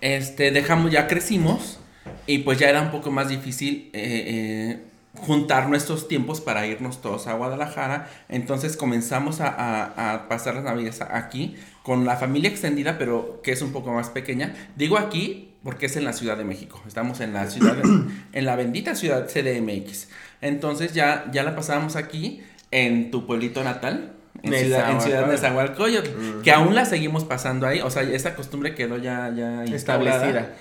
este, 0.00 0.50
dejamos, 0.50 0.90
ya 0.90 1.06
crecimos 1.06 1.78
y 2.26 2.38
pues 2.38 2.58
ya 2.58 2.68
era 2.68 2.82
un 2.82 2.90
poco 2.90 3.10
más 3.10 3.28
difícil 3.28 3.90
eh, 3.92 4.24
eh, 4.26 4.87
juntar 5.20 5.68
nuestros 5.68 6.08
tiempos 6.08 6.40
para 6.40 6.66
irnos 6.66 7.00
todos 7.02 7.26
a 7.26 7.34
Guadalajara. 7.34 8.08
Entonces 8.28 8.76
comenzamos 8.76 9.40
a, 9.40 9.48
a- 9.48 10.14
a 10.14 10.28
pasar 10.28 10.54
las 10.54 10.64
navidades 10.64 11.00
aquí 11.02 11.56
con 11.82 12.04
la 12.04 12.16
familia 12.16 12.50
extendida, 12.50 12.98
pero 12.98 13.40
que 13.42 13.52
es 13.52 13.62
un 13.62 13.72
poco 13.72 13.92
más 13.92 14.10
pequeña. 14.10 14.54
Digo 14.76 14.98
aquí 14.98 15.54
porque 15.62 15.86
es 15.86 15.96
en 15.96 16.04
la 16.04 16.12
Ciudad 16.12 16.36
de 16.36 16.44
México. 16.44 16.80
Estamos 16.86 17.20
en 17.20 17.32
la 17.32 17.46
ciudad, 17.50 17.74
de- 17.74 17.82
en 18.32 18.44
la 18.46 18.56
bendita 18.56 18.94
ciudad 18.94 19.26
CDMX. 19.28 20.08
Entonces 20.40 20.94
ya, 20.94 21.26
ya 21.32 21.42
la 21.42 21.56
pasábamos 21.56 21.96
aquí 21.96 22.42
en 22.70 23.10
tu 23.10 23.26
pueblito 23.26 23.64
natal. 23.64 24.12
En 24.42 24.50
ciudad, 24.60 24.78
en 24.92 25.00
ciudad 25.00 25.20
de 25.22 25.26
Nezahualcóyotl, 25.32 26.42
que 26.44 26.52
aún 26.52 26.74
la 26.76 26.84
seguimos 26.84 27.24
pasando 27.24 27.66
ahí, 27.66 27.80
o 27.80 27.90
sea, 27.90 28.02
esa 28.02 28.36
costumbre 28.36 28.74
quedó 28.76 28.96
ya, 28.96 29.32
ya 29.34 29.64
instaurada. 29.72 30.54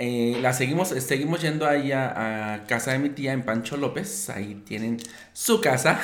Eh, 0.00 0.38
la 0.40 0.52
seguimos, 0.52 0.90
seguimos 0.90 1.42
yendo 1.42 1.66
ahí 1.66 1.90
a, 1.90 2.54
a 2.54 2.66
casa 2.66 2.92
de 2.92 3.00
mi 3.00 3.08
tía 3.08 3.32
en 3.32 3.42
Pancho 3.42 3.76
López. 3.76 4.30
Ahí 4.30 4.62
tienen 4.66 4.98
su 5.32 5.60
casa. 5.60 5.98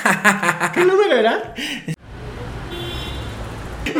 ¿Qué 0.74 0.80
número 0.84 1.14
era? 1.16 1.54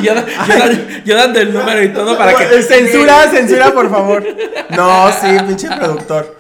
yo, 0.02 0.14
yo- 0.14 1.00
yo 1.04 1.16
dando 1.16 1.40
el 1.40 1.53
número 1.53 1.82
y 1.82 1.88
todo 1.92 2.18
para 2.18 2.34
que. 2.34 2.62
Censura, 2.62 3.30
censura, 3.30 3.72
por 3.72 3.88
favor. 3.90 4.24
No, 4.70 5.12
sí, 5.12 5.28
pinche 5.47 5.68
productor. 5.68 6.38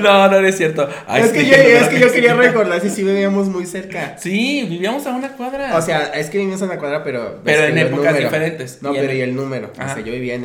No, 0.00 0.28
no, 0.28 0.40
no 0.40 0.46
es 0.46 0.56
cierto. 0.56 0.88
Ay, 1.06 1.22
es, 1.22 1.28
sí, 1.30 1.38
que 1.38 1.46
yo, 1.46 1.56
es 1.56 1.88
que 1.88 1.98
yo 1.98 2.12
quería 2.12 2.34
recordar 2.34 2.80
si 2.80 2.90
sí 2.90 3.02
vivíamos 3.02 3.48
muy 3.48 3.64
cerca. 3.66 4.16
Sí, 4.18 4.66
vivíamos 4.68 5.06
a 5.06 5.10
una 5.12 5.30
cuadra. 5.30 5.76
O 5.76 5.82
sea, 5.82 6.08
es 6.14 6.28
que 6.28 6.38
vivíamos 6.38 6.60
en 6.62 6.68
la 6.68 6.78
cuadra, 6.78 7.02
pero. 7.02 7.40
Pero 7.44 7.64
en 7.64 7.78
épocas 7.78 8.16
diferentes. 8.16 8.78
No, 8.82 8.92
pero 8.92 9.12
y 9.12 9.22
el 9.22 9.34
número. 9.34 9.72
O 9.76 9.80
Ajá. 9.82 9.94
sea, 9.94 10.04
yo 10.04 10.12
vivía 10.12 10.34
en. 10.34 10.44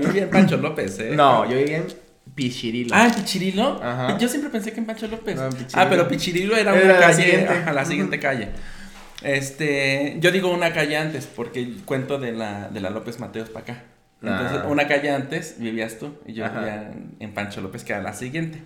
Vivía 0.00 0.22
en 0.24 0.30
Pancho 0.30 0.56
López, 0.56 0.98
¿eh? 0.98 1.10
No, 1.14 1.48
yo 1.48 1.56
vivía 1.56 1.78
en 1.78 1.86
Pichirilo. 2.34 2.94
Ah, 2.94 3.06
en 3.06 3.14
Pichirilo. 3.14 3.80
Ajá. 3.82 4.16
Yo 4.18 4.28
siempre 4.28 4.50
pensé 4.50 4.72
que 4.72 4.80
en 4.80 4.86
Pancho 4.86 5.06
López. 5.08 5.36
No, 5.36 5.46
en. 5.46 5.56
Ah, 5.74 5.86
pero 5.88 6.06
Pichirilo 6.08 6.56
era 6.56 6.72
una 6.74 6.84
la 6.84 6.98
calle. 7.00 7.22
siguiente. 7.24 7.52
ajá, 7.52 7.72
la 7.72 7.84
siguiente 7.84 8.18
calle. 8.20 8.48
Este, 9.22 10.16
yo 10.20 10.30
digo 10.30 10.50
una 10.52 10.72
calle 10.72 10.96
antes 10.96 11.26
porque 11.26 11.74
cuento 11.84 12.18
de 12.18 12.32
la, 12.32 12.68
de 12.68 12.80
la 12.80 12.90
López 12.90 13.18
Mateos 13.20 13.50
para 13.50 13.64
acá. 13.64 13.82
Entonces, 14.22 14.58
Ah. 14.64 14.68
una 14.68 14.86
calle 14.86 15.10
antes 15.10 15.56
vivías 15.58 15.98
tú 15.98 16.14
y 16.26 16.34
yo 16.34 16.44
Ajá. 16.44 16.58
vivía 16.60 16.74
en, 16.92 17.16
en 17.20 17.32
Pancho 17.34 17.60
López, 17.60 17.84
que 17.84 17.92
era 17.92 18.02
la 18.02 18.12
siguiente. 18.12 18.62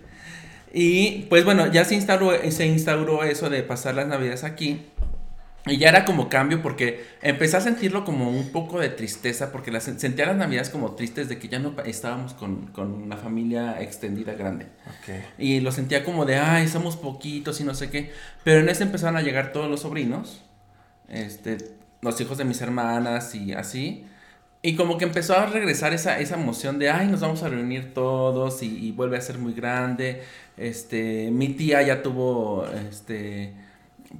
Y 0.73 1.25
pues 1.29 1.45
bueno, 1.45 1.71
ya 1.71 1.85
se 1.85 1.95
instauró, 1.95 2.31
se 2.51 2.65
instauró 2.65 3.23
eso 3.23 3.49
de 3.49 3.63
pasar 3.63 3.95
las 3.95 4.07
navidades 4.07 4.43
aquí. 4.43 4.81
Y 5.67 5.77
ya 5.77 5.89
era 5.89 6.05
como 6.05 6.29
cambio 6.29 6.61
porque 6.61 7.03
empecé 7.23 7.57
a 7.57 7.61
sentirlo 7.61 8.05
como 8.05 8.29
un 8.29 8.51
poco 8.51 8.79
de 8.79 8.89
tristeza 8.89 9.51
porque 9.51 9.71
las, 9.71 9.83
sentía 9.83 10.27
las 10.27 10.37
navidades 10.37 10.69
como 10.69 10.93
tristes 10.93 11.27
de 11.27 11.39
que 11.39 11.47
ya 11.47 11.57
no 11.57 11.75
estábamos 11.85 12.35
con, 12.35 12.67
con 12.67 12.93
una 12.93 13.17
familia 13.17 13.81
extendida 13.81 14.33
grande. 14.33 14.67
Y 15.39 15.61
lo 15.61 15.71
sentía 15.71 16.03
como 16.03 16.25
de, 16.25 16.37
ay, 16.37 16.67
somos 16.67 16.97
poquitos 16.97 17.59
y 17.61 17.63
no 17.63 17.73
sé 17.73 17.89
qué. 17.89 18.11
Pero 18.43 18.59
en 18.59 18.69
ese 18.69 18.83
empezaron 18.83 19.17
a 19.17 19.23
llegar 19.23 19.53
todos 19.53 19.67
los 19.67 19.81
sobrinos, 19.81 20.43
este, 21.09 21.57
los 22.01 22.19
hijos 22.21 22.37
de 22.37 22.45
mis 22.45 22.61
hermanas 22.61 23.33
y 23.33 23.53
así. 23.53 24.05
Y 24.61 24.75
como 24.75 24.97
que 24.99 25.05
empezó 25.05 25.35
a 25.37 25.47
regresar 25.47 25.93
esa, 25.93 26.19
esa 26.19 26.35
emoción 26.35 26.77
de, 26.79 26.89
ay, 26.91 27.07
nos 27.07 27.21
vamos 27.21 27.41
a 27.43 27.49
reunir 27.49 27.93
todos 27.93 28.61
y, 28.63 28.87
y 28.87 28.91
vuelve 28.91 29.17
a 29.17 29.21
ser 29.21 29.39
muy 29.39 29.53
grande. 29.53 30.23
Este, 30.57 31.31
mi 31.31 31.49
tía 31.49 31.81
ya 31.81 32.03
tuvo, 32.03 32.67
este, 32.89 33.53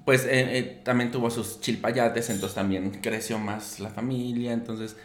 pues 0.04 0.26
eh, 0.26 0.58
eh, 0.58 0.82
también 0.84 1.12
tuvo 1.12 1.30
sus 1.30 1.62
chilpayates, 1.62 2.30
entonces 2.30 2.56
también 2.56 2.91
creció 3.02 3.39
más 3.39 3.80
la 3.80 3.89
familia, 3.89 4.52
entonces 4.52 4.98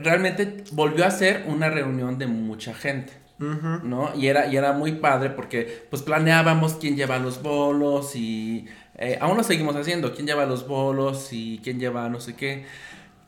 realmente 0.00 0.64
volvió 0.72 1.06
a 1.06 1.10
ser 1.10 1.44
una 1.46 1.70
reunión 1.70 2.18
de 2.18 2.26
mucha 2.26 2.74
gente. 2.74 3.22
¿No? 3.38 4.12
Y 4.14 4.28
era, 4.28 4.46
y 4.46 4.56
era 4.56 4.72
muy 4.72 4.92
padre 4.92 5.30
porque 5.30 5.84
pues 5.90 6.02
planeábamos 6.02 6.74
quién 6.74 6.94
lleva 6.94 7.18
los 7.18 7.42
bolos 7.42 8.14
y 8.14 8.66
eh, 8.96 9.18
aún 9.20 9.36
lo 9.36 9.42
seguimos 9.42 9.74
haciendo, 9.74 10.14
quién 10.14 10.28
lleva 10.28 10.46
los 10.46 10.68
bolos 10.68 11.32
y 11.32 11.60
quién 11.64 11.80
lleva 11.80 12.08
no 12.08 12.20
sé 12.20 12.36
qué. 12.36 12.66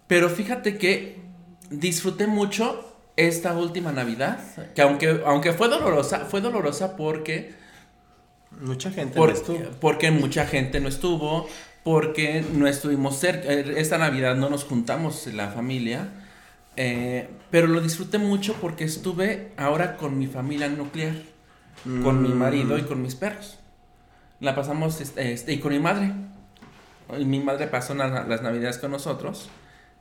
Pero 0.07 0.29
fíjate 0.29 0.79
que 0.79 1.21
disfruté 1.69 2.29
mucho 2.29 2.97
esta 3.17 3.57
última 3.59 3.91
Navidad, 3.91 4.39
que 4.75 4.83
aunque, 4.83 5.21
aunque 5.27 5.53
fue 5.53 5.69
dolorosa, 5.69 6.21
fue 6.27 6.41
dolorosa 6.41 6.97
porque 6.97 7.55
Mucha 8.61 8.91
gente 8.91 9.19
no 9.19 9.29
estuvo. 9.29 9.59
Porque 9.81 10.11
mucha 10.11 10.47
gente 10.47 10.81
no 10.81 10.89
estuvo, 10.89 11.49
porque 11.83 12.45
no 12.53 12.67
estuvimos 12.67 13.19
cerca. 13.19 13.53
Eh, 13.53 13.75
esta 13.77 13.99
Navidad 13.99 14.37
no 14.37 14.51
nos 14.51 14.65
juntamos 14.65 15.27
la 15.29 15.49
familia. 15.49 16.09
Eh, 16.77 17.29
pero 17.51 17.67
lo 17.67 17.81
disfruté 17.81 18.19
mucho 18.19 18.55
porque 18.61 18.85
estuve 18.85 19.53
ahora 19.57 19.97
con 19.97 20.19
mi 20.19 20.27
familia 20.27 20.69
nuclear, 20.69 21.15
con 22.03 22.21
mi 22.21 22.31
marido 22.31 22.77
y 22.79 22.83
con 22.83 23.01
mis 23.01 23.15
perros. 23.15 23.59
La 24.41 24.55
pasamos, 24.57 25.01
este, 25.01 25.33
este 25.33 25.53
y 25.53 25.59
con 25.61 25.73
mi 25.73 25.79
madre. 25.79 26.13
Mi 27.25 27.39
madre 27.39 27.69
pasó 27.69 27.95
las 27.95 28.43
navidades 28.43 28.79
con 28.79 28.91
nosotros. 28.91 29.51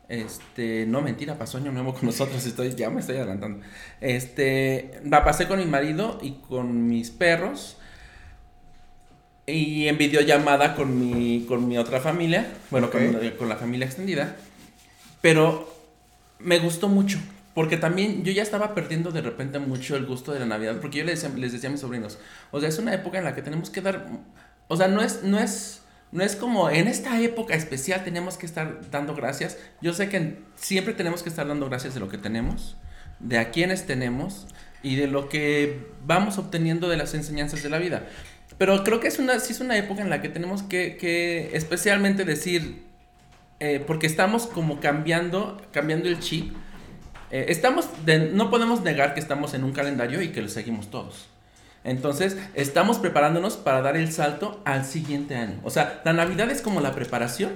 Este, 0.10 0.86
no 0.86 1.02
mentira, 1.02 1.38
pasó 1.38 1.58
año 1.58 1.72
nuevo 1.72 1.94
con 1.94 2.06
nosotros, 2.06 2.46
estoy, 2.46 2.74
ya 2.76 2.90
me 2.90 3.00
estoy 3.00 3.18
adelantando. 3.18 3.66
Este, 4.02 5.00
la 5.06 5.24
pasé 5.24 5.48
con 5.48 5.60
mi 5.60 5.66
marido 5.66 6.20
y 6.22 6.34
con 6.34 6.88
mis 6.88 7.10
perros 7.10 7.78
y 9.46 9.88
en 9.88 9.98
videollamada 9.98 10.76
con 10.76 10.98
mi, 10.98 11.46
con 11.48 11.68
mi 11.68 11.78
otra 11.78 12.00
familia, 12.00 12.48
bueno, 12.72 12.90
con, 12.90 13.50
la 13.50 13.56
familia 13.58 13.86
extendida. 13.86 14.36
Pero 15.22 15.72
me 16.40 16.60
gustó 16.60 16.88
mucho, 16.88 17.20
porque 17.54 17.78
también 17.78 18.24
yo 18.24 18.32
ya 18.32 18.42
estaba 18.42 18.74
perdiendo 18.74 19.12
de 19.12 19.22
repente 19.22 19.60
mucho 19.60 19.96
el 19.96 20.06
gusto 20.06 20.32
de 20.32 20.40
la 20.40 20.46
Navidad, 20.46 20.78
porque 20.82 21.00
yo 21.00 21.04
les 21.04 21.22
decía, 21.22 21.38
les 21.38 21.52
decía 21.52 21.70
a 21.70 21.72
mis 21.72 21.82
sobrinos, 21.82 22.20
o 22.52 22.60
sea, 22.60 22.70
es 22.70 22.78
una 22.78 22.94
época 22.94 23.18
en 23.18 23.26
la 23.26 23.36
que 23.36 23.42
tenemos 23.42 23.70
que 23.70 23.82
dar, 23.82 24.08
o 24.68 24.78
sea, 24.78 24.88
no 24.88 25.02
es, 25.02 25.24
no 25.24 25.40
es, 25.40 25.82
no 26.12 26.24
es 26.24 26.36
como 26.36 26.70
en 26.70 26.88
esta 26.88 27.20
época 27.20 27.56
especial 27.56 28.04
tenemos 28.04 28.38
que 28.38 28.46
estar 28.46 28.90
dando 28.92 29.16
gracias. 29.16 29.58
Yo 29.82 29.94
sé 29.94 30.10
que 30.10 30.38
siempre 30.56 30.94
tenemos 30.94 31.24
que 31.24 31.30
estar 31.30 31.48
dando 31.48 31.68
gracias 31.68 31.96
de 31.96 32.00
lo 32.00 32.08
que 32.08 32.18
tenemos, 32.18 32.78
de 33.20 33.40
a 33.40 33.52
quienes 33.52 33.86
tenemos 33.86 34.48
y 34.84 34.96
de 34.98 35.08
lo 35.08 35.30
que 35.30 35.88
vamos 36.06 36.38
obteniendo 36.38 36.90
de 36.90 36.98
las 36.98 37.14
enseñanzas 37.14 37.64
de 37.64 37.70
la 37.70 37.80
vida. 37.80 38.08
Pero 38.58 38.84
creo 38.84 39.00
que 39.00 39.08
es 39.08 39.20
una, 39.20 39.40
sí 39.40 39.54
es 39.54 39.60
una 39.60 39.78
época 39.78 40.02
en 40.02 40.10
la 40.10 40.22
que 40.22 40.30
tenemos 40.30 40.64
que, 40.64 40.98
que 40.98 41.56
especialmente 41.56 42.24
decir, 42.26 42.84
eh, 43.60 43.84
porque 43.86 44.08
estamos 44.08 44.48
como 44.48 44.80
cambiando, 44.80 45.62
cambiando 45.72 46.10
el 46.10 46.20
chip. 46.20 46.54
Eh, 47.32 47.46
estamos, 47.50 47.90
no 48.34 48.50
podemos 48.50 48.82
negar 48.82 49.14
que 49.14 49.20
estamos 49.20 49.54
en 49.54 49.64
un 49.64 49.72
calendario 49.72 50.22
y 50.22 50.30
que 50.30 50.42
lo 50.42 50.50
seguimos 50.50 50.92
todos. 50.92 51.28
Entonces, 51.84 52.38
estamos 52.54 53.00
preparándonos 53.00 53.58
para 53.58 53.82
dar 53.82 53.98
el 53.98 54.12
salto 54.12 54.62
al 54.66 54.86
siguiente 54.86 55.36
año. 55.36 55.60
O 55.64 55.70
sea, 55.70 56.02
la 56.06 56.14
Navidad 56.14 56.50
es 56.50 56.62
como 56.62 56.80
la 56.80 56.94
preparación 56.94 57.52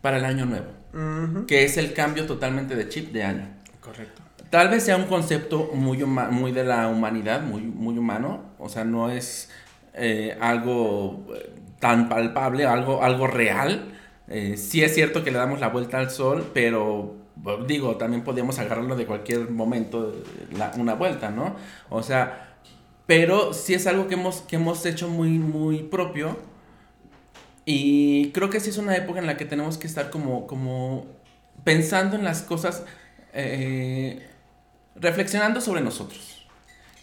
para 0.00 0.16
el 0.16 0.24
año 0.24 0.46
nuevo, 0.46 1.46
que 1.46 1.64
es 1.64 1.76
el 1.76 1.92
cambio 1.92 2.26
totalmente 2.26 2.74
de 2.74 2.88
chip 2.88 3.12
de 3.12 3.22
año. 3.22 3.48
Correcto. 3.80 4.22
Tal 4.50 4.68
vez 4.68 4.82
sea 4.82 4.96
un 4.96 5.04
concepto 5.04 5.70
muy, 5.72 6.04
muy 6.04 6.52
de 6.52 6.64
la 6.64 6.88
humanidad, 6.88 7.42
muy, 7.42 7.62
muy 7.62 7.96
humano. 7.96 8.42
O 8.58 8.68
sea, 8.68 8.84
no 8.84 9.10
es 9.10 9.48
eh, 9.94 10.36
algo 10.40 11.26
eh, 11.34 11.54
tan 11.78 12.08
palpable, 12.08 12.64
algo, 12.66 13.02
algo 13.02 13.26
real. 13.26 13.92
Eh, 14.28 14.56
sí 14.56 14.82
es 14.82 14.94
cierto 14.94 15.22
que 15.24 15.30
le 15.30 15.38
damos 15.38 15.60
la 15.60 15.68
vuelta 15.68 15.98
al 15.98 16.10
sol, 16.10 16.50
pero 16.54 17.16
digo, 17.66 17.96
también 17.96 18.24
podemos 18.24 18.58
agarrarlo 18.58 18.96
de 18.96 19.06
cualquier 19.06 19.50
momento, 19.50 20.14
una 20.78 20.94
vuelta, 20.94 21.30
¿no? 21.30 21.56
O 21.90 22.02
sea, 22.02 22.56
pero 23.06 23.52
sí 23.52 23.74
es 23.74 23.86
algo 23.86 24.06
que 24.06 24.14
hemos, 24.14 24.42
que 24.42 24.56
hemos 24.56 24.86
hecho 24.86 25.08
muy, 25.08 25.38
muy 25.38 25.82
propio. 25.82 26.38
Y 27.64 28.30
creo 28.32 28.50
que 28.50 28.60
sí 28.60 28.70
es 28.70 28.78
una 28.78 28.96
época 28.96 29.20
en 29.20 29.26
la 29.26 29.36
que 29.36 29.44
tenemos 29.44 29.78
que 29.78 29.86
estar 29.86 30.10
como, 30.10 30.46
como 30.46 31.06
pensando 31.64 32.16
en 32.16 32.24
las 32.24 32.42
cosas, 32.42 32.84
reflexionando 34.96 35.60
sobre 35.60 35.80
nosotros. 35.80 36.41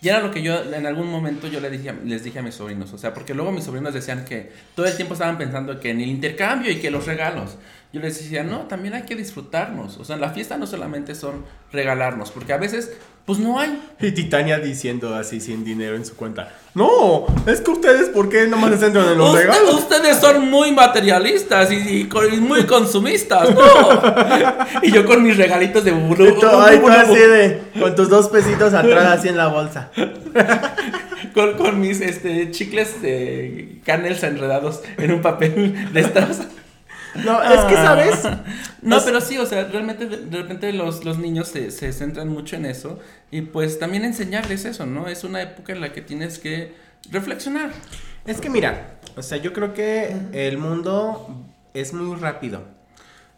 Y 0.01 0.07
era 0.07 0.21
lo 0.21 0.31
que 0.31 0.41
yo 0.41 0.61
en 0.73 0.85
algún 0.85 1.07
momento 1.07 1.47
yo 1.47 1.59
les 1.59 1.71
dije, 1.71 1.93
les 2.05 2.23
dije 2.23 2.39
a 2.39 2.41
mis 2.41 2.55
sobrinos, 2.55 2.93
o 2.93 2.97
sea, 2.97 3.13
porque 3.13 3.33
luego 3.33 3.51
mis 3.51 3.65
sobrinos 3.65 3.93
decían 3.93 4.23
que 4.23 4.51
todo 4.75 4.85
el 4.85 4.95
tiempo 4.95 5.13
estaban 5.13 5.37
pensando 5.37 5.79
que 5.79 5.89
en 5.89 5.99
el 5.99 6.07
intercambio 6.07 6.71
y 6.71 6.77
que 6.77 6.89
los 6.89 7.05
regalos. 7.05 7.57
Yo 7.91 7.99
les 7.99 8.17
decía, 8.17 8.43
no, 8.43 8.67
también 8.67 8.93
hay 8.93 9.01
que 9.03 9.15
disfrutarnos. 9.15 9.97
O 9.97 10.05
sea, 10.05 10.15
la 10.15 10.29
fiesta 10.29 10.57
no 10.57 10.67
solamente 10.67 11.15
son 11.15 11.43
regalarnos, 11.71 12.31
porque 12.31 12.53
a 12.53 12.57
veces, 12.57 12.93
pues 13.25 13.39
no 13.39 13.59
hay. 13.59 13.79
Y 14.01 14.11
Titania 14.11 14.59
diciendo 14.59 15.13
así 15.15 15.39
sin 15.39 15.63
dinero 15.63 15.95
en 15.95 16.05
su 16.05 16.15
cuenta. 16.15 16.51
No, 16.73 17.25
es 17.45 17.61
que 17.61 17.71
ustedes, 17.71 18.09
¿por 18.09 18.29
qué 18.29 18.47
nomás 18.47 18.71
se 18.71 18.77
centran 18.77 19.09
en 19.09 19.17
los 19.17 19.35
regalos? 19.35 19.75
Ustedes 19.75 20.17
son 20.17 20.49
muy 20.49 20.71
materialistas 20.71 21.71
y, 21.71 22.07
muy 22.39 22.65
consumistas, 22.65 23.53
¿no? 23.53 23.61
y 24.83 24.91
yo 24.91 25.05
con 25.05 25.23
mis 25.23 25.35
regalitos 25.35 25.83
de 25.83 25.91
buru, 25.91 26.39
Ay, 26.59 26.79
así 26.89 27.15
de, 27.15 27.61
con 27.79 27.95
tus 27.95 28.09
dos 28.09 28.29
pesitos 28.29 28.73
atrás 28.73 29.19
así 29.19 29.29
en 29.29 29.37
la 29.37 29.47
bolsa. 29.47 29.91
con, 31.33 31.53
con, 31.53 31.81
mis 31.81 32.01
este, 32.01 32.51
chicles 32.51 33.01
de 33.01 33.79
canels 33.83 34.23
enredados 34.23 34.81
en 34.97 35.11
un 35.11 35.21
papel 35.21 35.91
de 35.91 35.99
estas. 35.99 36.41
No, 37.15 37.41
es 37.43 37.65
que, 37.65 37.75
¿sabes? 37.75 38.23
No, 38.81 38.97
pero 39.03 39.19
sí, 39.19 39.37
o 39.37 39.45
sea, 39.45 39.65
realmente 39.65 40.05
de 40.05 40.37
repente 40.37 40.71
los, 40.73 41.03
los 41.03 41.17
niños 41.17 41.47
se, 41.47 41.71
se, 41.71 41.91
centran 41.91 42.29
mucho 42.29 42.55
en 42.55 42.65
eso 42.65 42.99
y 43.31 43.41
pues 43.41 43.79
también 43.79 44.05
enseñarles 44.05 44.65
eso, 44.65 44.85
¿no? 44.85 45.07
Es 45.07 45.23
una 45.23 45.41
época 45.41 45.73
en 45.73 45.81
la 45.81 45.91
que 45.91 46.01
tienes 46.01 46.39
que 46.39 46.73
reflexionar. 47.11 47.71
Es 48.25 48.39
que 48.39 48.49
mira, 48.49 48.99
o 49.15 49.23
sea, 49.23 49.37
yo 49.37 49.53
creo 49.53 49.73
que 49.73 50.15
el 50.33 50.57
mundo 50.57 51.45
es 51.73 51.93
muy 51.93 52.15
rápido, 52.15 52.63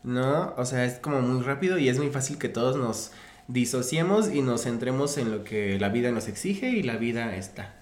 ¿no? 0.03 0.53
O 0.57 0.65
sea, 0.65 0.85
es 0.85 0.99
como 0.99 1.21
muy 1.21 1.43
rápido 1.43 1.77
y 1.77 1.89
es 1.89 1.97
muy 1.97 2.09
fácil 2.09 2.37
que 2.37 2.49
todos 2.49 2.75
nos 2.75 3.11
disociemos 3.47 4.29
y 4.33 4.41
nos 4.41 4.63
centremos 4.63 5.17
en 5.17 5.31
lo 5.31 5.43
que 5.43 5.79
la 5.79 5.89
vida 5.89 6.11
nos 6.11 6.27
exige 6.27 6.69
y 6.69 6.83
la 6.83 6.97
vida 6.97 7.35
está. 7.35 7.73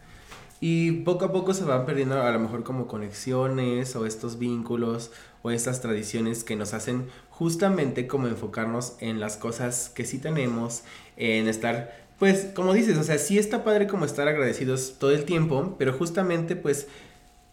Y 0.61 0.91
poco 1.03 1.25
a 1.25 1.31
poco 1.31 1.53
se 1.53 1.63
van 1.63 1.85
perdiendo 1.85 2.21
a 2.21 2.31
lo 2.31 2.39
mejor 2.39 2.63
como 2.63 2.87
conexiones 2.87 3.95
o 3.95 4.05
estos 4.05 4.37
vínculos 4.37 5.11
o 5.41 5.51
estas 5.51 5.81
tradiciones 5.81 6.43
que 6.43 6.57
nos 6.57 6.73
hacen 6.73 7.07
justamente 7.29 8.07
como 8.07 8.27
enfocarnos 8.27 8.95
en 8.99 9.21
las 9.21 9.37
cosas 9.37 9.89
que 9.89 10.05
sí 10.05 10.17
tenemos, 10.17 10.83
en 11.15 11.47
estar, 11.47 11.95
pues 12.17 12.47
como 12.53 12.73
dices, 12.73 12.97
o 12.97 13.03
sea, 13.03 13.17
sí 13.17 13.37
está 13.37 13.63
padre 13.63 13.87
como 13.87 14.03
estar 14.03 14.27
agradecidos 14.27 14.95
todo 14.99 15.11
el 15.11 15.23
tiempo, 15.23 15.75
pero 15.77 15.93
justamente 15.93 16.55
pues 16.55 16.87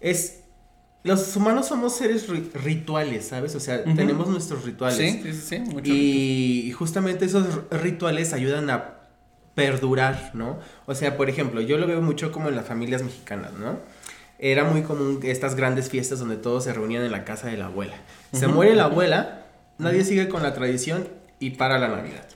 es... 0.01 0.41
Los 1.05 1.37
humanos 1.37 1.69
somos 1.69 1.95
seres 1.95 2.27
rituales, 2.65 3.27
¿sabes? 3.27 3.55
O 3.55 3.61
sea, 3.61 3.85
tenemos 3.85 4.29
nuestros 4.29 4.65
rituales. 4.65 4.99
Sí, 4.99 5.21
sí, 5.23 5.33
sí, 5.33 5.59
mucho 5.61 5.83
y 5.85 6.73
justamente 6.73 7.27
esos 7.27 7.47
rituales 7.71 8.33
ayudan 8.33 8.69
a 8.71 8.96
perdurar, 9.57 10.31
¿no? 10.35 10.61
O 10.87 10.95
sea, 10.95 11.17
por 11.17 11.29
ejemplo, 11.29 11.61
yo 11.61 11.79
lo 11.79 11.89
veo 11.89 12.01
mucho 12.01 12.31
como 12.31 12.49
en 12.49 12.55
las 12.55 12.67
familias 12.67 13.03
mexicanas, 13.03 13.55
¿no? 13.55 13.81
era 14.39 14.65
muy 14.65 14.83
común 14.83 15.21
estas 15.23 15.55
grandes 15.55 15.89
fiestas 15.89 16.19
donde 16.19 16.37
todos 16.37 16.65
se 16.65 16.73
reunían 16.73 17.05
en 17.05 17.13
la 17.13 17.25
casa 17.25 17.49
de 17.49 17.57
la 17.57 17.67
abuela. 17.67 17.95
Se 18.33 18.47
muere 18.49 18.75
la 18.75 18.85
abuela, 18.85 19.47
nadie 19.79 20.05
sigue 20.05 20.29
con 20.29 20.43
la 20.43 20.53
tradición 20.53 21.09
y 21.41 21.51
para 21.51 21.79
la 21.79 21.89
Navidad. 21.89 22.27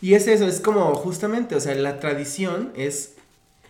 Y 0.00 0.14
es 0.14 0.26
eso, 0.26 0.46
es 0.46 0.60
como 0.60 0.94
justamente, 0.94 1.54
o 1.54 1.60
sea, 1.60 1.74
la 1.74 2.00
tradición 2.00 2.72
es 2.76 3.14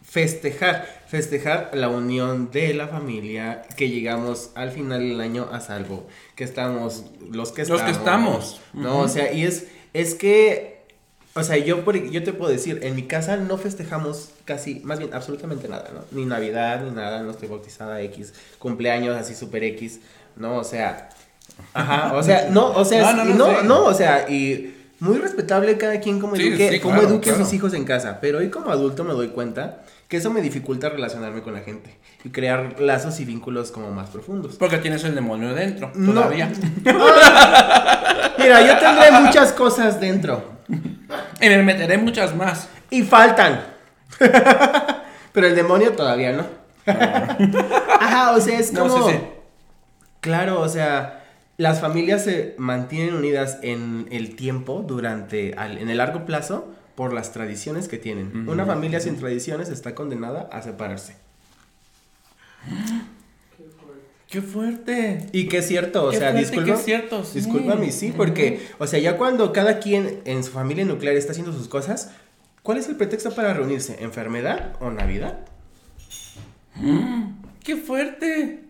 festejar, 0.02 1.04
festejar 1.06 1.70
la 1.74 1.88
unión 1.88 2.50
de 2.50 2.74
la 2.74 2.88
familia, 2.88 3.62
que 3.76 3.88
llegamos 3.88 4.50
al 4.54 4.72
final 4.72 5.00
del 5.00 5.20
año 5.20 5.48
a 5.52 5.60
salvo, 5.60 6.08
que 6.34 6.44
estamos, 6.44 7.04
los 7.30 7.52
que 7.52 7.62
estamos. 7.62 7.82
Los 7.82 7.90
que 7.90 7.96
estamos. 7.96 8.60
No, 8.72 8.98
o 9.00 9.08
sea, 9.08 9.32
y 9.32 9.44
es, 9.44 9.68
es 9.92 10.14
que 10.14 10.71
O 11.34 11.42
sea, 11.42 11.56
yo, 11.56 11.84
por- 11.84 11.96
yo 12.10 12.22
te 12.22 12.32
puedo 12.34 12.50
decir, 12.52 12.80
en 12.82 12.94
mi 12.94 13.04
casa 13.06 13.36
no 13.38 13.56
festejamos 13.56 14.30
casi, 14.44 14.80
más 14.80 14.98
bien, 14.98 15.14
absolutamente 15.14 15.66
nada, 15.68 15.90
¿no? 15.94 16.04
Ni 16.10 16.26
Navidad, 16.26 16.82
ni 16.84 16.90
nada, 16.90 17.22
no 17.22 17.30
estoy 17.30 17.48
bautizada 17.48 18.00
X, 18.02 18.34
cumpleaños 18.58 19.16
así 19.16 19.34
super 19.34 19.64
X, 19.64 20.00
¿no? 20.36 20.56
O 20.58 20.64
sea, 20.64 21.08
ajá, 21.72 22.14
o 22.14 22.22
sea, 22.22 22.48
no, 22.50 22.72
o 22.72 22.84
sea, 22.84 23.12
No, 23.14 23.24
no, 23.24 23.34
no, 23.34 23.34
no, 23.34 23.62
no, 23.62 23.62
no, 23.62 23.84
sí. 23.84 23.90
o 23.90 23.94
sea, 23.94 24.28
y 24.30 24.74
muy 25.00 25.18
respetable 25.18 25.78
cada 25.78 26.00
quien 26.00 26.20
como 26.20 26.36
Sí, 26.36 26.48
eduque, 26.48 26.70
sí, 26.72 26.80
cómo 26.80 26.94
claro, 26.96 27.08
eduque 27.08 27.30
a 27.30 27.36
sus 27.36 27.52
hijos 27.54 27.74
en 27.74 27.84
casa, 27.84 28.18
pero 28.20 28.38
hoy 28.38 28.50
como 28.50 28.70
adulto 28.70 29.02
me 29.04 29.12
doy 29.14 29.28
cuenta 29.28 29.82
que 30.12 30.18
eso 30.18 30.30
me 30.30 30.42
dificulta 30.42 30.90
relacionarme 30.90 31.40
con 31.40 31.54
la 31.54 31.60
gente 31.60 31.96
y 32.22 32.28
crear 32.28 32.78
lazos 32.78 33.18
y 33.20 33.24
vínculos 33.24 33.72
como 33.72 33.90
más 33.92 34.10
profundos. 34.10 34.56
Porque 34.56 34.76
tienes 34.76 35.02
el 35.04 35.14
demonio 35.14 35.54
dentro, 35.54 35.90
No. 35.94 36.12
todavía. 36.12 36.52
Mira, 38.38 38.60
yo 38.66 38.78
tendré 38.78 39.10
muchas 39.10 39.52
cosas 39.52 39.98
dentro. 39.98 40.44
Y 41.40 41.48
me 41.48 41.62
meteré 41.62 41.96
muchas 41.96 42.36
más. 42.36 42.68
Y 42.90 43.04
faltan. 43.04 43.64
Pero 45.32 45.46
el 45.46 45.54
demonio 45.56 45.92
todavía 45.92 46.32
no. 46.32 46.44
Ajá, 46.86 48.32
o 48.32 48.40
sea, 48.42 48.58
es 48.58 48.70
No, 48.74 48.86
como. 48.88 49.08
sí, 49.08 49.14
sí. 49.14 49.20
Claro, 50.20 50.60
o 50.60 50.68
sea, 50.68 51.24
las 51.56 51.80
familias 51.80 52.22
se 52.24 52.54
mantienen 52.58 53.14
unidas 53.14 53.60
en 53.62 54.08
el 54.10 54.36
tiempo, 54.36 54.84
durante, 54.86 55.52
en 55.58 55.88
el 55.88 55.96
largo 55.96 56.26
plazo, 56.26 56.70
por 56.94 57.12
las 57.12 57.32
tradiciones 57.32 57.88
que 57.88 57.98
tienen. 57.98 58.48
Una 58.48 58.66
familia 58.66 59.00
sin 59.00 59.16
tradiciones 59.16 59.68
está 59.68 59.94
condenada 59.94 60.48
a 60.52 60.62
separarse. 60.62 61.16
¡Qué 64.28 64.40
fuerte! 64.40 65.26
Y 65.32 65.46
que 65.46 65.58
es 65.58 65.68
cierto, 65.68 66.06
o 66.06 66.10
Qué 66.10 66.16
sea, 66.16 66.32
disculpa. 66.32 66.76
cierto, 66.76 67.22
sí. 67.22 67.40
Discúlpame, 67.40 67.92
sí, 67.92 68.14
porque, 68.16 68.66
o 68.78 68.86
sea, 68.86 68.98
ya 68.98 69.18
cuando 69.18 69.52
cada 69.52 69.78
quien 69.78 70.22
en 70.24 70.42
su 70.42 70.50
familia 70.52 70.86
nuclear 70.86 71.16
está 71.16 71.32
haciendo 71.32 71.52
sus 71.52 71.68
cosas, 71.68 72.12
¿cuál 72.62 72.78
es 72.78 72.88
el 72.88 72.96
pretexto 72.96 73.34
para 73.34 73.52
reunirse? 73.52 74.02
¿Enfermedad 74.02 74.74
o 74.80 74.90
Navidad? 74.90 75.40
¡Qué 77.62 77.76
fuerte! 77.76 78.64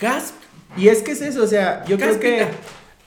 ¡Gasp! 0.00 0.34
Y 0.76 0.88
es 0.88 1.02
que 1.02 1.12
es 1.12 1.20
eso, 1.20 1.44
o 1.44 1.46
sea, 1.46 1.84
yo 1.84 1.96
creo 1.96 2.18
que. 2.18 2.46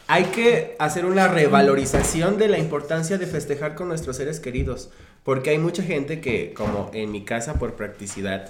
Hay 0.08 0.26
que 0.26 0.76
hacer 0.80 1.06
una 1.06 1.28
revalorización 1.28 2.38
de 2.38 2.48
la 2.48 2.58
importancia 2.58 3.18
de 3.18 3.28
festejar 3.28 3.76
con 3.76 3.90
nuestros 3.90 4.16
seres 4.16 4.40
queridos, 4.40 4.90
porque 5.24 5.50
hay 5.50 5.58
mucha 5.58 5.84
gente 5.84 6.22
que, 6.22 6.54
como 6.54 6.90
en 6.94 7.12
mi 7.12 7.26
casa 7.26 7.60
por 7.60 7.74
practicidad, 7.74 8.50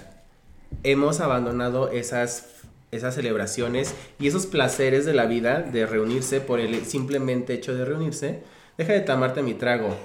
hemos 0.84 1.18
abandonado 1.18 1.90
esas, 1.90 2.46
esas 2.92 3.16
celebraciones 3.16 3.92
y 4.20 4.28
esos 4.28 4.46
placeres 4.46 5.04
de 5.04 5.14
la 5.14 5.26
vida 5.26 5.62
de 5.62 5.86
reunirse 5.86 6.40
por 6.40 6.60
el 6.60 6.84
simplemente 6.84 7.54
hecho 7.54 7.74
de 7.74 7.84
reunirse. 7.84 8.44
Deja 8.76 8.92
de 8.92 9.00
tomarte 9.00 9.42
mi 9.42 9.54
trago. 9.54 9.96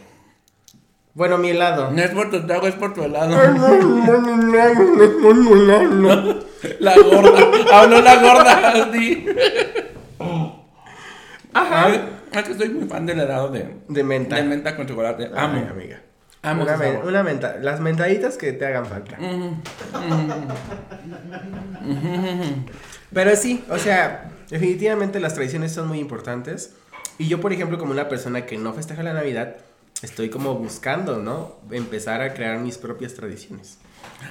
Bueno, 1.14 1.38
mi 1.38 1.50
helado. 1.50 1.92
No 1.92 2.02
es 2.02 2.10
por 2.10 2.32
tu 2.32 2.48
trago, 2.48 2.66
es 2.66 2.74
por 2.74 2.96
tu 2.96 3.04
helado. 3.04 3.38
La 6.80 6.96
gorda. 6.96 7.40
Habló 7.72 8.02
la 8.02 8.16
gorda. 8.16 8.90
Sí. 8.92 9.28
Ajá. 11.54 11.90
Es 12.34 12.44
que 12.44 12.54
soy 12.56 12.70
muy 12.70 12.88
fan 12.88 13.06
del 13.06 13.20
helado 13.20 13.50
de, 13.50 13.76
De 13.88 14.04
menta. 14.04 14.36
de 14.38 14.44
menta 14.44 14.76
con 14.76 14.88
chocolate. 14.88 15.30
Amo. 15.36 15.60
Ay, 15.62 15.68
amiga. 15.70 16.02
Amo 16.42 16.64
una, 16.64 16.76
men- 16.78 17.00
una 17.06 17.24
menta. 17.24 17.58
Las 17.62 17.80
mentaditas 17.80 18.38
que 18.38 18.52
te 18.54 18.66
hagan 18.66 18.86
falta. 18.86 19.18
Mm, 19.18 19.62
Pero 23.14 23.36
sí, 23.36 23.64
o 23.70 23.78
sea, 23.78 24.32
definitivamente 24.50 25.20
las 25.20 25.36
tradiciones 25.36 25.72
son 25.72 25.88
muy 25.88 26.00
importantes. 26.00 26.74
Y 27.18 27.28
yo, 27.28 27.40
por 27.40 27.54
ejemplo, 27.54 27.78
como 27.78 27.92
una 27.92 28.10
persona 28.10 28.46
que 28.46 28.58
no 28.58 28.74
festeja 28.74 29.04
la 29.04 29.14
Navidad, 29.14 29.58
estoy 30.02 30.30
como 30.30 30.56
buscando, 30.56 31.18
¿no? 31.18 31.58
Empezar 31.72 32.22
a 32.22 32.34
crear 32.34 32.58
mis 32.60 32.78
propias 32.78 33.14
tradiciones. 33.14 33.78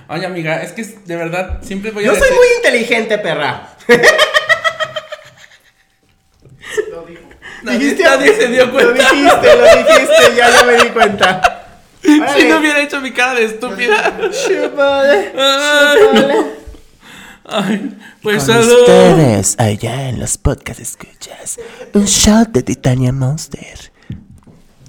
Oye, 0.08 0.26
amiga, 0.26 0.62
es 0.62 0.72
que 0.72 0.84
de 0.84 1.16
verdad 1.16 1.60
siempre 1.62 1.92
voy 1.92 2.04
a 2.04 2.08
Yo 2.08 2.14
soy 2.14 2.28
muy 2.30 2.46
inteligente, 2.58 3.18
perra. 3.18 3.68
Nadie, 7.62 7.78
Dijiste- 7.78 8.02
nadie 8.04 8.34
se 8.34 8.48
dio 8.48 8.66
Lo 8.66 8.72
cuenta. 8.72 8.92
dijiste, 9.10 9.56
lo 9.56 9.64
dijiste, 9.76 10.36
ya, 10.36 10.50
ya 10.50 10.64
me 10.64 10.76
di 10.84 10.90
cuenta. 10.90 11.58
Si 12.02 12.44
no 12.48 12.58
hubiera 12.58 12.80
hecho 12.82 13.00
mi 13.00 13.12
cara 13.12 13.34
de 13.34 13.44
estúpida. 13.44 14.12
Chúpale, 14.30 15.32
Ay, 15.38 15.98
chúpale. 16.00 16.36
ay, 17.44 17.96
pues 18.20 18.42
Con 18.44 18.54
salud. 18.54 18.80
ustedes, 18.80 19.54
allá 19.60 20.08
en 20.08 20.18
los 20.18 20.36
podcast 20.36 20.80
escuchas, 20.80 21.60
un 21.92 22.04
shot 22.06 22.48
de 22.48 22.64
Titania 22.64 23.12
Monster. 23.12 23.92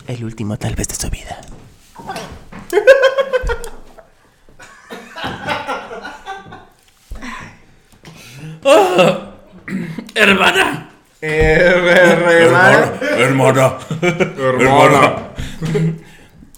El 0.08 0.24
último 0.26 0.58
tal 0.58 0.74
vez 0.74 0.88
de 0.88 0.96
su 0.96 1.08
vida. 1.12 1.40
Hermana. 10.16 10.83
Hermana. 11.26 12.94
Hermana. 13.18 13.78
Hermana. 14.02 15.16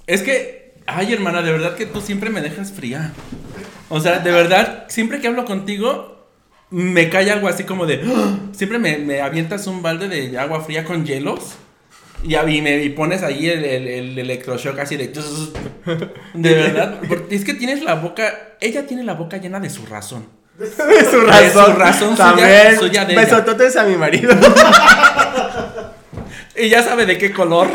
Es 0.08 0.24
que, 0.24 0.74
ay, 0.88 1.14
hermana, 1.14 1.42
de 1.44 1.52
verdad 1.52 1.76
que 1.76 1.86
tú 1.86 2.02
siempre 2.02 2.32
me 2.32 2.42
dejas 2.42 2.72
fría. 2.72 3.14
O 3.90 4.00
sea, 4.00 4.20
de 4.20 4.32
verdad, 4.32 4.86
siempre 4.88 5.22
que 5.22 5.28
hablo 5.28 5.46
contigo, 5.46 6.28
me 6.72 7.10
cae 7.10 7.32
algo 7.32 7.48
así 7.48 7.64
como 7.64 7.86
de. 7.86 8.02
¡Ah! 8.06 8.40
Siempre 8.54 8.80
me, 8.80 8.98
me 8.98 9.22
avientas 9.22 9.68
un 9.68 9.84
balde 9.84 10.08
de 10.08 10.38
agua 10.40 10.62
fría 10.62 10.84
con 10.84 11.06
hielos. 11.06 11.58
Y, 12.24 12.62
me 12.62 12.84
y 12.84 12.90
pones 12.90 13.22
ahí 13.22 13.48
el, 13.48 13.64
el, 13.64 13.88
el 13.88 14.18
electroshock 14.18 14.80
así 14.80 14.98
de. 14.98 15.14
De 16.34 16.54
verdad. 16.56 17.02
porque 17.08 17.36
es 17.36 17.46
que 17.46 17.54
tienes 17.54 17.84
la 17.84 17.96
boca. 17.96 18.58
Ella 18.62 18.88
tiene 18.88 19.04
la 19.04 19.14
boca 19.14 19.38
llena 19.38 19.60
de 19.60 19.70
su 19.70 19.86
razón. 19.86 20.26
De 20.58 21.06
su 21.06 21.22
razón. 21.22 21.66
su 21.74 21.80
razón 21.80 22.10
suya- 22.18 22.26
También. 22.30 22.80
suya 22.80 23.06
de 23.06 23.14
ella. 23.14 23.22
Besototes 23.22 23.76
a 23.76 23.84
mi 23.84 23.96
marido. 23.98 24.34
Y 26.58 26.70
ya 26.70 26.82
sabe 26.82 27.06
de 27.06 27.18
qué 27.18 27.34
color. 27.34 27.68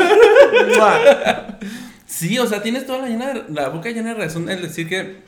Sí, 2.07 2.37
o 2.39 2.47
sea, 2.47 2.61
tienes 2.63 2.85
toda 2.85 2.99
la, 2.99 3.07
llena 3.09 3.33
de- 3.33 3.43
la 3.49 3.69
boca 3.69 3.89
llena 3.89 4.13
de 4.13 4.19
razón 4.19 4.49
el 4.49 4.61
decir 4.61 4.87
que 4.89 5.21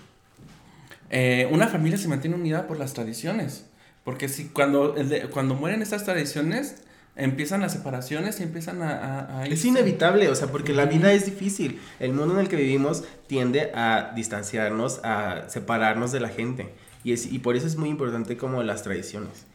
eh, 1.10 1.48
una 1.52 1.68
familia 1.68 1.98
se 1.98 2.08
mantiene 2.08 2.36
unida 2.36 2.68
por 2.68 2.78
las 2.80 2.94
tradiciones. 2.94 3.66
Porque 4.04 4.28
si 4.28 4.46
cuando, 4.50 4.94
de- 4.94 5.30
cuando 5.30 5.54
mueren 5.56 5.82
estas 5.82 6.04
tradiciones, 6.04 6.78
empiezan 7.16 7.62
las 7.62 7.72
separaciones 7.74 8.40
y 8.40 8.44
empiezan 8.44 8.82
a... 8.82 8.90
a- 9.30 9.40
a 9.42 9.46
Es 9.46 9.64
inevitable, 9.66 10.28
o 10.30 10.36
sea, 10.36 10.48
porque 10.48 10.74
la 10.74 10.86
vida 10.86 11.14
es 11.14 11.26
difícil. 11.26 11.80
El 12.00 12.14
mundo 12.14 12.34
en 12.34 12.42
el 12.42 12.50
que 12.50 12.56
vivimos 12.58 13.04
tiende 13.28 13.72
a 13.76 14.12
distanciarnos, 14.16 15.00
a 15.04 15.44
separarnos 15.48 16.12
de 16.12 16.20
la 16.20 16.30
gente. 16.30 16.74
Y, 17.04 17.14
es, 17.14 17.26
y 17.32 17.40
por 17.40 17.56
eso 17.56 17.68
es 17.68 17.76
muy 17.76 17.90
importante 17.90 18.38
como 18.38 18.64
las 18.64 18.84
tradiciones. 18.84 19.46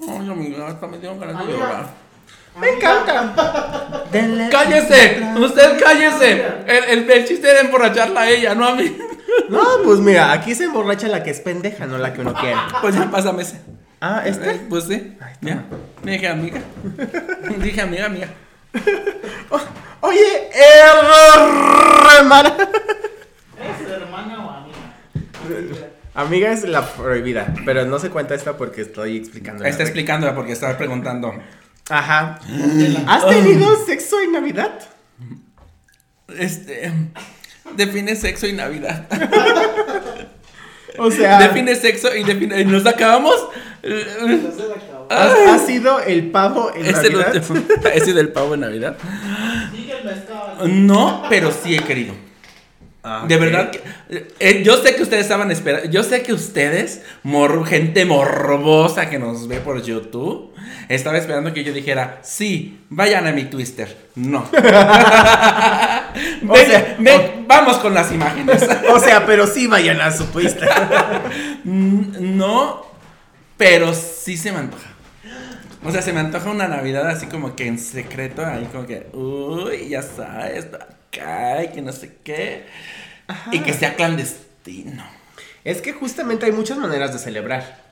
Ay, 0.00 0.28
amiga, 0.30 0.68
hasta 0.68 0.86
me 0.86 0.98
dieron 0.98 1.18
ganas 1.20 1.46
de 1.46 1.52
llorar. 1.52 1.86
Me 2.60 2.68
encanta. 2.70 4.04
¡Cállese! 4.50 5.22
¡Usted 5.38 5.80
cállese! 5.82 6.46
El, 6.66 6.84
el, 6.98 7.10
el 7.10 7.24
chiste 7.26 7.48
era 7.50 7.60
emborracharla 7.60 8.20
a 8.22 8.30
ella, 8.30 8.54
no 8.54 8.66
a 8.68 8.74
mí. 8.74 8.94
No, 9.48 9.62
pues 9.84 10.00
mira, 10.00 10.32
aquí 10.32 10.54
se 10.54 10.64
emborracha 10.64 11.08
la 11.08 11.22
que 11.22 11.30
es 11.30 11.40
pendeja, 11.40 11.86
no 11.86 11.96
la 11.96 12.12
que 12.12 12.20
uno 12.20 12.34
quiere. 12.34 12.56
Pues 12.82 12.94
ya 12.94 13.10
pásame 13.10 13.42
ese. 13.42 13.60
Ah, 14.00 14.22
Eh, 14.26 14.30
este. 14.30 14.54
Pues 14.68 14.84
sí. 14.84 15.16
Ay, 15.20 15.34
Ya. 15.40 15.64
Dije 16.02 16.28
amiga. 16.28 16.60
Dije 17.58 17.80
amiga, 17.80 18.06
amiga. 18.06 18.28
Oye, 20.02 20.50
hermana. 22.18 22.54
¿Es 23.58 23.88
hermana 23.88 24.46
o 24.46 24.50
amiga? 24.50 25.86
Amiga 26.14 26.52
es 26.52 26.64
la 26.68 26.86
prohibida, 26.94 27.54
pero 27.64 27.86
no 27.86 27.98
se 27.98 28.10
cuenta 28.10 28.34
esta 28.34 28.56
porque 28.56 28.82
estoy 28.82 29.16
explicando. 29.16 29.64
Está 29.64 29.82
explicándola 29.82 30.34
porque 30.34 30.52
estaba 30.52 30.76
preguntando. 30.76 31.32
Ajá. 31.88 32.38
¿Has 33.06 33.26
tenido 33.28 33.74
sexo 33.86 34.20
en 34.20 34.32
Navidad? 34.32 34.78
Este. 36.38 36.92
Define 37.76 38.14
sexo 38.16 38.46
y 38.46 38.52
Navidad. 38.52 39.06
O 40.98 41.10
sea, 41.10 41.38
Define 41.38 41.74
sexo 41.74 42.14
y 42.14 42.22
define. 42.22 42.60
y 42.60 42.64
¿Nos 42.66 42.84
acabamos? 42.84 43.34
No 43.82 43.88
se 43.88 44.68
la 44.68 44.74
acabó. 44.74 45.06
¿has, 45.08 45.48
has 45.48 45.66
sido 45.66 45.98
el 46.00 46.30
pavo 46.30 46.70
en 46.74 46.84
¿Es 46.84 46.98
el 46.98 47.12
Navidad? 47.18 47.34
último- 47.50 47.62
¿Ese 47.94 48.12
del 48.12 48.28
pavo 48.28 48.52
en 48.52 48.60
Navidad? 48.60 48.98
El. 50.60 50.86
No, 50.86 51.22
pero 51.30 51.50
sí 51.50 51.74
he 51.74 51.78
querido. 51.78 52.14
Ah, 53.04 53.24
De 53.26 53.36
verdad 53.36 53.70
que. 53.72 53.80
eh, 54.38 54.62
yo 54.64 54.76
sé 54.76 54.94
que 54.94 55.02
ustedes 55.02 55.22
estaban 55.22 55.50
esperando. 55.50 55.90
Yo 55.90 56.04
sé 56.04 56.22
que 56.22 56.32
ustedes, 56.32 57.02
mor- 57.24 57.66
gente 57.66 58.04
morbosa 58.04 59.10
que 59.10 59.18
nos 59.18 59.48
ve 59.48 59.58
por 59.58 59.82
YouTube, 59.82 60.52
estaba 60.88 61.18
esperando 61.18 61.52
que 61.52 61.64
yo 61.64 61.72
dijera: 61.72 62.20
Sí, 62.22 62.78
vayan 62.90 63.26
a 63.26 63.32
mi 63.32 63.44
Twister. 63.46 63.96
No. 64.14 64.48
Ven, 66.42 66.66
sea, 66.66 66.96
ven, 66.98 67.44
vamos 67.48 67.78
con 67.78 67.94
las 67.94 68.12
imágenes. 68.12 68.62
O 68.92 68.98
sea, 69.00 69.24
pero 69.26 69.46
sí 69.46 69.66
vayan 69.66 70.00
a 70.00 70.10
su 70.10 70.24
Twitter. 70.26 70.68
Mm, 71.64 72.36
no, 72.36 72.86
pero 73.56 73.94
sí 73.94 74.36
se 74.36 74.52
me 74.52 74.58
antoja. 74.58 74.90
O 75.84 75.90
sea, 75.90 76.02
se 76.02 76.12
me 76.12 76.20
antoja 76.20 76.50
una 76.50 76.68
Navidad 76.68 77.08
así 77.08 77.26
como 77.26 77.56
que 77.56 77.66
en 77.66 77.78
secreto, 77.78 78.44
ahí 78.46 78.68
como 78.70 78.86
que, 78.86 79.08
uy, 79.12 79.88
ya 79.88 80.02
sabes, 80.02 80.68
que 81.12 81.82
no 81.82 81.92
sé 81.92 82.16
qué. 82.24 82.64
Y 83.52 83.60
que 83.60 83.72
sea 83.72 83.94
clandestino. 83.94 85.04
Es 85.64 85.80
que 85.80 85.92
justamente 85.92 86.46
hay 86.46 86.52
muchas 86.52 86.78
maneras 86.78 87.12
de 87.12 87.18
celebrar. 87.18 87.82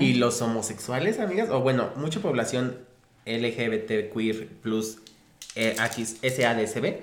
Y 0.00 0.14
los 0.14 0.42
homosexuales, 0.42 1.20
amigas, 1.20 1.48
o 1.48 1.60
bueno, 1.60 1.90
mucha 1.94 2.18
población 2.18 2.78
LGBT, 3.26 4.12
queer, 4.12 4.48
plus, 4.60 4.98
eh, 5.54 5.76
SADSB, 5.76 6.96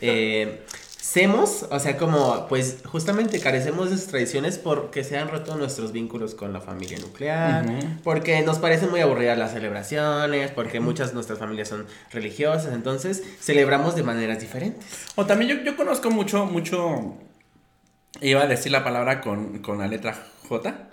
eh, 0.00 0.60
semos, 1.00 1.66
o 1.70 1.78
sea, 1.80 1.96
como, 1.96 2.46
pues, 2.48 2.78
justamente 2.84 3.40
carecemos 3.40 3.88
de 3.88 3.96
esas 3.96 4.08
tradiciones 4.08 4.58
porque 4.58 5.02
se 5.02 5.16
han 5.16 5.28
roto 5.28 5.56
nuestros 5.56 5.92
vínculos 5.92 6.34
con 6.34 6.52
la 6.52 6.60
familia 6.60 6.98
nuclear, 6.98 7.64
porque 8.04 8.42
nos 8.42 8.58
parecen 8.58 8.90
muy 8.90 9.00
aburridas 9.00 9.38
las 9.38 9.52
celebraciones, 9.52 10.50
porque 10.50 10.78
muchas 10.80 11.08
de 11.08 11.14
nuestras 11.14 11.38
familias 11.38 11.68
son 11.68 11.86
religiosas, 12.12 12.72
entonces 12.74 13.22
celebramos 13.40 13.96
de 13.96 14.02
maneras 14.02 14.40
diferentes. 14.40 14.84
O 15.16 15.26
también 15.26 15.58
yo, 15.58 15.64
yo 15.64 15.76
conozco 15.76 16.10
mucho, 16.10 16.46
mucho. 16.46 17.14
Iba 18.20 18.42
a 18.42 18.46
decir 18.46 18.70
la 18.72 18.84
palabra 18.84 19.20
con, 19.20 19.60
con 19.60 19.78
la 19.78 19.86
letra 19.86 20.14
J. 20.48 20.88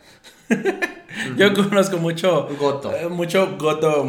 yo 1.38 1.54
conozco 1.54 1.98
mucho. 1.98 2.48
Goto. 2.60 2.96
eh, 2.96 3.10
mucho 3.10 3.58
goto 3.58 4.06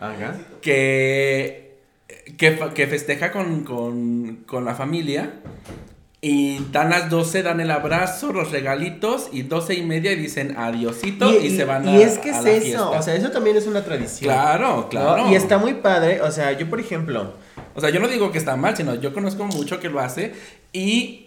Ajá. 0.00 0.36
que, 0.62 1.65
que, 2.36 2.58
que 2.74 2.86
festeja 2.86 3.32
con, 3.32 3.64
con, 3.64 4.44
con 4.46 4.64
la 4.64 4.74
familia. 4.74 5.40
Y 6.22 6.58
dan 6.72 6.90
las 6.90 7.08
12, 7.10 7.42
dan 7.42 7.60
el 7.60 7.70
abrazo, 7.70 8.32
los 8.32 8.50
regalitos. 8.50 9.28
Y 9.32 9.42
12 9.42 9.74
y 9.74 9.82
media 9.82 10.12
y 10.12 10.16
dicen 10.16 10.56
adiosito. 10.56 11.32
Y, 11.40 11.56
se 11.56 11.64
van 11.64 11.86
a 11.86 11.92
y 11.92 12.02
es 12.02 12.18
que 12.18 12.30
es 12.30 12.38
eso, 12.38 12.62
fiesta. 12.62 12.90
o 12.90 13.02
sea, 13.02 13.14
eso 13.14 13.30
también 13.30 13.56
es 13.56 13.66
una 13.66 13.84
tradición. 13.84 14.32
Claro, 14.32 14.68
¿no? 14.76 14.88
claro. 14.88 15.30
Y 15.30 15.34
está 15.34 15.58
muy 15.58 15.74
padre, 15.74 16.20
o 16.22 16.30
sea, 16.30 16.52
yo 16.52 16.68
por 16.68 16.80
ejemplo, 16.80 17.34
O 17.74 17.80
sea, 17.80 17.90
yo 17.90 18.00
no 18.00 18.08
digo 18.08 18.32
que 18.32 18.38
está 18.38 18.56
mal, 18.56 18.76
sino 18.76 18.94
yo 18.94 19.12
conozco 19.12 19.44
mucho 19.44 19.78
que 19.78 19.88
lo 19.88 20.00
hace. 20.00 20.32
Y. 20.72 21.26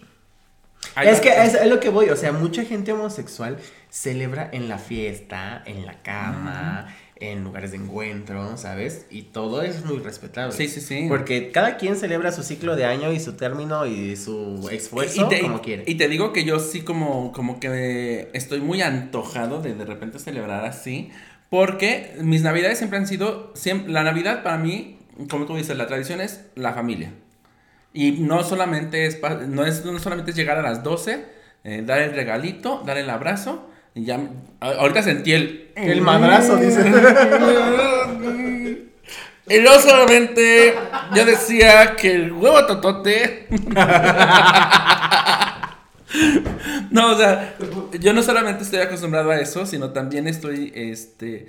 es 1.02 1.20
que 1.20 1.28
es, 1.28 1.54
es 1.54 1.66
lo 1.66 1.80
que 1.80 1.88
voy, 1.88 2.10
o 2.10 2.16
sea, 2.16 2.32
mucha 2.32 2.64
gente 2.64 2.92
homosexual 2.92 3.56
celebra 3.88 4.48
en 4.52 4.68
la 4.68 4.78
fiesta, 4.78 5.62
en 5.66 5.86
la 5.86 6.02
cama, 6.02 6.94
en 7.20 7.44
lugares 7.44 7.70
de 7.72 7.76
encuentro, 7.76 8.56
¿sabes? 8.56 9.06
Y 9.10 9.22
todo 9.22 9.62
es 9.62 9.84
muy 9.84 9.98
respetable. 9.98 10.52
Sí, 10.56 10.68
sí, 10.68 10.80
sí. 10.80 11.06
Porque 11.08 11.50
cada 11.52 11.76
quien 11.76 11.96
celebra 11.96 12.32
su 12.32 12.42
ciclo 12.42 12.76
de 12.76 12.86
año 12.86 13.12
y 13.12 13.20
su 13.20 13.34
término 13.34 13.86
y 13.86 14.16
su 14.16 14.68
esfuerzo 14.72 15.28
te, 15.28 15.40
como 15.42 15.60
quiere. 15.60 15.84
y 15.86 15.96
te 15.96 16.08
digo 16.08 16.32
que 16.32 16.44
yo 16.44 16.58
sí 16.58 16.80
como, 16.82 17.32
como 17.32 17.60
que 17.60 18.30
estoy 18.32 18.60
muy 18.60 18.80
antojado 18.82 19.60
de 19.62 19.74
de 19.74 19.84
repente 19.84 20.18
celebrar 20.18 20.64
así. 20.64 21.10
Porque 21.50 22.14
mis 22.20 22.42
navidades 22.42 22.78
siempre 22.78 22.98
han 22.98 23.06
sido, 23.06 23.52
siem- 23.54 23.86
la 23.86 24.02
navidad 24.04 24.42
para 24.42 24.56
mí, 24.56 24.98
como 25.28 25.46
tú 25.46 25.56
dices, 25.56 25.76
la 25.76 25.86
tradición 25.88 26.20
es 26.20 26.44
la 26.54 26.72
familia. 26.74 27.12
Y 27.92 28.12
no 28.12 28.44
solamente 28.44 29.06
es, 29.06 29.20
no 29.48 29.66
es, 29.66 29.84
no 29.84 29.98
solamente 29.98 30.30
es 30.30 30.36
llegar 30.36 30.58
a 30.58 30.62
las 30.62 30.84
12, 30.84 31.24
eh, 31.64 31.82
dar 31.84 32.00
el 32.00 32.12
regalito, 32.14 32.82
dar 32.86 32.98
el 32.98 33.10
abrazo. 33.10 33.68
Y 33.94 34.04
ya, 34.04 34.20
ahorita 34.60 35.02
sentí 35.02 35.32
el... 35.32 35.70
El 35.74 36.02
madrazo, 36.02 36.56
dice. 36.56 36.80
Y 39.48 39.58
no 39.58 39.80
solamente 39.80 40.74
yo 41.14 41.24
decía 41.24 41.96
que 41.96 42.14
el 42.14 42.32
huevo 42.32 42.66
totote. 42.66 43.48
No, 46.90 47.12
o 47.12 47.16
sea, 47.16 47.54
yo 48.00 48.12
no 48.12 48.22
solamente 48.22 48.64
estoy 48.64 48.80
acostumbrado 48.80 49.30
a 49.30 49.38
eso, 49.38 49.64
sino 49.64 49.90
también 49.90 50.26
estoy 50.26 50.72
este 50.74 51.46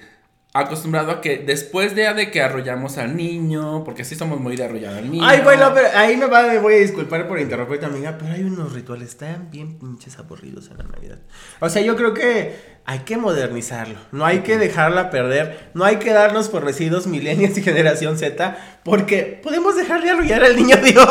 acostumbrado 0.54 1.12
a 1.12 1.22
que 1.22 1.38
después 1.38 1.96
de, 1.96 2.14
de 2.14 2.30
que 2.30 2.42
arrollamos 2.42 2.98
al 2.98 3.16
niño, 3.16 3.84
porque 3.86 4.04
sí 4.04 4.16
somos 4.16 4.40
muy 4.40 4.58
de 4.58 4.66
arrollar 4.66 4.96
al 4.96 5.10
niño. 5.10 5.26
Ay, 5.26 5.40
bueno, 5.44 5.72
pero 5.74 5.88
ahí 5.96 6.18
me, 6.18 6.26
va, 6.26 6.44
me 6.44 6.58
voy 6.60 6.74
a 6.74 6.78
disculpar 6.78 7.28
por 7.28 7.40
interrumpirte, 7.40 7.86
amiga, 7.86 8.18
pero 8.20 8.34
hay 8.34 8.44
unos 8.44 8.74
rituales 8.74 9.16
tan 9.18 9.50
bien 9.50 9.80
pinches 9.80 10.20
aburridos 10.20 10.70
en 10.70 10.78
la 10.80 10.84
Navidad. 10.84 11.20
O 11.62 11.70
sea, 11.70 11.82
yo 11.82 11.96
creo 11.96 12.14
que 12.14 12.56
hay 12.84 13.00
que 13.00 13.16
modernizarlo, 13.16 13.98
no 14.12 14.26
hay 14.26 14.40
que 14.40 14.58
dejarla 14.58 15.10
perder, 15.10 15.70
no 15.74 15.86
hay 15.86 15.98
que 15.98 16.12
darnos 16.12 16.50
por 16.50 16.66
residuos 16.66 17.08
millennials 17.08 17.58
y 17.58 17.64
generación 17.64 18.18
Z, 18.18 18.58
porque 18.84 19.40
podemos 19.42 19.78
dejar 19.78 20.04
de 20.04 20.10
arrullar 20.10 20.44
al 20.44 20.58
niño 20.58 20.76
Dios. 20.84 21.06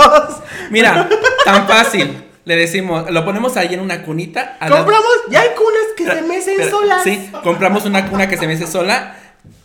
Mira, 0.71 1.09
tan 1.47 1.67
fácil. 1.67 2.25
Le 2.45 2.57
decimos, 2.57 3.11
lo 3.11 3.25
ponemos 3.25 3.57
ahí 3.59 3.75
en 3.75 3.81
una 3.81 4.03
cunita. 4.03 4.57
a 4.61 4.69
la- 4.69 4.77
Compramos, 4.79 5.07
ya 5.31 5.43
hay 5.43 5.51
cunas 5.51 5.83
que 5.97 6.05
se 6.07 6.23
mecen 6.23 6.55
Pero- 6.57 6.71
solas. 6.71 7.03
Sí, 7.05 7.31
compramos 7.45 7.85
una 7.85 8.09
cuna 8.09 8.29
que 8.29 8.37
se 8.39 8.47
mece 8.47 8.67
sola, 8.67 9.15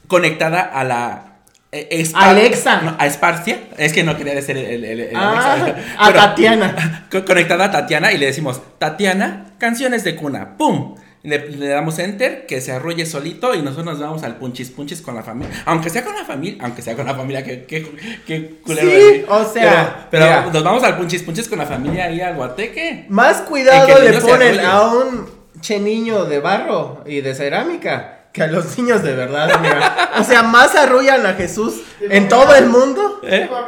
conectada 0.08 0.62
a 0.62 0.84
la. 0.84 1.26
eh, 1.72 1.88
Espar- 1.92 2.30
Alexa. 2.30 2.82
no, 2.82 2.96
a 2.98 3.06
Esparcia. 3.06 3.60
Es 3.78 3.92
que 3.94 4.04
no 4.04 4.16
quería 4.18 4.34
decir 4.36 4.58
el. 4.58 4.84
el- 4.86 5.00
el 5.02 5.16
Ah, 5.16 5.54
Alexa. 5.54 5.82
a 5.98 6.08
Pero- 6.08 6.20
Tatiana. 6.20 7.08
co- 7.12 7.26
Conectada 7.26 7.66
a 7.66 7.72
Tatiana 7.72 8.12
y 8.14 8.18
le 8.18 8.28
decimos, 8.28 8.62
Tatiana, 8.78 9.46
canciones 9.58 10.04
de 10.04 10.16
cuna. 10.16 10.58
¡Pum! 10.58 10.96
Le, 11.24 11.50
le 11.50 11.68
damos 11.70 11.98
enter, 11.98 12.46
que 12.46 12.62
se 12.62 12.72
arrolle 12.72 13.04
solito 13.08 13.56
y 13.56 13.64
nosotros 13.64 13.86
nos 13.86 14.00
vamos 14.00 14.22
al 14.22 14.36
punchis 14.36 14.70
punchis 14.70 15.02
con 15.02 15.16
la 15.16 15.24
familia. 15.24 15.56
Aunque 15.66 15.90
sea 15.90 16.04
con 16.04 16.14
la 16.14 16.24
familia, 16.24 16.60
aunque 16.64 16.84
sea 16.84 16.96
con 16.96 17.08
la 17.08 17.16
familia, 17.16 17.44
que, 17.44 17.64
que, 17.66 17.82
que 18.28 18.60
culero 18.64 18.88
Sí, 18.92 19.26
o 19.28 19.44
sea, 19.52 20.08
Pero, 20.12 20.52
nos 20.52 20.64
vamos 20.64 20.84
al 20.84 20.96
punchis 20.98 21.24
punchis 21.24 21.50
con 21.50 21.58
la 21.58 21.66
familia 21.66 22.06
ahí 22.06 22.22
al 22.22 22.36
guateque. 22.36 23.06
Más 23.10 23.38
cuidado 23.42 23.88
le 24.04 24.20
ponen 24.22 24.60
a 24.60 24.84
un 24.94 25.28
che 25.62 25.80
niño 25.80 26.26
de 26.26 26.38
barro 26.40 27.04
y 27.08 27.22
de 27.22 27.34
cerámica 27.34 28.15
que 28.36 28.44
a 28.44 28.48
los 28.48 28.78
niños 28.78 29.02
de 29.02 29.16
verdad, 29.16 29.50
amiga. 29.50 30.12
O 30.20 30.24
sea, 30.26 30.44
más 30.44 30.76
arrullan 30.76 31.26
a 31.26 31.36
Jesús 31.36 31.76
en 32.02 32.28
todo 32.28 32.54
el 32.54 32.66
mundo. 32.66 33.22
¿Eh? 33.24 33.48
Pero 33.50 33.62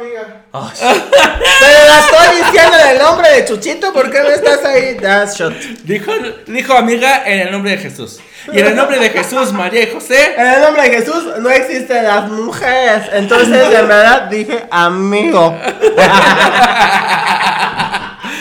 la 0.52 1.98
estoy 2.00 2.36
diciendo 2.44 2.76
en 2.78 2.88
el 2.90 2.98
nombre 2.98 3.30
de 3.30 3.46
Chuchito, 3.46 3.94
¿por 3.94 4.10
qué 4.10 4.20
no 4.20 4.28
estás 4.28 4.62
ahí? 4.66 4.98
Das 5.00 5.38
shot. 5.38 5.54
Dijo, 5.84 6.12
dijo 6.46 6.74
amiga 6.74 7.22
en 7.24 7.46
el 7.46 7.50
nombre 7.50 7.70
de 7.72 7.78
Jesús. 7.78 8.20
Y 8.52 8.60
en 8.60 8.66
el 8.66 8.76
nombre 8.76 8.98
de 8.98 9.08
Jesús, 9.08 9.54
María 9.54 9.84
y 9.84 9.90
José. 9.90 10.34
En 10.36 10.46
el 10.46 10.60
nombre 10.60 10.82
de 10.82 10.98
Jesús 10.98 11.24
no 11.38 11.48
existen 11.48 12.04
las 12.04 12.28
mujeres. 12.30 13.08
Entonces, 13.12 13.48
de 13.48 13.68
verdad, 13.70 14.24
dije 14.24 14.66
amigo. 14.70 15.58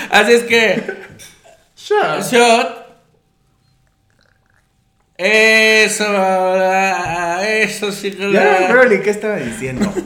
Así 0.09 0.33
es 0.33 0.43
que, 0.43 1.07
Shot. 1.77 2.21
shot. 2.29 2.86
Eso, 5.17 6.05
ahora, 6.05 7.47
eso 7.61 7.91
sí 7.91 8.11
que 8.11 8.31
Ya 8.31 8.83
ni 8.89 8.99
qué 8.99 9.09
estaba 9.09 9.37
diciendo. 9.37 9.91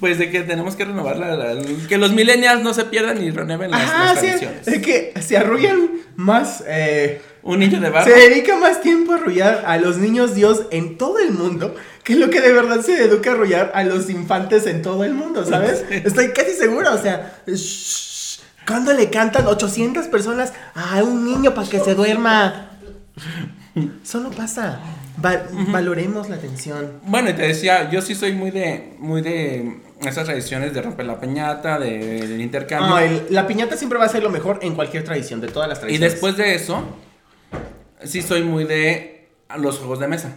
Pues 0.00 0.18
de 0.18 0.28
que 0.28 0.40
tenemos 0.42 0.76
que 0.76 0.84
renovar 0.84 1.16
la, 1.16 1.34
la- 1.34 1.62
que 1.88 1.96
los 1.96 2.12
millennials 2.12 2.62
no 2.62 2.74
se 2.74 2.84
pierdan 2.84 3.22
y 3.24 3.30
renueven 3.30 3.70
las, 3.70 3.80
Ajá, 3.80 4.04
las 4.12 4.20
sí. 4.20 4.26
tradiciones. 4.26 4.68
Es 4.68 4.82
que 4.82 5.14
se 5.22 5.38
arrullan 5.38 5.88
más. 6.16 6.62
Eh, 6.66 7.22
Un 7.42 7.60
niño 7.60 7.80
de 7.80 7.88
barro. 7.88 8.04
Se 8.12 8.28
dedica 8.28 8.58
más 8.58 8.82
tiempo 8.82 9.12
a 9.12 9.14
arrullar 9.14 9.62
a 9.64 9.78
los 9.78 9.96
niños 9.96 10.34
Dios 10.34 10.64
en 10.72 10.98
todo 10.98 11.20
el 11.20 11.30
mundo 11.30 11.74
que 12.02 12.16
lo 12.16 12.28
que 12.28 12.42
de 12.42 12.52
verdad 12.52 12.80
se 12.82 13.02
educa 13.02 13.30
a 13.30 13.34
arrullar 13.34 13.72
a 13.74 13.82
los 13.84 14.10
infantes 14.10 14.66
en 14.66 14.82
todo 14.82 15.04
el 15.04 15.14
mundo, 15.14 15.46
¿sabes? 15.46 15.84
Estoy 15.90 16.32
casi 16.32 16.52
segura, 16.52 16.92
o 16.92 16.98
sea, 17.00 17.38
shh, 17.46 18.40
cuando 18.66 18.92
le 18.92 19.08
cantan 19.08 19.46
800 19.46 20.08
personas 20.08 20.52
a 20.74 21.02
un 21.02 21.24
niño 21.24 21.54
para 21.54 21.66
que 21.68 21.80
se 21.80 21.94
duerma? 21.94 22.73
Solo 24.02 24.30
pasa. 24.30 24.80
Va- 25.24 25.42
Valoremos 25.70 26.28
la 26.28 26.36
atención. 26.36 27.00
Bueno, 27.06 27.30
y 27.30 27.32
te 27.34 27.42
decía, 27.42 27.90
yo 27.90 28.02
sí 28.02 28.14
soy 28.14 28.32
muy 28.32 28.50
de, 28.50 28.94
muy 28.98 29.22
de 29.22 29.78
esas 30.02 30.24
tradiciones 30.26 30.74
de 30.74 30.82
romper 30.82 31.06
la 31.06 31.18
peñata, 31.20 31.78
de, 31.78 32.26
del 32.26 32.40
intercambio. 32.40 32.94
Ay, 32.94 33.26
la 33.30 33.46
piñata 33.46 33.76
siempre 33.76 33.98
va 33.98 34.04
a 34.04 34.08
ser 34.08 34.22
lo 34.22 34.30
mejor 34.30 34.58
en 34.62 34.74
cualquier 34.74 35.04
tradición, 35.04 35.40
de 35.40 35.48
todas 35.48 35.68
las 35.68 35.78
Y 35.78 35.80
tradiciones. 35.80 36.12
después 36.12 36.36
de 36.36 36.54
eso, 36.54 36.82
sí 38.02 38.22
soy 38.22 38.42
muy 38.42 38.64
de 38.64 39.28
los 39.58 39.78
juegos 39.78 40.00
de 40.00 40.08
mesa. 40.08 40.34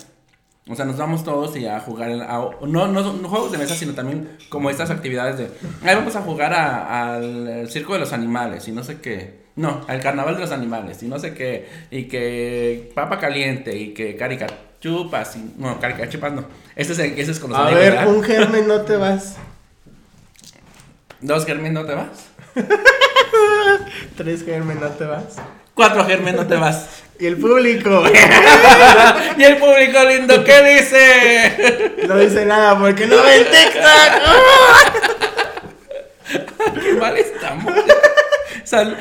O 0.69 0.75
sea, 0.75 0.83
nos 0.85 0.97
vamos 0.97 1.23
todos 1.23 1.55
y 1.57 1.65
a 1.65 1.79
jugar, 1.79 2.11
a- 2.11 2.49
no, 2.65 2.87
no, 2.87 3.13
no 3.13 3.29
juegos 3.29 3.51
de 3.51 3.57
mesa, 3.57 3.73
sino 3.75 3.93
también 3.93 4.37
como 4.49 4.69
estas 4.69 4.89
actividades 4.91 5.37
de, 5.37 5.49
ahí 5.87 5.95
vamos 5.95 6.15
a 6.15 6.21
jugar 6.21 6.53
al 6.53 7.69
circo 7.69 7.93
de 7.93 7.99
los 7.99 8.13
animales 8.13 8.67
y 8.67 8.71
no 8.71 8.83
sé 8.83 8.99
qué. 8.99 9.46
No, 9.57 9.83
al 9.87 9.99
carnaval 10.01 10.35
de 10.35 10.41
los 10.41 10.51
animales 10.51 11.01
y 11.03 11.07
no 11.07 11.17
sé 11.19 11.33
qué. 11.33 11.67
Y 11.91 12.03
que 12.03 12.91
papa 12.95 13.19
caliente 13.19 13.75
y 13.75 13.93
que 13.93 14.15
caricachupas 14.15 15.35
y... 15.35 15.53
No, 15.57 15.79
caricachupas 15.79 16.31
no. 16.31 16.45
Ese 16.75 16.93
es, 16.93 16.99
ese 16.99 17.31
es 17.31 17.39
con 17.39 17.49
los 17.49 17.59
A 17.59 17.63
amigos, 17.63 17.81
ver, 17.81 17.91
¿verdad? 17.93 18.07
un 18.07 18.23
germen 18.23 18.67
no 18.67 18.81
te 18.81 18.95
vas. 18.97 19.35
Dos 21.19 21.45
germen 21.45 21.73
no 21.73 21.85
te 21.85 21.95
vas. 21.95 22.07
Tres 24.15 24.45
germen 24.45 24.79
no 24.79 24.89
te 24.89 25.05
vas. 25.05 25.37
Cuatro 25.73 26.05
germen 26.05 26.35
no 26.35 26.45
te 26.47 26.55
vas. 26.55 27.01
Y 27.19 27.25
el 27.25 27.37
público 27.37 28.03
y 29.37 29.43
el 29.43 29.57
público 29.57 30.03
lindo, 30.07 30.43
¿qué 30.43 30.75
dice? 30.75 32.05
no 32.07 32.15
dice 32.15 32.45
nada 32.45 32.77
porque 32.77 33.07
no 33.07 33.15
ven 33.23 33.43
TikTok. 33.43 34.11
Qué 36.79 36.93
mal 36.93 37.17
estamos. 37.17 37.73
Sal- 38.63 38.95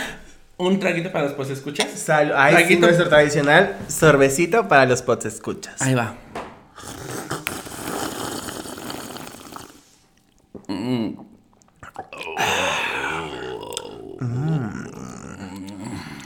un 0.59 0.81
traguito 0.81 1.13
para 1.13 1.27
después 1.27 1.51
escuchas. 1.51 1.91
Sal 1.91 2.33
Ahí 2.35 2.67
sí, 2.67 2.77
nuestro 2.77 3.09
tradicional 3.09 3.77
sorbecito 3.89 4.69
para 4.69 4.87
los 4.87 5.03
pots 5.03 5.27
escuchas. 5.27 5.81
Ahí 5.83 5.95
va. 5.95 6.15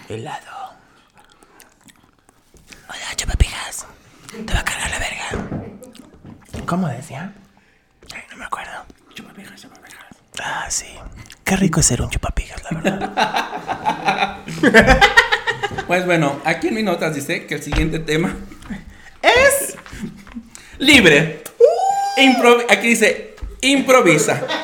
Helado. 0.09 0.75
Hola, 2.89 3.15
chupapijas. 3.17 3.87
Te 4.45 4.53
va 4.53 4.61
a 4.61 4.65
cargar 4.65 4.91
la 4.91 4.99
verga. 4.99 6.67
¿Cómo 6.67 6.89
decía? 6.89 7.33
Ay, 8.13 8.23
no 8.31 8.37
me 8.37 8.45
acuerdo. 8.45 8.85
Chupapijas, 9.15 9.63
chupapijas. 9.63 10.05
Ah, 10.43 10.67
sí. 10.69 10.87
Qué 11.51 11.57
rico 11.57 11.81
es 11.81 11.87
ser 11.87 12.01
un 12.01 12.09
chupapijas, 12.09 12.63
la 12.71 12.81
verdad. 12.81 14.39
Pues 15.89 16.07
bueno, 16.07 16.41
aquí 16.45 16.69
en 16.69 16.75
mi 16.75 16.85
notas 16.85 17.17
dice 17.17 17.47
que 17.47 17.57
el 17.57 17.63
siguiente 17.65 17.99
tema 17.99 18.37
es 19.21 19.75
libre. 20.79 21.43
Impro- 22.19 22.65
aquí 22.71 22.87
dice 22.87 23.35
improvisa. 23.63 24.41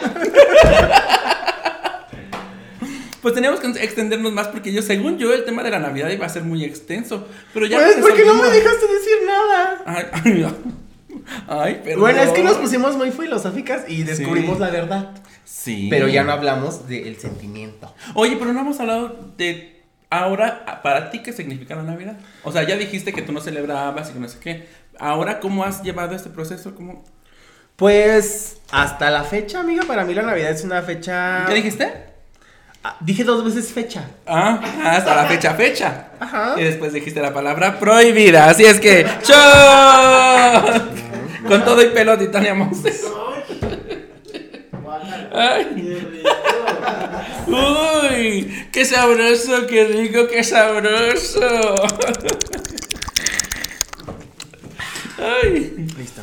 Pues 3.21 3.35
teníamos 3.35 3.59
que 3.59 3.67
extendernos 3.83 4.33
más 4.33 4.47
porque 4.47 4.73
yo, 4.73 4.81
según 4.83 5.19
yo, 5.19 5.33
el 5.35 5.45
tema 5.45 5.65
de 5.65 5.71
la 5.73 5.81
Navidad 5.81 6.09
iba 6.11 6.25
a 6.27 6.29
ser 6.29 6.45
muy 6.45 6.63
extenso. 6.63 7.27
Pero 7.53 7.67
ya 7.67 7.79
Pues, 7.79 7.97
lo 7.97 8.03
¿por 8.03 8.15
qué 8.15 8.25
no 8.25 8.35
me 8.35 8.49
dejaste 8.49 8.87
decir 8.87 9.17
nada? 9.27 9.83
Ay, 9.85 10.05
ay, 10.13 10.33
no. 10.35 10.55
Ay, 11.49 11.81
perdón. 11.83 12.01
Bueno, 12.01 12.21
es 12.23 12.31
que 12.31 12.43
nos 12.43 12.57
pusimos 12.57 12.97
muy 12.97 13.11
filosóficas 13.11 13.83
y 13.89 14.03
descubrimos 14.05 14.57
Sí. 14.59 14.63
la 14.63 14.71
verdad. 14.71 15.11
Sí. 15.45 15.89
Pero 15.91 16.09
ya 16.09 16.23
no 16.25 16.33
hablamos 16.33 16.89
del 16.89 17.17
sentimiento. 17.19 17.95
Oye, 18.15 18.37
pero 18.39 18.53
no 18.53 18.61
hemos 18.61 18.79
hablado 18.81 19.33
de 19.37 19.83
ahora, 20.11 20.81
para 20.83 21.11
ti, 21.11 21.23
¿qué 21.23 21.33
significa 21.33 21.75
la 21.75 21.83
Navidad? 21.83 22.17
O 22.45 22.53
sea, 22.53 22.63
ya 22.63 22.77
dijiste 22.77 23.13
que 23.13 23.23
tú 23.23 23.33
no 23.33 23.41
celebrabas 23.41 24.11
y 24.11 24.13
que 24.13 24.19
no 24.21 24.29
sé 24.29 24.39
qué. 24.39 24.69
Ahora, 24.99 25.41
¿cómo 25.41 25.65
has 25.65 25.83
llevado 25.83 26.15
este 26.15 26.31
proceso? 26.31 26.75
¿Cómo... 26.75 27.05
Pues 27.77 28.59
hasta 28.71 29.11
la 29.11 29.23
fecha, 29.25 29.61
amiga, 29.61 29.83
para 29.87 30.05
mí 30.05 30.15
la 30.15 30.23
Navidad 30.23 30.51
es 30.51 30.65
una 30.65 30.81
fecha. 30.83 31.45
¿Qué 31.47 31.55
dijiste? 31.55 31.93
Ah, 32.83 32.97
dije 33.01 33.25
dos 33.25 33.45
veces 33.45 33.73
fecha. 33.73 34.09
Ah, 34.27 34.61
hasta 34.85 35.15
la 35.15 35.27
fecha, 35.27 35.53
fecha. 35.55 36.09
Ajá. 36.21 36.55
Y 36.57 36.63
después 36.63 36.93
dijiste 36.95 37.21
la 37.21 37.35
palabra 37.35 37.79
prohibida. 37.79 38.49
Así 38.49 38.65
es 38.65 38.81
que, 38.81 39.05
¡Chao! 39.23 40.65
Con 41.47 41.65
todo 41.65 41.83
y 41.83 41.87
pelo, 41.87 42.19
Titania 42.19 42.55
Montes. 42.55 43.05
Ay. 45.33 46.03
Uy, 47.47 48.69
qué 48.73 48.85
sabroso, 48.85 49.67
qué 49.67 49.85
rico, 49.85 50.27
qué 50.29 50.43
sabroso. 50.43 51.75
Ay. 55.19 55.89
Listo. 55.97 56.23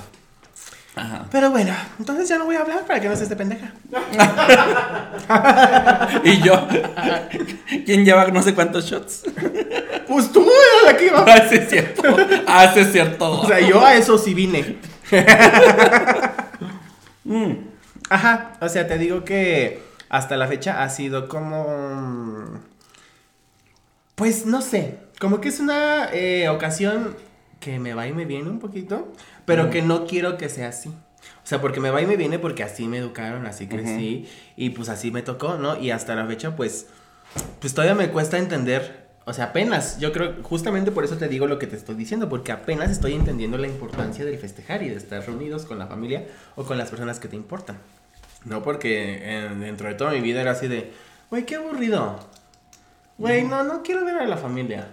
Ajá. 0.96 1.26
Pero 1.32 1.50
bueno, 1.50 1.74
entonces 1.98 2.30
ya 2.30 2.38
no 2.38 2.46
voy 2.46 2.56
a 2.56 2.62
hablar 2.62 2.86
para 2.86 3.02
que 3.02 3.10
no 3.10 3.16
se 3.16 3.24
esté 3.24 3.36
pendeja. 3.36 3.74
Y 6.24 6.42
yo, 6.42 6.68
¿quién 7.86 8.06
lleva 8.06 8.28
no 8.28 8.42
sé 8.42 8.54
cuántos 8.54 8.86
shots? 8.86 9.24
Pues 10.08 10.32
tú 10.32 10.42
era 10.42 10.92
la 10.92 10.98
que 10.98 11.08
iba. 11.08 11.26
Ah, 11.28 11.42
sí 11.50 11.56
es 11.56 11.70
cierto. 11.70 12.04
Ah, 12.46 12.72
sí 12.74 12.80
es 12.82 12.92
cierto. 12.92 13.42
O 13.42 13.48
sea, 13.48 13.60
yo 13.60 13.84
a 13.84 13.96
eso 13.96 14.18
sí 14.18 14.34
vine. 14.34 14.78
Mm. 17.26 17.54
Ajá, 18.10 18.58
o 18.60 18.68
sea, 18.68 18.86
te 18.86 18.98
digo 18.98 19.24
que 19.24 19.82
hasta 20.10 20.36
la 20.36 20.48
fecha 20.48 20.84
ha 20.84 20.90
sido 20.90 21.30
como... 21.30 22.60
Pues 24.16 24.46
no 24.46 24.62
sé, 24.62 25.00
como 25.22 25.40
que 25.40 25.48
es 25.48 25.62
una 25.62 26.10
eh, 26.12 26.50
ocasión 26.50 27.16
que 27.62 27.80
me 27.80 27.94
va 27.94 28.08
y 28.08 28.14
me 28.14 28.26
viene 28.26 28.50
un 28.50 28.60
poquito, 28.60 29.12
pero 29.46 29.70
que 29.70 29.82
no 29.82 30.06
quiero 30.06 30.38
que 30.38 30.50
sea 30.50 30.68
así. 30.68 30.90
O 30.90 31.46
sea, 31.46 31.62
porque 31.62 31.80
me 31.80 31.92
va 31.92 32.02
y 32.02 32.06
me 32.06 32.18
viene 32.18 32.40
porque 32.40 32.64
así 32.64 32.88
me 32.90 32.98
educaron, 32.98 33.48
así 33.48 33.68
crecí 33.68 34.30
y 34.58 34.72
pues 34.72 34.90
así 34.90 35.10
me 35.12 35.22
tocó, 35.22 35.56
¿no? 35.56 35.80
Y 35.80 35.92
hasta 35.92 36.14
la 36.14 36.28
fecha 36.28 36.58
pues 36.58 36.88
pues 37.60 37.74
todavía 37.74 37.96
me 37.96 38.10
cuesta 38.10 38.38
entender, 38.38 39.03
o 39.26 39.34
sea, 39.34 39.46
apenas, 39.46 40.00
yo 40.00 40.12
creo, 40.12 40.36
justamente 40.44 40.92
por 40.92 41.06
eso 41.06 41.18
te 41.18 41.30
digo 41.30 41.48
lo 41.48 41.58
que 41.58 41.68
te 41.68 41.78
estoy 41.78 41.96
diciendo, 41.96 42.28
porque 42.28 42.52
apenas 42.52 42.92
estoy 42.92 43.14
entendiendo 43.14 43.58
la 43.58 43.68
importancia 43.68 44.26
del 44.26 44.38
festejar 44.38 44.84
y 44.84 44.90
de 44.90 44.98
estar 44.98 45.26
reunidos 45.26 45.66
con 45.66 45.80
la 45.80 45.88
familia 45.88 46.26
o 46.56 46.66
con 46.66 46.78
las 46.78 46.90
personas 46.90 47.20
que 47.20 47.30
te 47.30 47.38
importan. 47.38 47.78
No 48.44 48.62
porque 48.62 49.20
eh, 49.22 49.50
dentro 49.58 49.88
de 49.88 49.96
toda 49.96 50.12
mi 50.12 50.20
vida 50.20 50.42
era 50.42 50.52
así 50.52 50.68
de, 50.68 50.92
güey, 51.30 51.46
qué 51.46 51.56
aburrido. 51.56 52.20
Güey, 53.18 53.44
no, 53.46 53.64
no 53.64 53.82
quiero 53.82 54.04
ver 54.04 54.18
a 54.18 54.26
la 54.26 54.36
familia. 54.36 54.90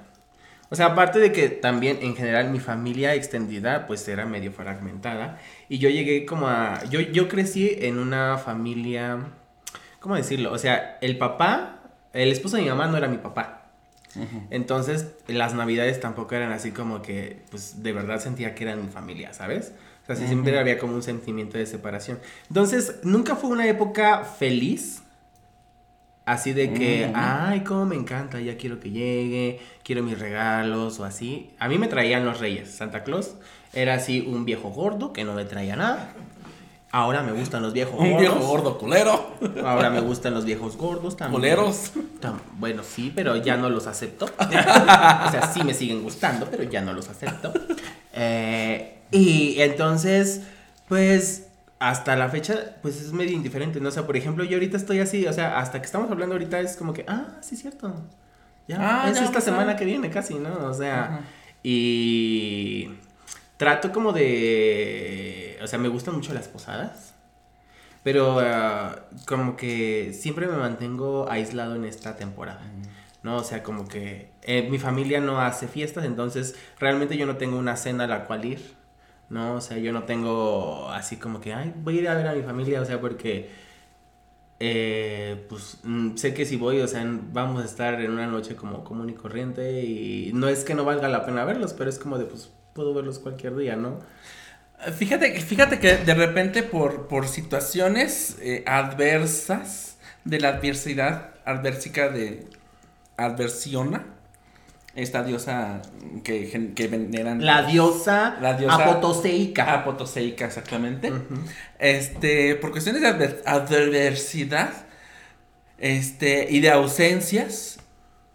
O 0.69 0.77
sea, 0.77 0.87
aparte 0.87 1.19
de 1.19 1.33
que 1.33 1.49
también 1.49 1.99
en 2.01 2.15
general 2.15 2.51
mi 2.51 2.61
familia 2.61 3.17
extendida 3.17 3.89
pues 3.89 4.07
era 4.07 4.25
medio 4.25 4.53
fragmentada 4.53 5.41
y 5.69 5.79
yo 5.79 5.89
llegué 5.89 6.25
como 6.25 6.47
a... 6.47 6.85
Yo, 6.85 7.01
yo 7.01 7.29
crecí 7.29 7.77
en 7.81 7.99
una 7.99 8.39
familia... 8.39 9.19
¿Cómo 9.99 10.15
decirlo? 10.15 10.53
O 10.53 10.59
sea, 10.59 10.99
el 11.01 11.19
papá, 11.19 11.81
el 12.13 12.31
esposo 12.31 12.57
de 12.57 12.63
mi 12.63 12.69
mamá 12.69 12.87
no 12.87 12.97
era 12.97 13.09
mi 13.09 13.19
papá. 13.19 13.60
Entonces, 14.51 15.07
las 15.29 15.55
navidades 15.55 16.01
tampoco 16.01 16.35
eran 16.35 16.53
así 16.53 16.73
como 16.73 17.03
que, 17.03 17.43
pues, 17.51 17.83
de 17.83 17.93
verdad 17.93 18.21
sentía 18.21 18.55
que 18.55 18.65
eran 18.65 18.83
mi 18.83 18.89
familia, 18.89 19.33
¿sabes? 19.33 19.73
O 20.03 20.07
sea, 20.07 20.17
sí, 20.17 20.27
siempre 20.27 20.59
había 20.59 20.79
como 20.79 20.95
un 20.95 21.03
sentimiento 21.03 21.59
de 21.59 21.67
separación. 21.67 22.19
Entonces, 22.49 22.97
nunca 23.05 23.37
fue 23.37 23.51
una 23.51 23.67
época 23.69 24.25
feliz. 24.25 25.03
Así 26.25 26.53
de 26.53 26.73
que, 26.73 27.11
ay, 27.15 27.61
cómo 27.61 27.87
me 27.87 27.97
encanta, 27.97 28.41
ya 28.41 28.57
quiero 28.57 28.79
que 28.79 28.91
llegue, 28.91 29.61
quiero 29.83 30.03
mis 30.03 30.19
regalos 30.19 31.01
o 31.01 31.05
así. 31.05 31.51
A 31.59 31.69
mí 31.69 31.79
me 31.79 31.89
traían 31.89 32.25
los 32.25 32.39
reyes. 32.39 32.71
Santa 32.71 33.03
Claus 33.03 33.35
era 33.73 33.95
así 33.95 34.21
un 34.21 34.45
viejo 34.45 34.71
gordo 34.71 35.13
que 35.13 35.25
no 35.25 35.35
me 35.35 35.45
traía 35.45 35.77
nada. 35.77 36.13
Ahora 36.93 37.23
me 37.23 37.31
gustan 37.33 37.63
los 37.63 37.73
viejos 37.73 37.95
Un 37.99 38.11
gordos. 38.13 38.21
viejo 38.21 38.47
gordo 38.49 38.79
culero. 38.79 39.35
Ahora 39.65 39.91
me 39.91 40.01
gustan 40.01 40.35
los 40.35 40.45
viejos 40.45 40.77
gordos 40.77 41.17
también. 41.17 41.41
Culeros. 41.41 41.93
Tam- 42.21 42.41
Bueno, 42.59 42.83
sí, 42.83 43.13
pero 43.15 43.37
ya 43.37 43.57
no 43.57 43.71
los 43.71 43.87
acepto. 43.87 44.25
o 44.39 44.51
sea, 45.31 45.51
sí 45.55 45.63
me 45.63 45.73
siguen 45.73 46.03
gustando, 46.03 46.47
pero 46.51 46.65
ya 46.65 46.81
no 46.81 46.93
los 46.93 47.09
acepto. 47.09 47.53
Eh, 48.13 48.99
y 49.13 49.61
entonces, 49.61 50.43
pues, 50.89 51.47
hasta 51.79 52.17
la 52.17 52.29
fecha, 52.29 52.77
pues 52.83 53.01
es 53.01 53.13
medio 53.13 53.33
indiferente, 53.37 53.81
¿no? 53.81 53.89
O 53.89 53.93
sea, 53.93 54.05
por 54.07 54.17
ejemplo, 54.17 54.43
yo 54.45 54.57
ahorita 54.57 54.77
estoy 54.77 54.99
así, 54.99 55.27
o 55.27 55.33
sea, 55.33 55.59
hasta 55.61 55.81
que 55.81 55.87
estamos 55.87 56.11
hablando 56.11 56.35
ahorita 56.35 56.59
es 56.61 56.77
como 56.77 56.93
que, 56.93 57.05
ah, 57.07 57.27
sí, 57.41 57.57
cierto. 57.57 57.95
Ya, 58.67 58.77
Ah, 59.05 59.09
es 59.11 59.19
ya, 59.19 59.25
esta 59.25 59.41
semana 59.41 59.77
que 59.77 59.85
viene 59.85 60.11
casi, 60.11 60.35
¿no? 60.35 60.67
O 60.67 60.75
sea, 60.75 61.05
Ajá. 61.05 61.21
y 61.63 62.91
trato 63.57 63.93
como 63.93 64.13
de, 64.13 65.50
o 65.63 65.67
sea, 65.67 65.79
me 65.79 65.89
gustan 65.89 66.15
mucho 66.15 66.35
las 66.35 66.49
posadas. 66.49 67.15
Pero 68.03 68.41
ah, 68.41 69.07
como 69.27 69.57
que 69.57 70.13
siempre 70.15 70.47
me 70.47 70.57
mantengo 70.57 71.31
aislado 71.31 71.77
en 71.77 71.85
esta 71.85 72.17
temporada. 72.17 72.63
¿No? 73.23 73.37
O 73.37 73.45
sea, 73.45 73.63
como 73.63 73.87
que 73.87 74.31
eh, 74.43 74.69
mi 74.71 74.79
familia 74.79 75.21
no 75.21 75.41
hace 75.41 75.69
fiestas, 75.69 76.05
entonces 76.07 76.55
realmente 76.79 77.19
yo 77.19 77.27
no 77.27 77.37
tengo 77.37 77.59
una 77.59 77.77
cena 77.77 78.05
a 78.05 78.07
la 78.07 78.25
cual 78.25 78.45
ir. 78.45 78.75
¿No? 79.29 79.55
O 79.55 79.61
sea, 79.61 79.79
yo 79.79 79.93
no 79.93 80.05
tengo 80.05 80.91
así 80.91 81.17
como 81.17 81.41
que, 81.41 81.55
ay, 81.55 81.73
voy 81.77 81.99
a 81.99 82.01
ir 82.03 82.09
a 82.09 82.15
ver 82.15 82.27
a 82.29 82.35
mi 82.35 82.43
familia, 82.43 82.81
o 82.81 82.85
sea, 82.85 83.01
porque 83.01 83.51
eh, 84.63 85.47
pues 85.49 85.79
mm, 85.85 86.17
sé 86.17 86.35
que 86.35 86.45
si 86.45 86.57
voy, 86.57 86.81
o 86.81 86.87
sea, 86.87 87.03
vamos 87.33 87.63
a 87.63 87.65
estar 87.65 87.99
en 88.01 88.11
una 88.13 88.27
noche 88.27 88.57
como 88.57 88.85
común 88.85 89.09
y 89.09 89.15
corriente 89.15 89.83
y 89.83 90.33
no 90.35 90.49
es 90.49 90.65
que 90.65 90.75
no 90.75 90.85
valga 90.85 91.09
la 91.09 91.25
pena 91.25 91.45
verlos, 91.45 91.73
pero 91.73 91.89
es 91.89 91.99
como 91.99 92.19
de, 92.19 92.27
pues, 92.27 92.51
puedo 92.75 92.93
verlos 92.93 93.19
cualquier 93.19 93.57
día, 93.57 93.77
¿no? 93.77 94.01
Fíjate, 94.97 95.33
que- 95.33 95.41
fíjate 95.41 95.79
que 95.79 95.97
de 95.99 96.15
repente 96.15 96.63
por, 96.63 97.07
por 97.09 97.29
situaciones 97.29 98.37
eh, 98.41 98.63
adversas 98.67 99.97
de 100.25 100.41
la 100.41 100.49
adversidad, 100.49 101.31
adversica 101.45 102.09
de 102.09 102.47
adversiona, 103.17 104.07
esta 104.95 105.23
diosa 105.23 105.83
que, 106.25 106.73
que 106.75 106.89
veneran 106.89 107.45
La 107.45 107.63
diosa, 107.63 108.39
La 108.41 108.57
diosa- 108.59 108.75
apotoseica. 108.91 109.75
apotoseica 109.75 110.47
exactamente. 110.47 111.13
Este, 111.79 112.55
por 112.57 112.71
cuestiones 112.73 113.03
de 113.03 113.09
adver- 113.09 113.43
adversidad, 113.47 114.71
este, 115.79 116.49
y 116.51 116.61
de 116.61 116.71
ausencias 116.71 117.79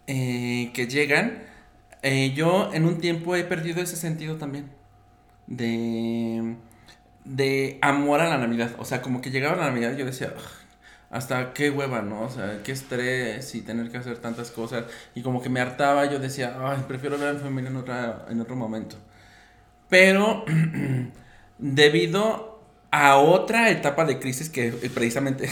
eh, 0.06 0.70
que 0.74 0.86
llegan, 0.86 1.42
eh, 2.02 2.32
yo 2.34 2.70
en 2.72 2.84
un 2.86 2.98
tiempo 3.00 3.34
he 3.36 3.44
perdido 3.44 3.82
ese 3.82 3.96
sentido 3.96 4.36
también 4.36 4.70
de, 5.46 6.56
de 7.24 7.78
amor 7.82 8.20
a 8.20 8.28
la 8.28 8.38
Navidad. 8.38 8.72
O 8.78 8.84
sea, 8.84 9.02
como 9.02 9.20
que 9.20 9.30
llegaba 9.30 9.56
la 9.56 9.66
Navidad 9.66 9.96
yo 9.96 10.04
decía, 10.04 10.32
"Ugh, 10.36 10.66
hasta 11.10 11.52
qué 11.52 11.70
hueva, 11.70 12.02
¿no? 12.02 12.22
O 12.22 12.30
sea, 12.30 12.60
qué 12.64 12.72
estrés 12.72 13.54
y 13.54 13.62
tener 13.62 13.90
que 13.90 13.98
hacer 13.98 14.18
tantas 14.18 14.50
cosas. 14.50 14.84
Y 15.14 15.22
como 15.22 15.40
que 15.42 15.48
me 15.48 15.60
hartaba, 15.60 16.06
yo 16.10 16.18
decía, 16.18 16.56
ay, 16.60 16.84
prefiero 16.88 17.18
ver 17.18 17.28
a 17.28 17.32
mi 17.34 17.40
familia 17.40 17.70
en, 17.70 17.76
otra, 17.76 18.26
en 18.28 18.40
otro 18.40 18.56
momento. 18.56 18.96
Pero 19.88 20.44
debido 21.58 22.60
a 22.90 23.16
otra 23.16 23.70
etapa 23.70 24.04
de 24.04 24.18
crisis 24.18 24.48
que 24.50 24.68
eh, 24.68 24.90
precisamente 24.92 25.48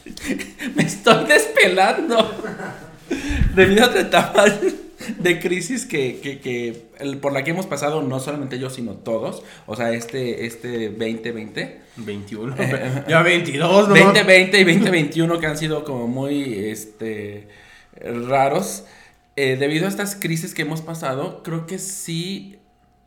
me 0.74 0.82
estoy 0.84 1.26
despelando. 1.26 2.34
Debido 3.54 3.84
a 3.84 3.88
otra 3.88 4.00
etapa 4.02 4.44
de 5.18 5.40
crisis 5.40 5.86
que, 5.86 6.20
que, 6.20 6.40
que 6.40 6.86
el- 6.98 7.18
por 7.18 7.32
la 7.32 7.44
que 7.44 7.50
hemos 7.50 7.66
pasado, 7.66 8.02
no 8.02 8.20
solamente 8.20 8.58
yo, 8.58 8.70
sino 8.70 8.92
todos. 8.94 9.42
O 9.66 9.76
sea, 9.76 9.92
este, 9.92 10.46
este 10.46 10.88
2020. 10.90 11.80
21. 11.96 12.56
ya 13.08 13.22
22, 13.22 13.88
¿no? 13.88 13.94
2020 13.94 14.60
y 14.60 14.64
2021 14.64 15.38
que 15.40 15.46
han 15.46 15.58
sido 15.58 15.84
como 15.84 16.06
muy 16.08 16.54
este, 16.66 17.48
raros. 18.00 18.84
Eh, 19.36 19.56
debido 19.56 19.86
a 19.86 19.88
estas 19.88 20.16
crisis 20.16 20.52
que 20.54 20.62
hemos 20.62 20.80
pasado, 20.82 21.42
creo 21.44 21.66
que 21.66 21.78
sí 21.78 22.58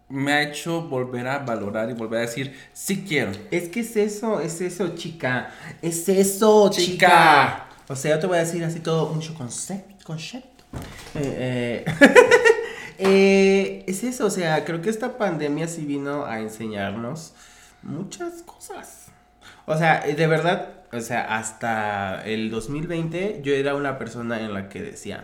me 0.08 0.34
ha 0.34 0.44
hecho 0.44 0.84
volver 0.84 1.28
a 1.28 1.40
valorar 1.40 1.90
y 1.90 1.94
volver 1.94 2.20
a 2.20 2.22
decir, 2.24 2.54
sí 2.74 3.04
quiero. 3.08 3.32
Es 3.50 3.70
que 3.70 3.82
es 3.82 3.96
eso, 3.96 4.40
es 4.42 4.62
eso, 4.62 4.90
chica. 4.96 5.54
Es 5.82 6.08
eso, 6.10 6.70
chica. 6.70 6.86
Chica. 6.86 7.68
O 7.88 7.96
sea, 7.96 8.12
yo 8.16 8.20
te 8.20 8.28
voy 8.28 8.38
a 8.38 8.42
decir 8.42 8.64
así 8.64 8.80
todo, 8.80 9.14
mucho 9.14 9.34
concepto. 9.34 10.06
concepto. 10.06 10.51
Eh, 11.16 11.86
eh, 11.86 11.86
eh, 12.98 13.84
es 13.88 14.04
eso, 14.04 14.26
o 14.26 14.30
sea, 14.30 14.64
creo 14.66 14.82
que 14.82 14.90
esta 14.90 15.18
pandemia 15.18 15.68
sí 15.68 15.86
vino 15.86 16.26
a 16.26 16.40
enseñarnos 16.40 17.34
muchas 17.84 18.44
cosas. 18.44 19.08
O 19.66 19.78
sea, 19.78 20.02
de 20.02 20.28
verdad, 20.28 20.70
o 20.92 21.00
sea, 21.02 21.38
hasta 21.38 22.24
el 22.26 22.50
2020 22.50 23.42
yo 23.44 23.54
era 23.54 23.76
una 23.76 23.98
persona 23.98 24.40
en 24.42 24.54
la 24.54 24.70
que 24.70 24.82
decía, 24.82 25.24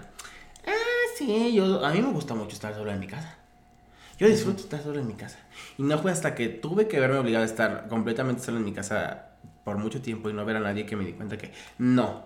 ah, 0.65 0.71
sí, 1.17 1.53
yo, 1.53 1.85
a 1.85 1.91
mí 1.91 2.01
me 2.01 2.11
gusta 2.11 2.33
mucho 2.33 2.55
estar 2.55 2.73
solo 2.73 2.91
en 2.91 2.99
mi 2.99 3.07
casa. 3.07 3.35
Yo 4.17 4.27
disfruto 4.27 4.61
estar 4.61 4.81
solo 4.81 4.99
en 4.99 5.07
mi 5.07 5.13
casa. 5.13 5.37
Y 5.77 5.83
no 5.83 5.99
fue 5.99 6.11
hasta 6.11 6.33
que 6.33 6.49
tuve 6.49 6.87
que 6.87 6.99
verme 6.99 7.17
obligado 7.17 7.43
a 7.43 7.47
estar 7.47 7.87
completamente 7.87 8.41
solo 8.41 8.57
en 8.57 8.65
mi 8.65 8.73
casa 8.73 9.27
por 9.63 9.77
mucho 9.77 10.01
tiempo 10.01 10.29
y 10.29 10.33
no 10.33 10.45
ver 10.45 10.55
a 10.55 10.59
nadie 10.59 10.85
que 10.85 10.95
me 10.95 11.05
di 11.05 11.13
cuenta 11.13 11.37
que 11.37 11.51
no, 11.77 12.25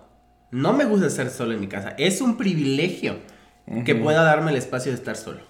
no 0.52 0.72
me 0.72 0.84
gusta 0.84 1.06
estar 1.08 1.28
solo 1.30 1.54
en 1.54 1.60
mi 1.60 1.66
casa. 1.66 1.94
Es 1.98 2.20
un 2.20 2.36
privilegio 2.36 3.16
que 3.84 3.94
pueda 3.94 4.22
darme 4.22 4.52
el 4.52 4.56
espacio 4.58 4.92
de 4.92 4.98
estar 4.98 5.16
solo. 5.16 5.40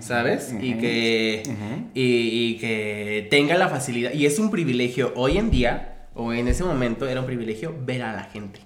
¿Sabes? 0.00 0.54
Y 0.60 0.74
que 0.74 1.42
y, 1.94 2.02
y 2.02 2.58
que 2.58 3.28
tenga 3.30 3.56
la 3.56 3.68
facilidad. 3.68 4.12
Y 4.12 4.26
es 4.26 4.38
un 4.38 4.50
privilegio 4.50 5.12
hoy 5.14 5.38
en 5.38 5.50
día, 5.50 6.06
o 6.14 6.32
en 6.32 6.48
ese 6.48 6.64
momento, 6.64 7.06
era 7.06 7.20
un 7.20 7.26
privilegio 7.26 7.74
ver 7.84 8.02
a 8.02 8.12
la 8.12 8.24
gente. 8.24 8.60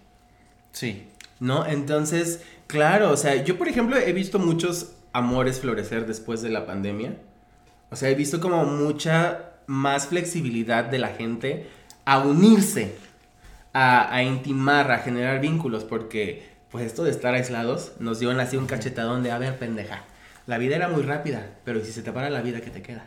Sí. 0.73 1.05
¿No? 1.41 1.67
Entonces, 1.67 2.43
claro, 2.67 3.11
o 3.11 3.17
sea, 3.17 3.43
yo 3.45 3.59
por 3.59 3.69
ejemplo 3.69 3.97
he 3.97 4.13
visto 4.13 4.39
muchos 4.39 4.93
amores 5.13 5.61
florecer 5.61 6.07
después 6.07 6.43
de 6.43 6.51
la 6.51 6.67
pandemia. 6.67 7.17
O 7.91 7.97
sea, 7.97 8.11
he 8.11 8.15
visto 8.15 8.41
como 8.41 8.65
mucha 8.65 9.55
más 9.67 10.07
flexibilidad 10.07 10.85
de 10.85 10.99
la 10.99 11.09
gente 11.09 11.67
a 12.05 12.21
unirse, 12.21 12.95
a, 13.73 14.23
intimar, 14.23 14.91
a 14.91 14.99
generar 14.99 15.41
vínculos, 15.41 15.85
porque 15.85 16.49
pues 16.71 16.85
esto 16.85 17.05
de 17.05 17.11
estar 17.11 17.35
aislados 17.35 17.93
nos 17.99 18.21
dio 18.21 18.31
así 18.39 18.57
un 18.57 18.67
cachetadón 18.67 19.23
de, 19.23 19.33
a 19.33 19.39
ver, 19.39 19.59
pendeja, 19.59 20.05
la 20.47 20.59
vida 20.59 20.77
era 20.77 20.89
muy 20.89 21.03
rápida, 21.03 21.47
pero 21.65 21.85
si 21.85 21.93
se 21.93 22.03
te 22.03 22.13
para 22.13 22.31
la 22.31 22.43
vida, 22.43 22.61
¿qué 22.61 22.71
te 22.71 22.83
queda? 22.83 23.05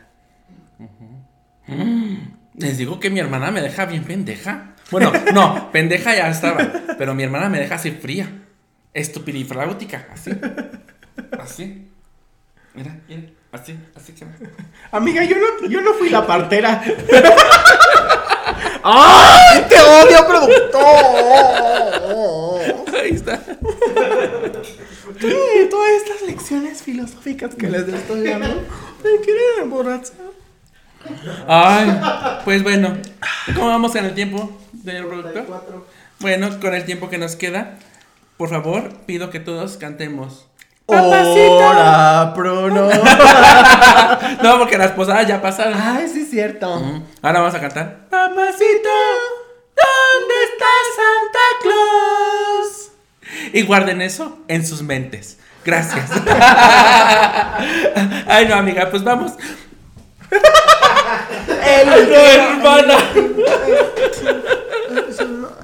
Les 2.56 2.78
digo 2.78 3.00
que 3.00 3.10
mi 3.10 3.20
hermana 3.20 3.52
me 3.52 3.62
deja 3.62 3.86
bien 3.86 4.04
pendeja. 4.04 4.76
Bueno, 4.92 5.12
no, 5.34 5.72
pendeja 5.72 6.16
ya 6.16 6.30
estaba. 6.30 6.72
Pero 6.98 7.16
mi 7.16 7.24
hermana 7.24 7.50
me 7.50 7.60
deja 7.60 7.76
así 7.76 7.92
fría. 7.92 8.30
Estupidifláutica, 8.94 10.08
así. 10.12 10.32
Así. 11.40 11.90
Mira, 12.76 13.00
mira, 13.08 13.24
así, 13.54 13.78
así 13.96 14.12
que. 14.14 14.26
Amiga, 14.92 15.24
yo 15.24 15.38
no, 15.38 15.68
yo 15.68 15.82
no 15.82 15.94
fui 15.94 16.10
la 16.10 16.28
partera. 16.28 16.84
¡Ay! 18.84 19.66
¡Te 19.70 19.80
odio, 19.80 20.28
productor! 20.28 20.82
Ahí 23.02 23.12
está. 23.12 23.42
Sí, 25.20 25.68
todas 25.70 25.92
estas 25.92 26.22
lecciones 26.24 26.82
filosóficas 26.82 27.56
que 27.56 27.70
les 27.70 27.88
estoy 27.88 28.28
dando 28.28 28.48
me 29.04 29.20
quieren 29.24 29.62
emborrachar. 29.62 30.18
Ay, 31.48 32.02
pues 32.44 32.64
bueno. 32.64 32.98
¿Cómo 33.54 33.68
vamos 33.68 33.96
en 33.96 34.06
el 34.06 34.16
tiempo, 34.16 34.60
señor 34.84 35.08
productor? 35.08 35.46
Bueno, 36.20 36.60
con 36.60 36.74
el 36.74 36.84
tiempo 36.86 37.10
que 37.10 37.18
nos 37.18 37.36
queda, 37.36 37.78
por 38.38 38.50
favor, 38.50 38.92
pido 39.06 39.30
que 39.30 39.40
todos 39.40 39.78
cantemos. 39.78 40.48
Hola, 40.86 42.32
prono. 42.36 42.90
No, 44.44 44.60
porque 44.60 44.78
las 44.78 44.92
posadas 44.92 45.26
ya 45.28 45.42
pasaron. 45.42 45.80
Ay, 45.82 46.08
sí 46.12 46.22
es 46.22 46.30
cierto. 46.30 46.68
Ahora 47.22 47.40
vamos 47.40 47.56
a 47.56 47.62
cantar. 47.62 48.08
Papacito, 48.10 48.90
¿dónde 49.78 50.36
está 50.44 50.66
Santa 50.98 51.40
Claus? 51.62 52.92
Y 53.54 53.62
guarden 53.62 54.02
eso 54.02 54.40
en 54.50 54.68
sus 54.68 54.82
mentes. 54.82 55.38
Gracias. 55.64 56.10
Ay, 58.28 58.46
no, 58.48 58.56
amiga, 58.56 58.90
pues 58.90 59.02
vamos. 59.04 59.32
El, 61.66 61.88
no, 62.10 62.16
hermana. 62.16 62.98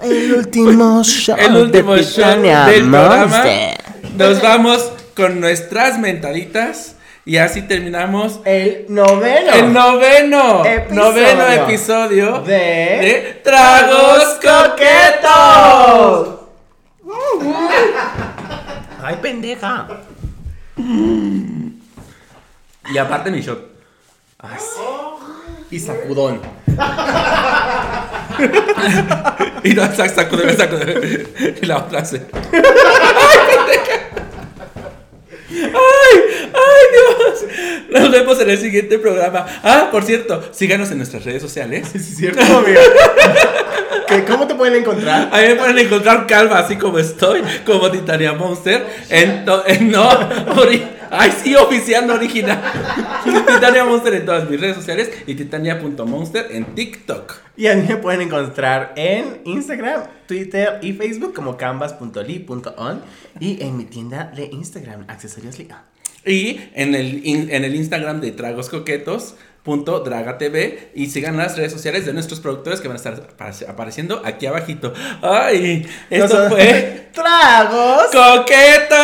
el 0.01 0.33
último 0.35 1.03
show. 1.03 1.35
El 1.37 1.57
último 1.57 1.97
show 1.97 2.41
del 2.41 2.89
programa. 2.89 3.43
Nos 4.15 4.41
vamos 4.41 4.93
con 5.19 5.39
nuestras 5.41 5.99
mentaditas. 5.99 6.95
Y 7.25 7.35
así 7.37 7.61
terminamos 7.63 8.39
El 8.45 8.85
noveno. 8.87 9.51
el 9.53 9.73
noveno. 9.73 10.63
Episodio. 10.65 10.95
Noveno 10.95 11.47
episodio 11.51 12.39
de, 12.39 12.53
de 12.55 13.41
Tragos 13.43 14.39
Coquetos. 14.41 16.39
Ay, 19.03 19.17
pendeja. 19.21 19.87
Y 22.91 22.97
aparte 22.97 23.29
mi 23.29 23.41
shot. 23.41 23.59
Ay, 24.39 24.57
sí. 24.57 25.75
Y 25.75 25.79
sacudón. 25.79 26.41
Y 29.61 29.73
no, 29.73 29.93
sac, 29.93 30.15
sacúdeme, 30.15 30.53
sacúdeme. 30.53 30.93
Y 31.61 31.65
la 31.65 31.79
otra 31.79 31.99
hace. 31.99 32.25
¡Ay! 32.33 32.39
¡Ay, 35.51 36.85
Dios! 36.91 37.45
Nos 37.89 38.11
vemos 38.11 38.39
en 38.41 38.49
el 38.51 38.57
siguiente 38.57 38.99
programa. 38.99 39.45
Ah, 39.63 39.89
por 39.91 40.03
cierto, 40.03 40.41
síganos 40.51 40.91
en 40.91 40.97
nuestras 40.97 41.25
redes 41.25 41.41
sociales. 41.41 41.87
Sí, 41.91 41.97
es 41.97 42.17
cierto, 42.17 42.41
amiga. 42.41 42.79
¿Qué- 44.07 44.23
¿Cómo 44.25 44.47
te 44.47 44.55
pueden 44.55 44.75
encontrar? 44.75 45.29
Ahí 45.31 45.49
me 45.49 45.55
pueden 45.55 45.77
encontrar 45.79 46.25
calva, 46.27 46.59
así 46.59 46.75
como 46.77 46.99
estoy, 46.99 47.41
como 47.65 47.89
Titania 47.91 48.33
Monster. 48.33 48.85
En, 49.09 49.45
en 49.67 49.91
no. 49.91 50.09
Ay, 51.11 51.31
sí, 51.43 51.55
oficial, 51.55 52.05
no 52.07 52.13
original. 52.15 52.61
Titania 53.47 53.83
Monster 53.85 54.13
en 54.15 54.25
todas 54.25 54.49
mis 54.49 54.59
redes 54.59 54.75
sociales 54.75 55.09
y 55.27 55.35
titania.monster 55.35 56.47
en 56.51 56.75
TikTok. 56.75 57.33
Y 57.57 57.67
a 57.67 57.75
mí 57.75 57.85
me 57.87 57.97
pueden 57.97 58.21
encontrar 58.21 58.93
en 58.95 59.41
Instagram, 59.45 60.03
Twitter 60.27 60.79
y 60.81 60.93
Facebook 60.93 61.33
como 61.33 61.57
canvas.ly.on 61.57 63.01
y 63.39 63.61
en 63.63 63.77
mi 63.77 63.85
tienda 63.85 64.31
de 64.35 64.45
Instagram, 64.45 65.05
Accesorios 65.07 65.57
Liga. 65.59 65.83
Y 66.25 66.59
en 66.75 66.95
el, 66.95 67.25
in- 67.25 67.49
en 67.51 67.63
el 67.63 67.75
Instagram 67.75 68.21
de 68.21 68.31
Tragos 68.31 68.69
Coquetos. 68.69 69.35
Punto 69.63 69.99
Draga 69.99 70.37
TV 70.37 70.89
y 70.95 71.07
sigan 71.07 71.35
las 71.35 71.57
redes 71.57 71.73
sociales 71.73 72.05
de 72.05 72.13
nuestros 72.13 72.39
productores 72.39 72.79
que 72.79 72.87
van 72.87 72.95
a 72.95 72.97
estar 72.97 73.27
apareci- 73.37 73.67
apareciendo 73.67 74.21
aquí 74.23 74.45
abajito. 74.45 74.93
Ay, 75.21 75.85
esto 76.09 76.39
Nos- 76.39 76.47
fue 76.53 77.09
¡Tragos! 77.13 78.05
Coquetos. 78.05 78.97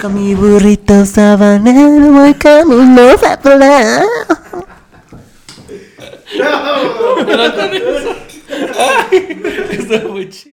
Con 0.00 0.14
mi 0.14 0.32
burrito 0.32 1.04
sabanero 1.04 2.12
voy 2.12 2.34
camino 2.34 3.02
a 3.02 3.36
volar. 3.42 4.04
Esto 9.70 9.84
fue 9.86 9.98
muy 10.08 10.28
chido. 10.28 10.46